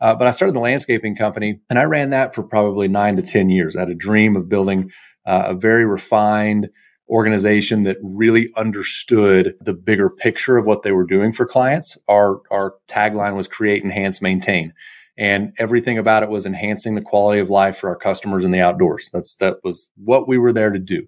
Uh, 0.00 0.16
but 0.16 0.26
I 0.26 0.32
started 0.32 0.56
the 0.56 0.60
landscaping 0.60 1.14
company, 1.14 1.60
and 1.70 1.78
I 1.78 1.84
ran 1.84 2.10
that 2.10 2.34
for 2.34 2.42
probably 2.42 2.88
nine 2.88 3.14
to 3.14 3.22
ten 3.22 3.48
years. 3.48 3.76
I 3.76 3.80
had 3.80 3.90
a 3.90 3.94
dream 3.94 4.34
of 4.34 4.48
building 4.48 4.90
uh, 5.24 5.44
a 5.48 5.54
very 5.54 5.84
refined 5.84 6.70
organization 7.10 7.82
that 7.82 7.98
really 8.02 8.50
understood 8.56 9.54
the 9.60 9.74
bigger 9.74 10.08
picture 10.08 10.56
of 10.56 10.64
what 10.64 10.82
they 10.82 10.92
were 10.92 11.04
doing 11.04 11.32
for 11.32 11.44
clients. 11.44 11.98
Our 12.08 12.40
our 12.50 12.74
tagline 12.88 13.36
was 13.36 13.48
create, 13.48 13.84
enhance, 13.84 14.22
maintain. 14.22 14.72
And 15.18 15.52
everything 15.58 15.98
about 15.98 16.22
it 16.22 16.30
was 16.30 16.46
enhancing 16.46 16.94
the 16.94 17.02
quality 17.02 17.40
of 17.40 17.50
life 17.50 17.76
for 17.76 17.90
our 17.90 17.96
customers 17.96 18.44
in 18.44 18.52
the 18.52 18.60
outdoors. 18.60 19.10
That's 19.12 19.34
that 19.36 19.56
was 19.62 19.90
what 19.96 20.28
we 20.28 20.38
were 20.38 20.52
there 20.52 20.70
to 20.70 20.78
do. 20.78 21.06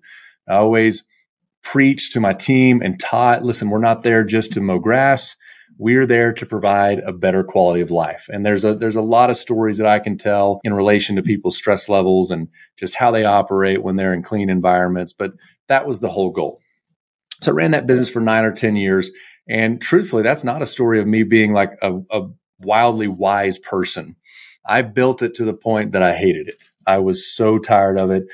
I 0.49 0.57
always 0.57 1.05
preached 1.63 2.13
to 2.13 2.21
my 2.21 2.33
team 2.33 2.83
and 2.83 3.01
taught, 3.01 3.45
listen, 3.45 3.71
we're 3.71 3.79
not 3.79 4.03
there 4.03 4.25
just 4.25 4.53
to 4.53 4.61
mow 4.61 4.79
grass. 4.79 5.37
We're 5.79 6.07
there 6.07 6.33
to 6.33 6.47
provide 6.47 7.01
a 7.01 7.13
better 7.13 7.43
quality 7.43 7.81
of 7.81 7.91
life. 7.91 8.29
And 8.29 8.45
there's 8.45 8.65
a 8.65 8.75
there's 8.75 8.97
a 8.97 9.03
lot 9.03 9.31
of 9.31 9.37
stories 9.37 9.79
that 9.79 9.87
I 9.87 9.99
can 9.99 10.17
tell 10.17 10.61
in 10.65 10.75
relation 10.75 11.17
to 11.17 11.23
people's 11.23 11.57
stress 11.57 11.89
levels 11.89 12.31
and 12.31 12.49
just 12.77 12.95
how 12.95 13.11
they 13.11 13.25
operate 13.25 13.83
when 13.83 13.97
they're 13.97 14.15
in 14.15 14.23
clean 14.23 14.51
environments. 14.51 15.13
But 15.13 15.33
that 15.69 15.87
was 15.87 16.01
the 16.01 16.11
whole 16.11 16.31
goal. 16.31 16.61
So 17.41 17.51
I 17.51 17.55
ran 17.55 17.73
that 17.73 17.87
business 17.87 18.09
for 18.09 18.21
nine 18.21 18.45
or 18.45 18.53
10 18.53 18.77
years. 18.77 19.11
And 19.49 19.81
truthfully, 19.83 20.23
that's 20.23 20.45
not 20.45 20.63
a 20.63 20.67
story 20.67 21.01
of 21.01 21.07
me 21.07 21.25
being 21.25 21.53
like 21.53 21.73
a, 21.83 21.99
a 22.11 22.29
wildly 22.61 23.09
wise 23.09 23.59
person. 23.59 24.17
I 24.65 24.83
built 24.83 25.23
it 25.23 25.35
to 25.35 25.45
the 25.45 25.55
point 25.55 25.93
that 25.93 26.03
I 26.03 26.15
hated 26.15 26.49
it. 26.49 26.63
I 26.87 26.99
was 26.99 27.27
so 27.35 27.59
tired 27.59 27.99
of 27.99 28.11
it. 28.11 28.25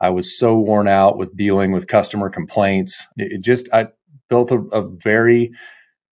I 0.00 0.10
was 0.10 0.38
so 0.38 0.58
worn 0.58 0.88
out 0.88 1.18
with 1.18 1.36
dealing 1.36 1.72
with 1.72 1.86
customer 1.86 2.30
complaints. 2.30 3.06
It, 3.16 3.42
just, 3.42 3.68
I 3.72 3.88
built 4.28 4.50
a, 4.50 4.58
a 4.72 4.88
very 4.88 5.52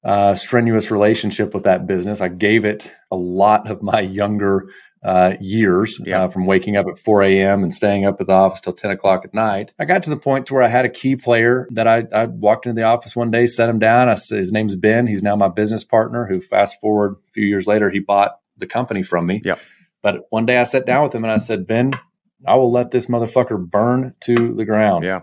uh, 0.07 0.35
strenuous 0.37 0.91
relationship 0.91 1.53
with 1.53 1.65
that 1.65 1.87
business. 1.87 2.21
I 2.21 2.29
gave 2.29 2.65
it 2.65 2.91
a 3.11 3.17
lot 3.17 3.69
of 3.69 3.83
my 3.83 4.01
younger 4.01 4.69
uh, 5.05 5.35
years 5.41 6.01
Yeah. 6.05 6.23
uh, 6.25 6.29
from 6.29 6.47
waking 6.47 6.77
up 6.77 6.87
at 6.87 6.99
4 6.99 7.23
a.m. 7.23 7.63
and 7.63 7.75
staying 7.75 8.07
up 8.07 8.21
at 8.21 8.27
the 8.29 8.33
office 8.33 8.61
till 8.61 8.73
10 8.73 8.93
o'clock 8.93 9.25
at 9.25 9.35
night. 9.35 9.73
I 9.79 9.85
got 9.85 10.05
to 10.05 10.11
the 10.11 10.17
point 10.17 10.47
to 10.47 10.55
where 10.55 10.63
I 10.63 10.69
had 10.69 10.85
a 10.85 10.89
key 10.89 11.17
player 11.17 11.67
that 11.73 11.87
I, 11.89 12.05
I 12.13 12.27
walked 12.27 12.67
into 12.67 12.81
the 12.81 12.87
office 12.87 13.15
one 13.17 13.31
day, 13.33 13.47
set 13.47 13.69
him 13.69 13.79
down. 13.81 14.09
I 14.09 14.15
said, 14.15 14.39
his 14.39 14.53
name's 14.53 14.75
Ben. 14.77 15.07
He's 15.09 15.23
now 15.23 15.37
my 15.37 15.49
business 15.49 15.85
partner 15.85 16.25
who 16.27 16.41
fast 16.41 16.81
forward 16.81 17.17
a 17.27 17.31
few 17.33 17.45
years 17.47 17.67
later, 17.67 17.91
he 17.91 17.99
bought 18.01 18.33
the 18.57 18.67
company 18.67 19.03
from 19.03 19.27
me. 19.27 19.43
Yep. 19.45 19.61
But 20.03 20.27
one 20.31 20.47
day 20.47 20.57
I 20.59 20.65
sat 20.65 20.87
down 20.87 21.03
with 21.05 21.15
him 21.15 21.25
and 21.25 21.33
I 21.33 21.37
said, 21.39 21.67
Ben, 21.67 21.93
I 22.47 22.55
will 22.55 22.71
let 22.73 22.91
this 22.93 23.07
motherfucker 23.07 23.59
burn 23.59 24.15
to 24.23 24.55
the 24.55 24.65
ground 24.65 25.05
Yeah. 25.05 25.23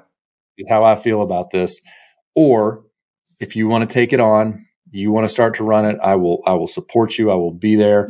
is 0.58 0.66
how 0.70 0.84
I 0.84 0.96
feel 0.96 1.22
about 1.22 1.52
this. 1.52 1.80
Or 2.36 2.84
if 3.40 3.56
you 3.56 3.68
want 3.68 3.90
to 3.90 3.94
take 3.94 4.14
it 4.14 4.20
on, 4.20 4.66
you 4.94 5.12
want 5.12 5.26
to 5.26 5.30
start 5.30 5.56
to 5.56 5.64
run 5.64 5.86
it, 5.86 5.98
I 6.02 6.16
will 6.16 6.42
I 6.46 6.54
will 6.54 6.68
support 6.68 7.18
you. 7.18 7.32
I 7.32 7.36
will 7.36 7.54
be 7.54 7.76
there. 7.76 8.08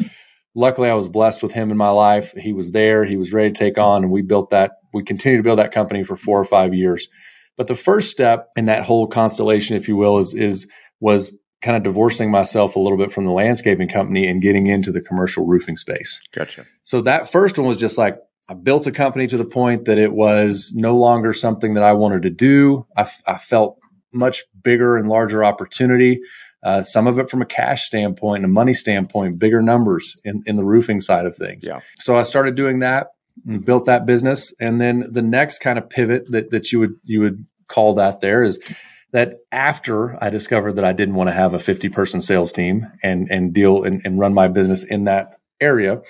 Luckily, 0.55 0.89
I 0.89 0.95
was 0.95 1.07
blessed 1.07 1.41
with 1.41 1.51
him 1.51 1.71
in 1.71 1.77
my 1.77 1.89
life. 1.89 2.34
He 2.34 2.53
was 2.53 2.71
there. 2.71 3.05
He 3.05 3.17
was 3.17 3.34
ready 3.34 3.51
to 3.51 3.57
take 3.57 3.77
on, 3.77 4.03
and 4.03 4.11
we 4.11 4.21
built 4.21 4.51
that. 4.51 4.73
We 4.93 5.03
continued 5.03 5.38
to 5.38 5.43
build 5.43 5.59
that 5.59 5.71
company 5.71 6.03
for 6.03 6.15
four 6.15 6.39
or 6.39 6.45
five 6.45 6.73
years. 6.73 7.07
But 7.57 7.67
the 7.67 7.75
first 7.75 8.11
step 8.11 8.49
in 8.55 8.65
that 8.65 8.84
whole 8.84 9.07
constellation, 9.07 9.75
if 9.75 9.88
you 9.88 9.95
will, 9.95 10.17
is 10.17 10.34
is 10.34 10.67
was 10.99 11.34
kind 11.61 11.77
of 11.77 11.84
divorcing 11.84 12.29
myself 12.29 12.75
a 12.75 12.79
little 12.79 12.97
bit 12.97 13.11
from 13.11 13.25
the 13.25 13.31
landscaping 13.31 13.88
company 13.88 14.27
and 14.27 14.41
getting 14.41 14.67
into 14.67 14.91
the 14.91 15.01
commercial 15.01 15.45
roofing 15.45 15.77
space. 15.77 16.21
Gotcha. 16.34 16.65
So 16.84 17.01
that 17.01 17.31
first 17.31 17.57
one 17.57 17.67
was 17.67 17.77
just 17.77 17.97
like 17.97 18.17
I 18.49 18.53
built 18.53 18.86
a 18.86 18.91
company 18.91 19.25
to 19.27 19.38
the 19.38 19.45
point 19.45 19.86
that 19.86 19.97
it 19.97 20.13
was 20.13 20.71
no 20.75 20.97
longer 20.97 21.34
something 21.34 21.75
that 21.75 21.84
I 21.84 21.93
wanted 21.93 22.23
to 22.23 22.29
do. 22.29 22.86
I, 22.97 23.01
f- 23.01 23.23
I 23.25 23.38
felt 23.38 23.77
much 24.11 24.43
bigger 24.61 24.97
and 24.97 25.07
larger 25.07 25.43
opportunity. 25.43 26.19
Uh, 26.64 26.82
some 26.82 27.07
of 27.07 27.20
it 27.20 27.30
from 27.30 27.41
a 27.41 27.45
cash 27.45 27.84
standpoint 27.84 28.43
and 28.43 28.45
a 28.45 28.53
money 28.53 28.74
standpoint, 28.74 29.38
bigger 29.38 29.61
numbers 29.61 30.16
in, 30.24 30.41
in 30.45 30.55
the 30.55 30.64
roofing 30.64 31.01
side 31.01 31.26
of 31.26 31.36
things. 31.36 31.64
Yeah. 31.66 31.82
So 31.99 32.16
I 32.16 32.24
started 32.24 32.55
doing 32.55 32.80
that 32.80 33.07
and 33.45 33.64
built 33.66 33.86
that 33.86 34.05
business. 34.05 34.53
And 34.59 34.80
then 34.80 35.07
the 35.11 35.22
next 35.22 35.59
kind 35.59 35.78
of 35.78 35.89
pivot 35.89 36.32
that, 36.32 36.51
that 36.51 36.72
you 36.72 36.80
would 36.80 36.95
you 37.03 37.22
would 37.22 37.45
call 37.68 37.95
that 37.95 38.22
there 38.22 38.43
is 38.43 38.59
that 39.11 39.38
after 39.51 40.22
I 40.24 40.30
discovered 40.30 40.74
that 40.74 40.86
I 40.86 40.93
didn't 40.93 41.16
want 41.16 41.30
to 41.30 41.34
have 41.34 41.53
a 41.53 41.59
50 41.59 41.89
person 41.89 42.22
sales 42.22 42.51
team 42.51 42.88
and 43.01 43.30
and 43.30 43.53
deal 43.53 43.84
and, 43.84 44.01
and 44.05 44.20
run 44.20 44.34
my 44.34 44.47
business 44.47 44.84
in 44.84 45.05
that 45.05 45.39
area, 45.64 46.01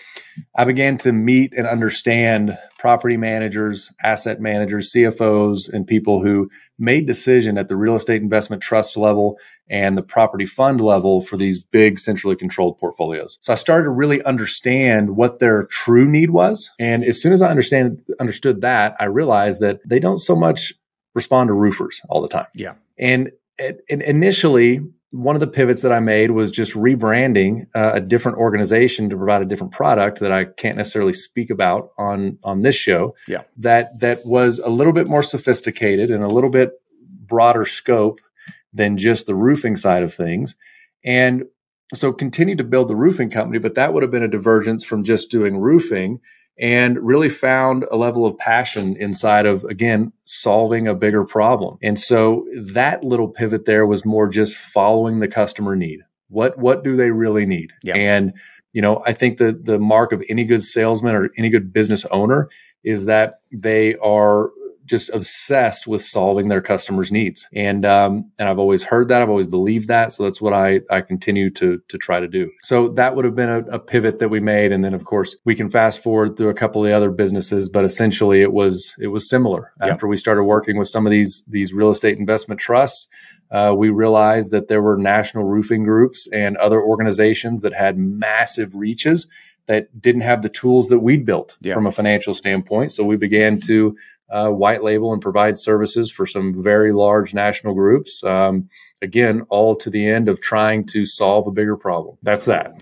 I 0.55 0.65
began 0.65 0.97
to 0.99 1.11
meet 1.13 1.53
and 1.53 1.67
understand 1.67 2.57
property 2.79 3.15
managers, 3.15 3.91
asset 4.03 4.41
managers, 4.41 4.91
CFOs, 4.91 5.71
and 5.71 5.87
people 5.87 6.21
who 6.21 6.49
made 6.77 7.07
decision 7.07 7.57
at 7.57 7.69
the 7.69 7.77
real 7.77 7.95
estate 7.95 8.21
investment 8.21 8.61
trust 8.61 8.97
level 8.97 9.37
and 9.69 9.97
the 9.97 10.01
property 10.01 10.45
fund 10.45 10.81
level 10.81 11.21
for 11.21 11.37
these 11.37 11.63
big 11.63 11.97
centrally 11.97 12.35
controlled 12.35 12.77
portfolios. 12.77 13.37
So 13.39 13.53
I 13.53 13.55
started 13.55 13.85
to 13.85 13.89
really 13.91 14.21
understand 14.23 15.15
what 15.15 15.39
their 15.39 15.63
true 15.67 16.05
need 16.05 16.31
was. 16.31 16.71
And 16.77 17.05
as 17.05 17.21
soon 17.21 17.31
as 17.31 17.41
I 17.41 17.49
understand 17.49 18.01
understood 18.19 18.59
that, 18.61 18.95
I 18.99 19.05
realized 19.05 19.61
that 19.61 19.79
they 19.87 19.99
don't 19.99 20.17
so 20.17 20.35
much 20.35 20.73
respond 21.15 21.47
to 21.47 21.53
roofers 21.53 22.01
all 22.09 22.21
the 22.21 22.27
time. 22.27 22.47
Yeah. 22.53 22.73
And, 22.97 23.31
and 23.59 24.01
initially, 24.01 24.81
one 25.13 25.35
of 25.35 25.41
the 25.41 25.47
pivots 25.47 25.83
that 25.83 25.91
I 25.91 25.99
made 25.99 26.31
was 26.31 26.49
just 26.49 26.73
rebranding 26.73 27.67
uh, 27.75 27.91
a 27.93 28.01
different 28.01 28.39
organization 28.39 29.11
to 29.11 29.15
provide 29.15 29.43
a 29.43 29.45
different 29.45 29.71
product 29.71 30.19
that 30.21 30.31
I 30.31 30.45
can't 30.45 30.75
necessarily 30.75 31.13
speak 31.13 31.51
about 31.51 31.91
on 31.99 32.39
on 32.43 32.63
this 32.63 32.75
show. 32.75 33.15
Yeah. 33.27 33.43
That 33.57 33.99
that 33.99 34.21
was 34.25 34.57
a 34.57 34.69
little 34.69 34.91
bit 34.91 35.07
more 35.07 35.21
sophisticated 35.21 36.09
and 36.09 36.23
a 36.23 36.27
little 36.27 36.49
bit 36.49 36.71
broader 36.99 37.63
scope 37.63 38.21
than 38.73 38.97
just 38.97 39.27
the 39.27 39.35
roofing 39.35 39.75
side 39.75 40.01
of 40.01 40.15
things. 40.15 40.55
And 41.05 41.43
so 41.93 42.11
continue 42.11 42.55
to 42.55 42.63
build 42.63 42.87
the 42.87 42.95
roofing 42.95 43.29
company, 43.29 43.59
but 43.59 43.75
that 43.75 43.93
would 43.93 44.01
have 44.01 44.11
been 44.11 44.23
a 44.23 44.27
divergence 44.27 44.83
from 44.83 45.03
just 45.03 45.29
doing 45.29 45.57
roofing 45.57 46.21
and 46.59 46.99
really 46.99 47.29
found 47.29 47.85
a 47.91 47.97
level 47.97 48.25
of 48.25 48.37
passion 48.37 48.95
inside 48.97 49.45
of 49.45 49.63
again 49.65 50.11
solving 50.25 50.87
a 50.87 50.93
bigger 50.95 51.25
problem. 51.25 51.77
And 51.81 51.99
so 51.99 52.45
that 52.73 53.03
little 53.03 53.27
pivot 53.27 53.65
there 53.65 53.85
was 53.87 54.05
more 54.05 54.27
just 54.27 54.55
following 54.55 55.19
the 55.19 55.27
customer 55.27 55.75
need. 55.75 56.01
What 56.29 56.57
what 56.57 56.83
do 56.83 56.95
they 56.95 57.11
really 57.11 57.45
need? 57.45 57.71
Yeah. 57.83 57.95
and 57.95 58.33
you 58.73 58.81
know 58.81 59.01
i 59.05 59.13
think 59.13 59.37
the 59.37 59.57
the 59.63 59.79
mark 59.79 60.11
of 60.11 60.23
any 60.29 60.43
good 60.43 60.63
salesman 60.63 61.15
or 61.15 61.29
any 61.37 61.49
good 61.49 61.71
business 61.71 62.05
owner 62.05 62.49
is 62.83 63.05
that 63.05 63.39
they 63.51 63.95
are 63.97 64.49
just 64.85 65.09
obsessed 65.11 65.87
with 65.87 66.01
solving 66.01 66.47
their 66.49 66.61
customers 66.61 67.11
needs 67.11 67.47
and 67.55 67.85
um, 67.85 68.29
and 68.37 68.49
i've 68.49 68.59
always 68.59 68.83
heard 68.83 69.07
that 69.07 69.21
i've 69.21 69.29
always 69.29 69.47
believed 69.47 69.87
that 69.87 70.11
so 70.11 70.23
that's 70.23 70.41
what 70.41 70.53
i 70.53 70.79
i 70.89 70.99
continue 71.01 71.49
to 71.49 71.79
to 71.87 71.97
try 71.97 72.19
to 72.19 72.27
do 72.27 72.49
so 72.63 72.89
that 72.89 73.15
would 73.15 73.25
have 73.25 73.35
been 73.35 73.49
a, 73.49 73.59
a 73.71 73.79
pivot 73.79 74.19
that 74.19 74.29
we 74.29 74.39
made 74.39 74.71
and 74.71 74.83
then 74.83 74.93
of 74.93 75.05
course 75.05 75.35
we 75.45 75.55
can 75.55 75.69
fast 75.69 76.03
forward 76.03 76.35
through 76.37 76.49
a 76.49 76.53
couple 76.53 76.83
of 76.83 76.89
the 76.89 76.95
other 76.95 77.11
businesses 77.11 77.69
but 77.69 77.85
essentially 77.85 78.41
it 78.41 78.53
was 78.53 78.93
it 78.99 79.07
was 79.07 79.29
similar 79.29 79.71
Yeah. 79.79 79.87
after 79.87 80.07
we 80.07 80.17
started 80.17 80.43
working 80.43 80.77
with 80.77 80.87
some 80.89 81.05
of 81.05 81.11
these 81.11 81.43
these 81.49 81.73
real 81.73 81.89
estate 81.89 82.17
investment 82.17 82.59
trusts 82.59 83.07
uh, 83.51 83.73
we 83.77 83.89
realized 83.89 84.49
that 84.51 84.67
there 84.67 84.81
were 84.81 84.97
national 84.97 85.43
roofing 85.43 85.83
groups 85.83 86.27
and 86.33 86.57
other 86.57 86.81
organizations 86.81 87.61
that 87.61 87.73
had 87.73 87.97
massive 87.99 88.73
reaches 88.73 89.27
that 89.67 89.87
didn't 90.01 90.21
have 90.21 90.41
the 90.41 90.49
tools 90.49 90.89
that 90.89 90.99
we'd 90.99 91.25
built 91.25 91.55
Yeah. 91.61 91.73
from 91.75 91.85
a 91.85 91.91
financial 91.91 92.33
standpoint. 92.33 92.91
So 92.91 93.05
we 93.05 93.15
began 93.15 93.61
to 93.61 93.95
uh, 94.33 94.49
white 94.49 94.83
label 94.83 95.13
and 95.13 95.21
provide 95.21 95.57
services 95.57 96.11
for 96.11 96.25
some 96.25 96.61
very 96.61 96.91
large 96.91 97.33
national 97.33 97.75
groups. 97.75 98.23
Um, 98.23 98.67
again, 99.01 99.43
all 99.49 99.75
to 99.75 99.89
the 99.89 100.05
end 100.05 100.27
of 100.27 100.41
trying 100.41 100.85
to 100.87 101.05
solve 101.05 101.47
a 101.47 101.51
bigger 101.51 101.77
problem. 101.77 102.17
That's 102.23 102.45
that. 102.45 102.81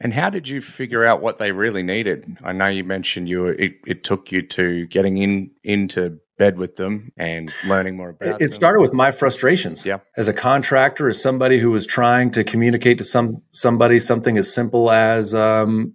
And 0.00 0.14
how 0.14 0.30
did 0.30 0.48
you 0.48 0.60
figure 0.60 1.04
out 1.04 1.20
what 1.20 1.38
they 1.38 1.52
really 1.52 1.82
needed? 1.82 2.38
I 2.42 2.52
know 2.52 2.66
you 2.66 2.84
mentioned 2.84 3.28
you 3.28 3.42
were, 3.42 3.52
it, 3.52 3.74
it 3.86 4.04
took 4.04 4.32
you 4.32 4.42
to 4.42 4.86
getting 4.86 5.18
in 5.18 5.50
into 5.62 6.18
bed 6.38 6.58
with 6.58 6.74
them 6.76 7.12
and 7.16 7.52
learning 7.66 7.96
more 7.96 8.08
about 8.10 8.40
It, 8.40 8.46
it 8.46 8.52
started 8.52 8.80
with 8.80 8.92
my 8.92 9.12
frustrations. 9.12 9.86
Yeah. 9.86 9.98
As 10.16 10.26
a 10.26 10.32
contractor, 10.32 11.08
as 11.08 11.22
somebody 11.22 11.58
who 11.58 11.70
was 11.70 11.86
trying 11.86 12.32
to 12.32 12.42
communicate 12.42 12.98
to 12.98 13.04
some 13.04 13.42
somebody 13.52 14.00
something 14.00 14.36
as 14.38 14.52
simple 14.52 14.90
as 14.90 15.34
um, 15.34 15.92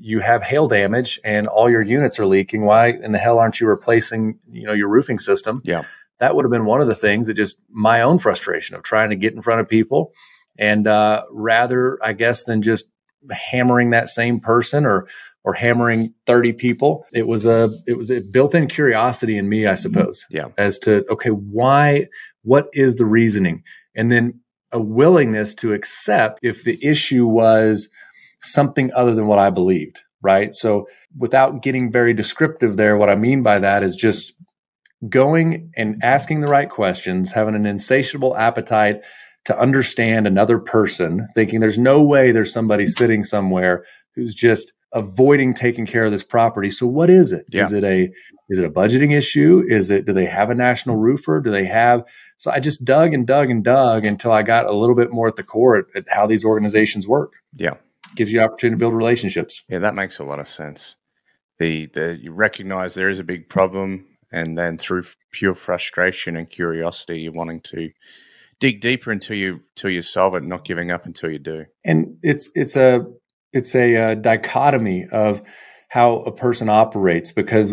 you 0.00 0.20
have 0.20 0.42
hail 0.42 0.68
damage 0.68 1.20
and 1.24 1.46
all 1.46 1.70
your 1.70 1.82
units 1.82 2.18
are 2.18 2.26
leaking. 2.26 2.64
Why 2.64 2.88
in 2.88 3.12
the 3.12 3.18
hell 3.18 3.38
aren't 3.38 3.60
you 3.60 3.66
replacing 3.66 4.38
you 4.50 4.66
know 4.66 4.72
your 4.72 4.88
roofing 4.88 5.18
system? 5.18 5.60
Yeah. 5.64 5.82
That 6.18 6.34
would 6.34 6.44
have 6.44 6.50
been 6.50 6.64
one 6.64 6.80
of 6.80 6.88
the 6.88 6.94
things 6.96 7.28
that 7.28 7.34
just 7.34 7.60
my 7.70 8.02
own 8.02 8.18
frustration 8.18 8.74
of 8.76 8.82
trying 8.82 9.10
to 9.10 9.16
get 9.16 9.34
in 9.34 9.42
front 9.42 9.60
of 9.60 9.68
people, 9.68 10.12
and 10.58 10.86
uh, 10.86 11.22
rather 11.30 11.98
I 12.02 12.12
guess 12.12 12.44
than 12.44 12.62
just 12.62 12.90
hammering 13.30 13.90
that 13.90 14.08
same 14.08 14.40
person 14.40 14.84
or 14.86 15.06
or 15.44 15.52
hammering 15.54 16.12
30 16.26 16.52
people 16.52 17.04
it 17.12 17.26
was 17.26 17.46
a 17.46 17.68
it 17.86 17.96
was 17.96 18.10
a 18.10 18.20
built-in 18.20 18.68
curiosity 18.68 19.36
in 19.36 19.48
me 19.48 19.66
i 19.66 19.74
suppose 19.74 20.24
Yeah. 20.30 20.48
as 20.56 20.78
to 20.80 21.04
okay 21.10 21.30
why 21.30 22.06
what 22.42 22.68
is 22.74 22.96
the 22.96 23.06
reasoning 23.06 23.62
and 23.94 24.10
then 24.12 24.40
a 24.72 24.80
willingness 24.80 25.54
to 25.56 25.72
accept 25.72 26.38
if 26.42 26.64
the 26.64 26.78
issue 26.84 27.26
was 27.26 27.88
something 28.42 28.90
other 28.94 29.14
than 29.14 29.26
what 29.26 29.38
i 29.38 29.50
believed 29.50 30.00
right 30.22 30.54
so 30.54 30.86
without 31.16 31.62
getting 31.62 31.90
very 31.92 32.12
descriptive 32.12 32.76
there 32.76 32.96
what 32.96 33.10
i 33.10 33.16
mean 33.16 33.42
by 33.42 33.58
that 33.58 33.82
is 33.82 33.94
just 33.96 34.34
going 35.08 35.70
and 35.76 36.02
asking 36.02 36.40
the 36.40 36.48
right 36.48 36.70
questions 36.70 37.32
having 37.32 37.54
an 37.54 37.66
insatiable 37.66 38.36
appetite 38.36 39.00
to 39.44 39.58
understand 39.58 40.26
another 40.26 40.58
person 40.58 41.26
thinking 41.34 41.60
there's 41.60 41.78
no 41.78 42.02
way 42.02 42.32
there's 42.32 42.52
somebody 42.52 42.84
sitting 42.84 43.22
somewhere 43.22 43.84
who's 44.14 44.34
just 44.34 44.72
avoiding 44.94 45.52
taking 45.52 45.86
care 45.86 46.04
of 46.04 46.12
this 46.12 46.24
property 46.24 46.70
so 46.70 46.86
what 46.86 47.10
is 47.10 47.30
it? 47.30 47.44
Yeah. 47.50 47.64
Is 47.64 47.72
it 47.72 47.84
a 47.84 48.10
is 48.48 48.58
it 48.58 48.64
a 48.64 48.70
budgeting 48.70 49.14
issue 49.14 49.62
is 49.68 49.90
it 49.90 50.06
do 50.06 50.12
they 50.12 50.24
have 50.24 50.48
a 50.50 50.54
national 50.54 50.96
roofer 50.96 51.40
do 51.40 51.50
they 51.50 51.66
have 51.66 52.02
so 52.38 52.50
i 52.50 52.58
just 52.58 52.84
dug 52.84 53.12
and 53.12 53.26
dug 53.26 53.50
and 53.50 53.62
dug 53.62 54.06
until 54.06 54.32
i 54.32 54.42
got 54.42 54.64
a 54.64 54.72
little 54.72 54.96
bit 54.96 55.12
more 55.12 55.28
at 55.28 55.36
the 55.36 55.42
core 55.42 55.76
at, 55.76 55.84
at 55.94 56.04
how 56.08 56.26
these 56.26 56.44
organizations 56.44 57.06
work 57.06 57.34
Yeah. 57.54 57.74
Gives 58.14 58.32
you 58.32 58.40
opportunity 58.40 58.74
to 58.74 58.78
build 58.78 58.94
relationships 58.94 59.62
Yeah, 59.68 59.80
that 59.80 59.94
makes 59.94 60.18
a 60.18 60.24
lot 60.24 60.38
of 60.40 60.48
sense. 60.48 60.96
The 61.58 61.86
the 61.86 62.18
you 62.20 62.32
recognize 62.32 62.94
there 62.94 63.08
is 63.08 63.20
a 63.20 63.24
big 63.24 63.48
problem, 63.48 64.06
and 64.32 64.56
then 64.56 64.78
through 64.78 65.04
pure 65.32 65.54
frustration 65.54 66.36
and 66.36 66.48
curiosity, 66.48 67.20
you're 67.20 67.32
wanting 67.32 67.60
to 67.62 67.90
dig 68.60 68.80
deeper 68.80 69.10
until 69.10 69.36
you 69.36 69.60
till 69.74 69.90
you 69.90 70.02
solve 70.02 70.34
it, 70.34 70.42
not 70.44 70.64
giving 70.64 70.90
up 70.90 71.06
until 71.06 71.30
you 71.30 71.38
do. 71.38 71.66
and 71.84 72.18
it's 72.22 72.48
it's 72.54 72.76
a 72.76 73.04
it's 73.52 73.74
a, 73.74 73.96
uh 73.96 74.14
dichotomy 74.14 75.06
of 75.10 75.42
how 75.88 76.16
a 76.20 76.32
person 76.32 76.68
operates 76.68 77.32
because 77.32 77.72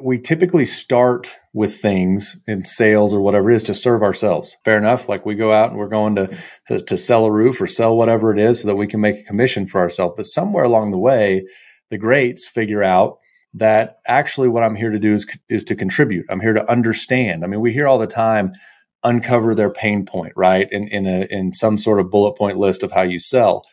we 0.00 0.18
typically 0.18 0.66
start 0.66 1.34
with 1.54 1.76
things 1.80 2.36
in 2.46 2.64
sales 2.64 3.14
or 3.14 3.20
whatever 3.20 3.50
it 3.50 3.56
is 3.56 3.64
to 3.64 3.74
serve 3.74 4.02
ourselves. 4.02 4.54
Fair 4.64 4.76
enough. 4.76 5.08
Like 5.08 5.24
we 5.24 5.34
go 5.34 5.52
out 5.52 5.70
and 5.70 5.78
we're 5.78 5.88
going 5.88 6.16
to, 6.16 6.28
to 6.68 6.98
sell 6.98 7.24
a 7.24 7.32
roof 7.32 7.60
or 7.60 7.66
sell 7.66 7.96
whatever 7.96 8.32
it 8.32 8.38
is 8.38 8.60
so 8.60 8.68
that 8.68 8.76
we 8.76 8.86
can 8.86 9.00
make 9.00 9.18
a 9.18 9.24
commission 9.24 9.66
for 9.66 9.80
ourselves. 9.80 10.14
But 10.16 10.26
somewhere 10.26 10.64
along 10.64 10.90
the 10.90 10.98
way, 10.98 11.46
the 11.90 11.98
greats 11.98 12.46
figure 12.46 12.82
out 12.82 13.18
that 13.54 13.98
actually 14.06 14.48
what 14.48 14.62
I'm 14.62 14.74
here 14.74 14.90
to 14.90 14.98
do 14.98 15.14
is 15.14 15.26
is 15.48 15.64
to 15.64 15.74
contribute. 15.74 16.26
I'm 16.28 16.40
here 16.40 16.52
to 16.52 16.70
understand. 16.70 17.42
I 17.42 17.46
mean, 17.46 17.60
we 17.60 17.72
hear 17.72 17.88
all 17.88 17.98
the 17.98 18.06
time 18.06 18.52
uncover 19.02 19.54
their 19.54 19.70
pain 19.70 20.04
point, 20.04 20.34
right? 20.36 20.70
In 20.70 20.88
in 20.88 21.06
a 21.06 21.26
in 21.30 21.52
some 21.52 21.78
sort 21.78 22.00
of 22.00 22.10
bullet 22.10 22.36
point 22.36 22.58
list 22.58 22.82
of 22.82 22.92
how 22.92 23.02
you 23.02 23.18
sell. 23.18 23.64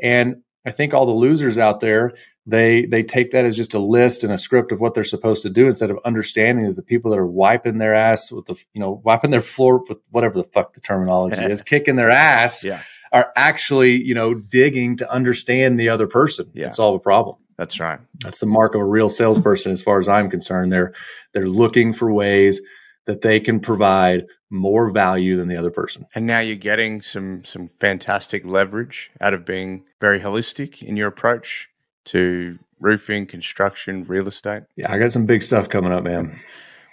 And 0.00 0.42
I 0.64 0.70
think 0.70 0.94
all 0.94 1.06
the 1.06 1.12
losers 1.12 1.58
out 1.58 1.80
there, 1.80 2.12
they 2.46 2.86
they 2.86 3.02
take 3.02 3.30
that 3.30 3.44
as 3.44 3.56
just 3.56 3.74
a 3.74 3.78
list 3.78 4.24
and 4.24 4.32
a 4.32 4.38
script 4.38 4.72
of 4.72 4.80
what 4.80 4.94
they're 4.94 5.04
supposed 5.04 5.42
to 5.42 5.50
do 5.50 5.66
instead 5.66 5.90
of 5.90 5.98
understanding 6.04 6.66
that 6.66 6.74
the 6.76 6.82
people 6.82 7.10
that 7.12 7.18
are 7.18 7.26
wiping 7.26 7.78
their 7.78 7.94
ass 7.94 8.32
with 8.32 8.46
the 8.46 8.56
you 8.74 8.80
know 8.80 9.00
wiping 9.04 9.30
their 9.30 9.40
floor 9.40 9.82
with 9.88 9.98
whatever 10.10 10.34
the 10.38 10.48
fuck 10.48 10.74
the 10.74 10.80
terminology 10.80 11.40
is, 11.40 11.62
kicking 11.72 11.96
their 11.96 12.10
ass, 12.10 12.64
Yeah. 12.64 12.82
are 13.12 13.32
actually 13.36 14.02
you 14.02 14.14
know 14.14 14.34
digging 14.34 14.96
to 14.96 15.10
understand 15.10 15.78
the 15.78 15.88
other 15.88 16.06
person 16.08 16.50
Yeah. 16.54 16.64
and 16.64 16.72
solve 16.72 16.96
a 16.96 17.00
problem. 17.00 17.36
That's 17.58 17.78
right. 17.78 18.00
That's 18.24 18.40
the 18.40 18.46
mark 18.46 18.74
of 18.74 18.80
a 18.80 18.84
real 18.84 19.08
salesperson, 19.08 19.70
as 19.72 19.80
far 19.82 19.98
as 20.00 20.08
I'm 20.08 20.28
concerned. 20.28 20.72
They're 20.72 20.94
they're 21.34 21.48
looking 21.48 21.92
for 21.92 22.12
ways 22.12 22.60
that 23.06 23.20
they 23.20 23.38
can 23.40 23.60
provide 23.60 24.26
more 24.50 24.90
value 24.90 25.36
than 25.36 25.48
the 25.48 25.56
other 25.56 25.70
person. 25.70 26.06
And 26.14 26.26
now 26.26 26.40
you're 26.40 26.56
getting 26.56 27.02
some 27.02 27.44
some 27.44 27.68
fantastic 27.78 28.44
leverage 28.44 29.10
out 29.20 29.32
of 29.34 29.44
being 29.44 29.84
very 30.00 30.18
holistic 30.18 30.82
in 30.82 30.96
your 30.96 31.08
approach 31.08 31.68
to 32.06 32.58
roofing, 32.80 33.26
construction, 33.26 34.02
real 34.04 34.28
estate. 34.28 34.62
Yeah, 34.76 34.92
I 34.92 34.98
got 34.98 35.12
some 35.12 35.26
big 35.26 35.42
stuff 35.42 35.68
coming 35.68 35.92
up, 35.92 36.02
man. 36.02 36.38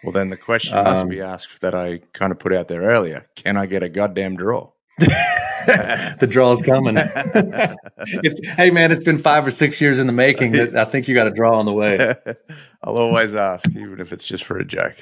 Well, 0.04 0.14
then 0.14 0.30
the 0.30 0.38
question 0.38 0.76
must 0.82 1.04
Um, 1.04 1.10
be 1.10 1.22
asked 1.22 1.62
that 1.62 1.76
I 1.76 2.00
kind 2.14 2.32
of 2.32 2.40
put 2.40 2.54
out 2.54 2.68
there 2.68 2.82
earlier: 2.82 3.26
Can 3.36 3.58
I 3.58 3.66
get 3.66 3.84
a 3.84 3.90
goddamn 3.90 4.38
draw? 4.38 4.72
the 5.00 6.28
draw's 6.30 6.62
coming. 6.62 6.96
it's, 6.98 8.48
hey, 8.56 8.70
man, 8.72 8.92
it's 8.92 9.04
been 9.04 9.18
five 9.18 9.46
or 9.46 9.52
six 9.52 9.80
years 9.82 10.00
in 10.00 10.08
the 10.08 10.14
making. 10.14 10.54
That 10.54 10.76
I 10.76 10.86
think 10.86 11.08
you 11.08 11.16
got 11.16 11.28
a 11.28 11.32
draw 11.32 11.58
on 11.60 11.66
the 11.66 11.74
way. 11.74 12.16
I'll 12.84 12.98
always 12.98 13.36
ask, 13.36 13.70
even 13.72 14.00
if 14.00 14.14
it's 14.14 14.26
just 14.26 14.44
for 14.44 14.58
a 14.58 14.66
joke. 14.66 14.96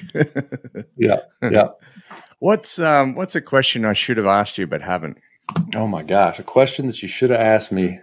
Yeah, 0.96 1.20
yeah. 1.42 1.68
what's 2.40 2.78
um 2.78 3.14
what's 3.14 3.36
a 3.36 3.40
question 3.40 3.84
I 3.84 3.92
should 3.92 4.16
have 4.16 4.26
asked 4.26 4.58
you 4.58 4.66
but 4.66 4.82
haven't? 4.82 5.18
Oh 5.74 5.86
my 5.86 6.02
gosh, 6.02 6.38
a 6.38 6.42
question 6.42 6.86
that 6.88 7.02
you 7.02 7.08
should 7.08 7.30
have 7.30 7.40
asked 7.40 7.72
me 7.72 8.00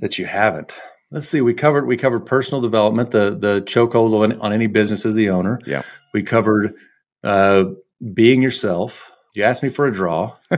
that 0.00 0.18
you 0.18 0.26
haven't. 0.26 0.78
Let's 1.14 1.28
see. 1.28 1.40
We 1.40 1.54
covered 1.54 1.86
we 1.86 1.96
covered 1.96 2.26
personal 2.26 2.60
development. 2.60 3.12
The 3.12 3.36
the 3.38 3.60
chokehold 3.60 4.20
on, 4.24 4.40
on 4.40 4.52
any 4.52 4.66
business 4.66 5.06
as 5.06 5.14
the 5.14 5.30
owner. 5.30 5.60
Yeah. 5.64 5.82
We 6.12 6.24
covered 6.24 6.74
uh, 7.22 7.66
being 8.12 8.42
yourself. 8.42 9.12
You 9.36 9.44
asked 9.44 9.62
me 9.62 9.68
for 9.68 9.86
a 9.86 9.92
draw. 9.92 10.34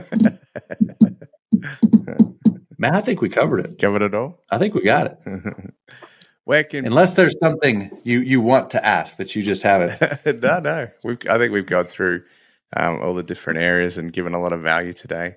Man, 2.79 2.95
I 2.95 3.01
think 3.01 3.21
we 3.21 3.29
covered 3.29 3.67
it. 3.67 3.77
Covered 3.77 4.01
it 4.01 4.15
all. 4.15 4.43
I 4.49 4.57
think 4.57 4.73
we 4.73 4.81
got 4.81 5.05
it. 5.05 5.19
Where 6.45 6.63
can 6.63 6.87
Unless 6.87 7.15
there's 7.15 7.35
something 7.39 7.91
you 8.03 8.21
you 8.21 8.41
want 8.41 8.71
to 8.71 8.83
ask 8.83 9.17
that 9.17 9.35
you 9.35 9.43
just 9.43 9.61
haven't. 9.61 10.01
no, 10.41 10.59
no. 10.59 10.87
We've, 11.03 11.19
I 11.29 11.37
think 11.37 11.53
we've 11.53 11.67
gone 11.67 11.85
through 11.85 12.23
um, 12.75 12.99
all 13.03 13.13
the 13.13 13.21
different 13.21 13.59
areas 13.59 13.99
and 13.99 14.11
given 14.11 14.33
a 14.33 14.41
lot 14.41 14.53
of 14.53 14.63
value 14.63 14.93
today. 14.93 15.35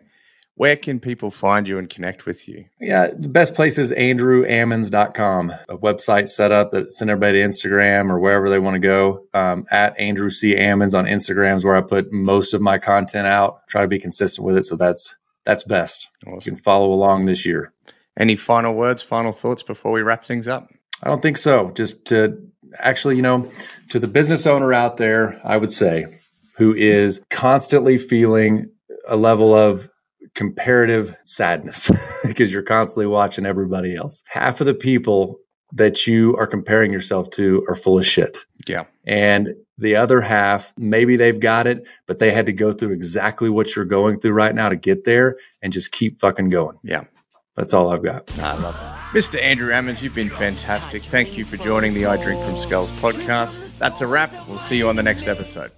Where 0.57 0.77
can 0.77 1.01
people 1.01 1.31
find 1.31 1.67
you 1.67 1.79
and 1.79 1.89
connect 1.89 2.27
with 2.27 2.47
you? 2.47 2.67
Yeah, 2.81 3.13
the 3.17 3.29
best 3.29 3.55
place 3.55 3.79
is 3.79 3.93
andrewammons.com, 3.93 5.53
a 5.69 5.79
website 5.79 6.29
set 6.29 6.53
up 6.53 6.73
that 6.73 6.93
send 6.93 7.11
everybody 7.11 7.41
to 7.41 7.47
Instagram 7.47 8.11
or 8.11 8.19
wherever 8.19 8.51
they 8.51 8.59
want 8.59 8.75
to 8.75 8.81
go. 8.81 9.25
Um, 9.33 9.65
at 9.71 9.99
Andrew 9.99 10.29
C. 10.29 10.55
Ammons 10.55 10.97
on 10.97 11.07
Instagram 11.07 11.57
is 11.57 11.65
where 11.65 11.77
I 11.77 11.81
put 11.81 12.13
most 12.13 12.53
of 12.53 12.61
my 12.61 12.79
content 12.79 13.27
out. 13.27 13.67
Try 13.69 13.83
to 13.83 13.89
be 13.89 13.99
consistent 13.99 14.47
with 14.47 14.57
it. 14.57 14.67
So 14.67 14.77
that's 14.77 15.17
that's 15.45 15.65
best. 15.65 16.09
You 16.27 16.39
can 16.41 16.57
follow 16.57 16.93
along 16.93 17.25
this 17.25 17.47
year. 17.47 17.73
Any 18.19 18.37
final 18.37 18.75
words, 18.75 19.03
final 19.03 19.33
thoughts 19.33 19.63
before 19.63 19.93
we 19.93 20.03
wrap 20.03 20.25
things 20.25 20.47
up? 20.47 20.69
I 21.03 21.09
don't 21.09 21.23
think 21.23 21.39
so. 21.39 21.71
Just 21.71 22.05
to 22.07 22.37
actually, 22.79 23.17
you 23.17 23.23
know, 23.23 23.51
to 23.91 23.99
the 23.99 24.09
business 24.09 24.47
owner 24.47 24.75
out 24.75 24.97
there, 24.97 25.41
I 25.45 25.57
would 25.57 25.73
say, 25.73 26.07
who 26.57 26.75
is 26.75 27.25
constantly 27.31 27.97
feeling 27.97 28.71
a 29.09 29.17
level 29.17 29.55
of 29.55 29.89
comparative 30.35 31.14
sadness 31.24 31.91
because 32.24 32.53
you're 32.53 32.62
constantly 32.62 33.07
watching 33.07 33.47
everybody 33.47 33.97
else. 33.97 34.22
Half 34.26 34.61
of 34.61 34.66
the 34.66 34.74
people 34.74 35.39
that 35.72 36.07
you 36.07 36.37
are 36.37 36.47
comparing 36.47 36.93
yourself 36.93 37.31
to 37.31 37.64
are 37.68 37.76
full 37.76 37.99
of 37.99 38.07
shit. 38.07 38.39
Yeah. 38.66 38.85
And 39.07 39.55
the 39.78 39.97
other 39.97 40.20
half, 40.20 40.72
maybe 40.76 41.16
they've 41.16 41.39
got 41.39 41.66
it, 41.66 41.87
but 42.07 42.18
they 42.18 42.33
had 42.33 42.47
to 42.47 42.53
go 42.53 42.72
through 42.72 42.93
exactly 42.93 43.49
what 43.49 43.74
you're 43.74 43.85
going 43.85 44.18
through 44.18 44.33
right 44.33 44.55
now 44.55 44.68
to 44.68 44.76
get 44.76 45.05
there 45.05 45.37
and 45.62 45.72
just 45.72 45.93
keep 45.93 46.20
fucking 46.20 46.51
going. 46.51 46.76
Yeah. 46.83 47.05
That's 47.57 47.74
all 47.74 47.91
I've 47.91 48.03
got. 48.03 48.31
I 48.39 48.55
love 48.55 48.74
it. 48.74 49.18
Mr. 49.18 49.41
Andrew 49.43 49.70
Ammons, 49.70 50.03
you've 50.03 50.14
been 50.14 50.31
fantastic. 50.31 51.03
Thank 51.03 51.37
you 51.37 51.45
for 51.45 51.57
joining 51.57 51.95
the 51.95 52.07
I 52.07 52.16
Drink 52.16 52.41
from 52.43 52.57
Skulls 52.57 52.91
podcast. 53.01 53.76
That's 53.78 54.01
a 54.01 54.07
wrap. 54.07 54.33
We'll 54.49 54.59
see 54.59 54.76
you 54.76 54.89
on 54.89 54.97
the 54.97 55.03
next 55.03 55.26
episode. 55.26 55.70